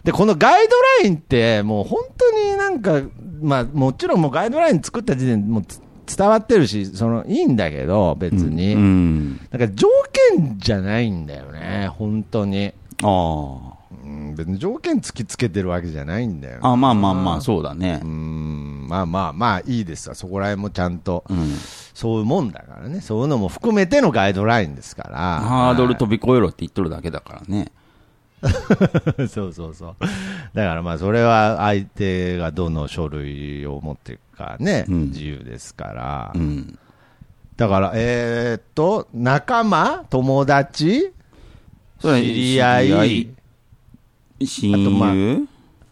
[0.05, 3.03] で、このガイドラインって、もう本当になんか、
[3.41, 8.75] まあもちろんもうガイドライン作った時点でもうつ伝わってるし、その、いいんだけど、別に。
[8.75, 9.41] うん。
[9.51, 9.89] なんか条
[10.37, 12.73] 件じゃないんだよね、本当に。
[13.03, 13.73] あうん、
[14.37, 16.73] 別に条件突きつけてるわけじゃないんだよ、あ。
[16.73, 18.07] あまあまあまあ、そうだねう。
[18.07, 20.15] ん、まあまあまあいいですわ。
[20.15, 21.55] そこら辺もちゃんと、うん。
[21.95, 23.01] そういうもんだからね。
[23.01, 25.17] そういうのも含めてのガイドラインですから。
[25.41, 27.71] ハードル飛び越えろって言っとるだけだからね。
[29.29, 29.97] そうそうそう。
[30.55, 36.33] だからまあ、それは相手がどの書類を持っていくかね、うん自由ですから。
[36.35, 36.79] うん。
[37.57, 40.05] だから、えーっと、仲間？
[40.11, 41.13] 友達？
[42.03, 43.29] 知り合い？
[44.45, 45.47] 親あとまあ友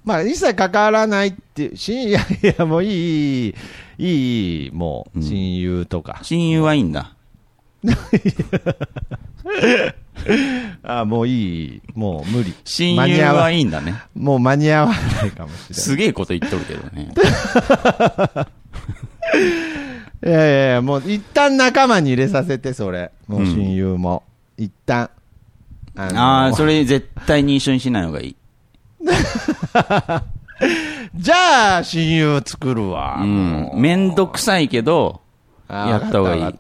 [0.05, 2.25] まあ、一切関わらないっていう、親、 いやい
[2.59, 3.55] や、もういい、
[3.99, 6.19] いい、もう、うん親友とか。
[6.23, 7.15] 親友はいいんだ。
[10.83, 12.55] あもういい、もう無理。
[12.65, 13.95] 親友はいいんだね。
[14.15, 14.95] もう間に合わな
[15.27, 15.81] いかもしれない。
[15.81, 17.09] すげえこと言っとるけどね。
[20.25, 23.11] いやいやいや、もう一旦仲間に入れさせて、それ。
[23.27, 24.23] もう親友も。
[24.57, 25.11] 一旦。
[25.97, 28.37] あのああ、それ絶対に一緒にしない方がいい。
[31.15, 33.19] じゃあ、親友作るわ。
[33.21, 35.21] うんめんどくさいけど、
[35.69, 36.55] やった方がいい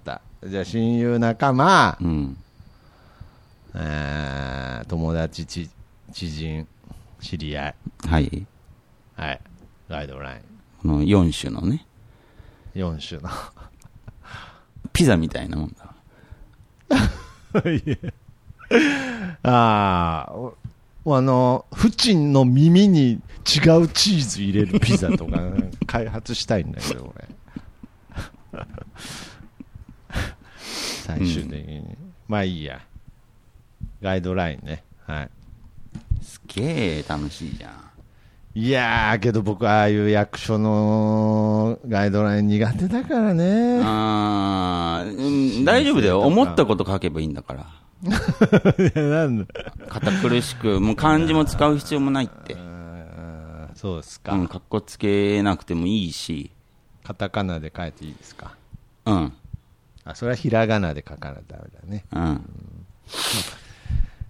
[0.47, 2.36] じゃあ、親友仲間、うん。
[3.74, 5.69] えー友達、ち
[6.12, 6.66] 知人、
[7.20, 7.74] 知り合い。
[8.06, 8.47] はい。
[9.16, 9.40] はい。
[9.89, 10.43] ガイドライ
[10.82, 11.86] この4種のね、
[12.74, 12.78] ン。
[12.78, 13.31] 4種の。
[14.93, 15.94] ピザみたいなもんだ。
[19.43, 20.32] ああ、
[21.05, 23.20] おあの、フチンの耳に違う
[23.89, 25.41] チーズ入れるピザとか、
[25.86, 27.28] 開発したいんだけど、俺。
[30.59, 31.85] 最終的に。
[32.27, 32.81] まあいいや。
[34.01, 34.82] ガイドラインね。
[35.07, 35.31] はい。
[36.23, 37.85] すげえ楽しいじゃん。
[38.57, 43.81] いやー、けど僕、ああいう役所のガイドライン苦手だからね。
[43.82, 46.20] あー、うん、大丈夫だよ。
[46.20, 47.66] 思ったこと書けばいいんだから。
[48.94, 49.47] なんだ
[49.89, 52.56] 堅苦しく、もう漢字も使う必要もないって。
[53.74, 54.32] そうですか。
[54.32, 56.51] うん、かっこつけなくてもいいし、
[57.02, 58.55] カタカナで書いていいですか？
[59.06, 59.32] うん、
[60.05, 62.05] あ、それはひらがなで書かないとダメだね。
[62.12, 62.20] うん、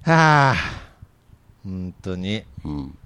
[0.03, 0.55] はあ、
[1.65, 2.99] 本当に、うん、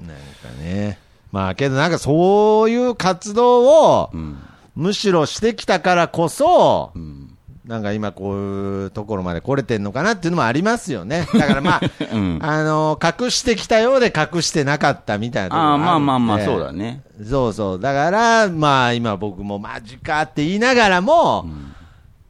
[0.00, 0.98] なんかね。
[1.32, 3.66] まあけどなんかそういう活動
[4.00, 4.38] をうん、
[4.76, 7.33] むしろしてきたからこそう、ん。
[7.64, 11.26] なんか今こういうところまで来れてんのかなっていうのもありますよね。
[11.32, 11.80] だからまあ、
[12.12, 17.02] うんあの、隠してきたようで隠してなかったみたいなところああ、まあまあまあ、そうだね。
[17.26, 17.80] そうそう。
[17.80, 21.46] だから、まあ今僕もマジかって言いながらも、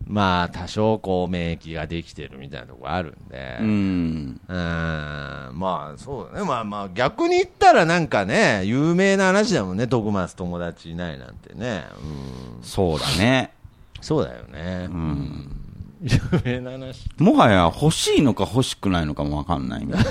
[0.07, 3.57] まあ、多少こう、免疫ができてるみたいなところあるんで。
[3.61, 4.41] うん。
[4.49, 11.87] うんまあそうだね、まあまあ逆に言ったらなんかね、有名な話だもんね、徳松友達いないなんてね、
[12.59, 13.51] うん、そうだね。
[14.05, 15.51] そうだよね、うん。
[16.03, 20.11] 有名な話、もはや欲しいのか欲しくないのかもわかんないみたいな。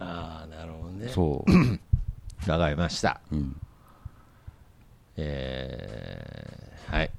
[0.04, 2.50] ああ、なるほどね、そう。
[2.50, 3.60] わかりました、うん。
[5.18, 7.10] えー、はい、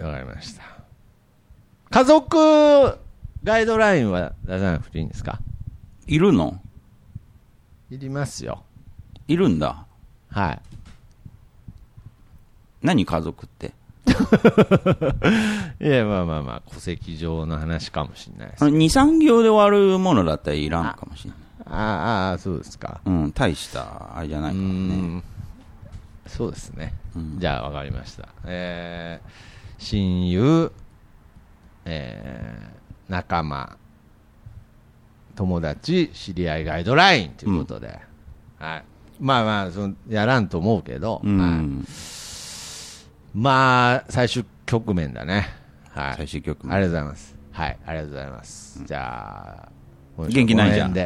[0.00, 0.64] わかりました。
[1.90, 2.98] 家族
[3.44, 5.38] ガイドラインは出さなくていいんですか？
[6.08, 6.60] いるの？
[7.88, 8.64] いりますよ。
[9.28, 9.86] いるんだ。
[10.28, 10.60] はい。
[12.84, 13.72] 何家族って？
[15.80, 18.70] いや、まあまあまあ、戸籍上の話かもしれないですあ。
[18.70, 21.38] の2、3行で終わるものだったらいらんかもしれない。
[21.66, 23.00] ああ、そうですか。
[23.06, 24.96] うん、大した、あれじゃないうかもね。
[25.16, 25.22] ん
[26.26, 29.30] そうですね、うんじゃあ分かりました、えー
[29.78, 30.72] 親友、
[31.84, 33.76] えー仲間
[35.36, 37.98] 友達知り合いガイドラインということで、
[38.58, 38.84] はい、
[39.20, 41.38] まあまあそのやらんと思うけど、うん。
[41.38, 41.84] はい
[43.34, 45.48] まあ最終局面だね
[45.90, 49.68] はい最終局面ありがとうございますはいありがとうございます、じゃあ
[50.28, 50.94] 元気ないじゃん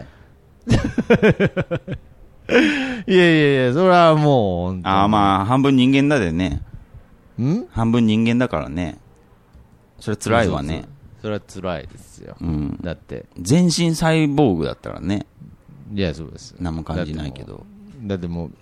[3.06, 6.62] いやいやいや、それはもう、ああ、まあ、半分人間だでね。
[7.38, 7.66] ん？
[7.70, 8.98] 半分人間だからね。
[10.00, 10.84] それ辛いわね。
[11.20, 12.36] それは辛いですよ。
[12.40, 12.78] うん。
[12.80, 15.26] だって、全身サイボーグだったらね。
[15.94, 16.54] いや、そうです。
[16.58, 17.66] 何も感じないけど。
[18.02, 18.52] だってもう、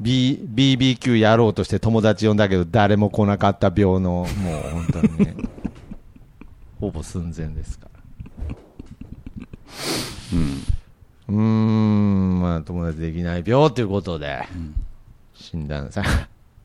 [0.00, 4.26] B、BBQ やろうとして友達呼んだけど、誰も来なかった病の、もう
[4.70, 5.36] 本当にね、
[6.80, 8.54] ほぼ寸前ですから。
[10.34, 10.62] うん。
[11.28, 14.46] うーん、まあ、友達できない病ということで、
[15.34, 16.02] 診断さ、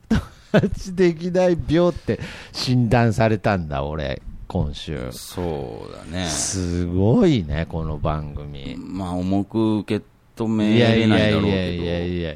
[0.10, 0.22] 友
[0.52, 2.20] 達できない病って
[2.52, 5.10] 診断されたんだ、俺、今週。
[5.12, 6.26] そうだね。
[6.28, 8.76] すごいね、この番組。
[8.78, 10.06] まあ、重く受け
[10.36, 11.56] 止めいやれいやいやいないだろうけど。
[11.56, 12.36] やいやいやい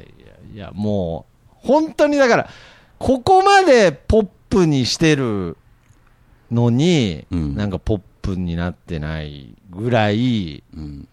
[0.72, 2.48] もう、本当にだから、
[2.98, 5.56] ここまでポップにしてる
[6.50, 11.08] のに、うんなんかポップになってないぐらいうん。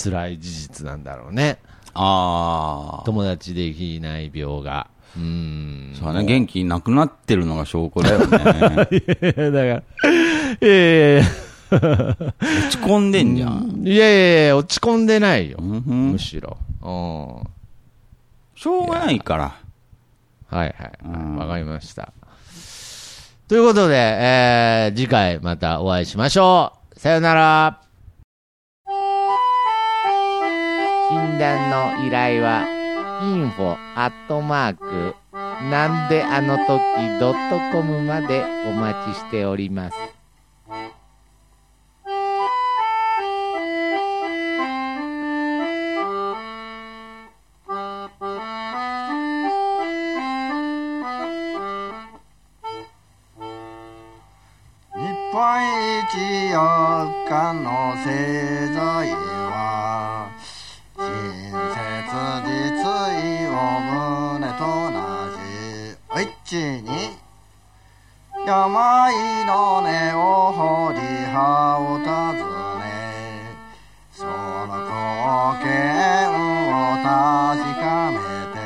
[0.00, 1.58] 辛い事実なんだろうね。
[1.92, 3.02] ああ。
[3.04, 4.86] 友達できない病が。
[5.16, 5.94] うーん。
[5.94, 6.24] そうだね。
[6.24, 8.26] 元気なくなってるのが証拠だよね。
[8.30, 9.82] だから、い
[10.60, 11.22] やいやいや
[11.70, 12.34] 落
[12.70, 13.82] ち込んでんじゃん。
[13.84, 15.58] いやいやいや、落ち込んでないよ。
[15.60, 16.56] うんふんむしろ。
[16.82, 17.57] うん。
[18.58, 19.54] しょうがないから。
[20.48, 20.92] はいはい。
[21.04, 22.12] うんわかりました。
[23.46, 26.98] ということで、えー、次回またお会いしましょう。
[26.98, 27.80] さよなら。
[31.08, 31.70] 診断
[32.00, 32.66] の依頼は、
[33.22, 35.14] info アットマーク、
[35.70, 36.66] なんであの時
[37.20, 40.17] ドットコムまでお待ちしております。
[56.08, 56.56] 一四
[57.28, 60.30] 日の製材は
[60.96, 62.08] 親切
[62.48, 62.80] 実
[63.12, 63.52] 意を
[63.84, 64.96] 胸と同
[65.36, 65.38] じ。
[66.08, 66.88] おいちに
[68.46, 72.08] 病の根を掘り葉を尋
[72.80, 72.88] ね。
[74.10, 74.30] その
[74.80, 75.68] 貢献
[76.72, 78.16] を確かめ
[78.54, 78.56] て。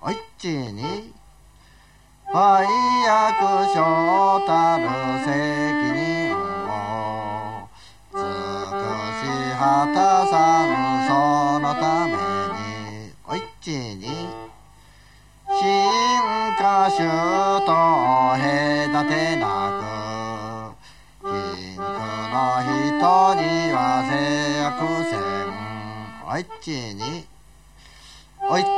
[0.00, 1.12] おいちに。
[2.32, 2.64] 愛
[3.04, 4.84] 役所たる
[5.26, 5.79] 責任
[9.60, 10.72] 果たさぬ
[11.06, 11.12] そ
[11.60, 14.06] のためにおいちに
[15.60, 15.60] 進
[16.56, 17.04] 化衆
[17.66, 17.70] と
[18.40, 18.40] 隔
[19.10, 19.44] てな
[19.76, 21.84] く貧苦の
[22.64, 23.04] 人
[23.34, 23.44] に
[23.76, 24.16] は脆
[24.62, 25.20] 弱せん。
[26.26, 27.26] おいちに
[28.48, 28.72] おいちに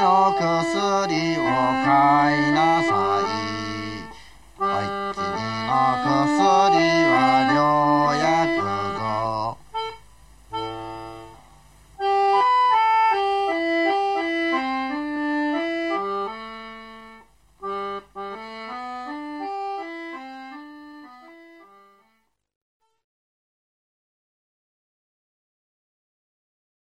[0.00, 1.44] の薬を
[1.84, 2.90] 買いなさ
[3.20, 3.28] い。
[4.58, 5.22] おいちに
[5.68, 5.70] の
[6.24, 6.67] 薬。